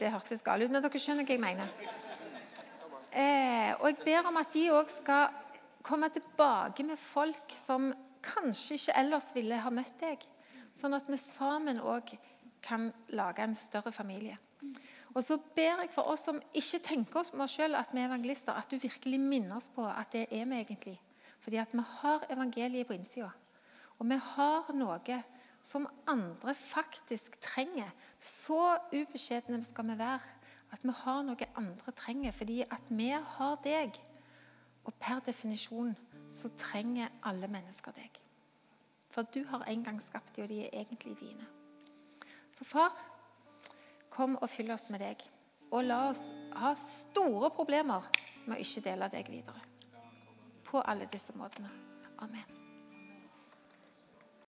Det 0.00 0.12
hørtes 0.12 0.42
galt 0.42 0.64
ut, 0.64 0.72
men 0.72 0.80
dere 0.80 1.00
skjønner 1.00 1.26
hva 1.28 1.34
jeg 1.34 1.42
mener. 1.42 1.72
Eh, 3.12 3.74
og 3.76 3.88
jeg 3.90 3.98
ber 4.04 4.30
om 4.30 4.38
at 4.40 4.54
de 4.54 4.62
òg 4.72 4.88
skal 4.90 5.34
komme 5.84 6.08
tilbake 6.14 6.86
med 6.86 6.96
folk 6.98 7.52
som 7.58 7.90
kanskje 8.24 8.78
ikke 8.78 8.96
ellers 9.02 9.28
ville 9.36 9.58
ha 9.60 9.72
møtt 9.74 9.98
deg. 10.00 10.24
Sånn 10.74 10.96
at 10.96 11.10
vi 11.10 11.20
sammen 11.20 11.82
òg 11.82 12.14
kan 12.64 12.88
lage 13.12 13.44
en 13.44 13.54
større 13.58 13.92
familie. 13.92 14.38
Og 15.14 15.22
så 15.22 15.36
ber 15.54 15.84
jeg 15.84 15.92
for 15.94 16.10
oss 16.10 16.24
som 16.26 16.40
ikke 16.56 16.80
tenker 16.88 17.20
oss 17.20 17.34
med 17.34 17.44
oss 17.44 17.58
selv 17.60 17.78
at 17.78 17.92
vi 17.94 18.00
er 18.02 18.08
evangelister, 18.08 18.56
at 18.56 18.70
du 18.70 18.80
virkelig 18.80 19.20
minner 19.20 19.60
oss 19.60 19.68
på 19.70 19.84
at 19.86 20.10
det 20.16 20.26
er 20.30 20.48
vi 20.48 20.62
egentlig. 20.62 20.96
Fordi 21.44 21.60
at 21.60 21.74
vi 21.76 21.84
har 22.00 22.24
evangeliet 22.32 22.88
på 22.88 22.96
innsida. 22.96 23.30
Og 23.98 24.08
vi 24.10 24.18
har 24.18 24.72
noe 24.74 25.20
som 25.64 25.88
andre 26.06 26.54
faktisk 26.54 27.38
trenger. 27.40 27.90
Så 28.18 28.76
ubeskjedne 28.92 29.64
skal 29.64 29.88
vi 29.88 29.98
være 29.98 30.20
at 30.74 30.82
vi 30.82 30.92
har 31.04 31.22
noe 31.22 31.48
andre 31.56 31.92
trenger, 31.96 32.32
fordi 32.32 32.62
at 32.62 32.90
vi 32.90 33.08
har 33.14 33.56
deg. 33.64 33.96
Og 34.84 34.94
per 35.00 35.22
definisjon 35.24 35.94
så 36.30 36.50
trenger 36.58 37.12
alle 37.22 37.48
mennesker 37.48 37.94
deg. 37.96 38.20
For 39.14 39.22
du 39.22 39.44
har 39.48 39.62
en 39.70 39.84
gang 39.84 40.00
skapt 40.02 40.36
dem, 40.36 40.44
og 40.44 40.50
de 40.50 40.64
er 40.64 40.80
egentlig 40.80 41.14
dine. 41.20 41.46
Så 42.50 42.64
far, 42.64 42.92
kom 44.10 44.36
og 44.36 44.50
fyll 44.50 44.70
oss 44.70 44.88
med 44.90 45.00
deg. 45.00 45.22
Og 45.70 45.84
la 45.84 46.08
oss 46.10 46.22
ha 46.54 46.74
store 46.78 47.50
problemer 47.54 48.10
med 48.44 48.56
å 48.56 48.60
ikke 48.62 48.84
dele 48.90 49.08
deg 49.10 49.30
videre. 49.30 49.62
På 50.66 50.82
alle 50.82 51.08
disse 51.10 51.34
måtene. 51.38 51.70
Amen. 52.18 52.63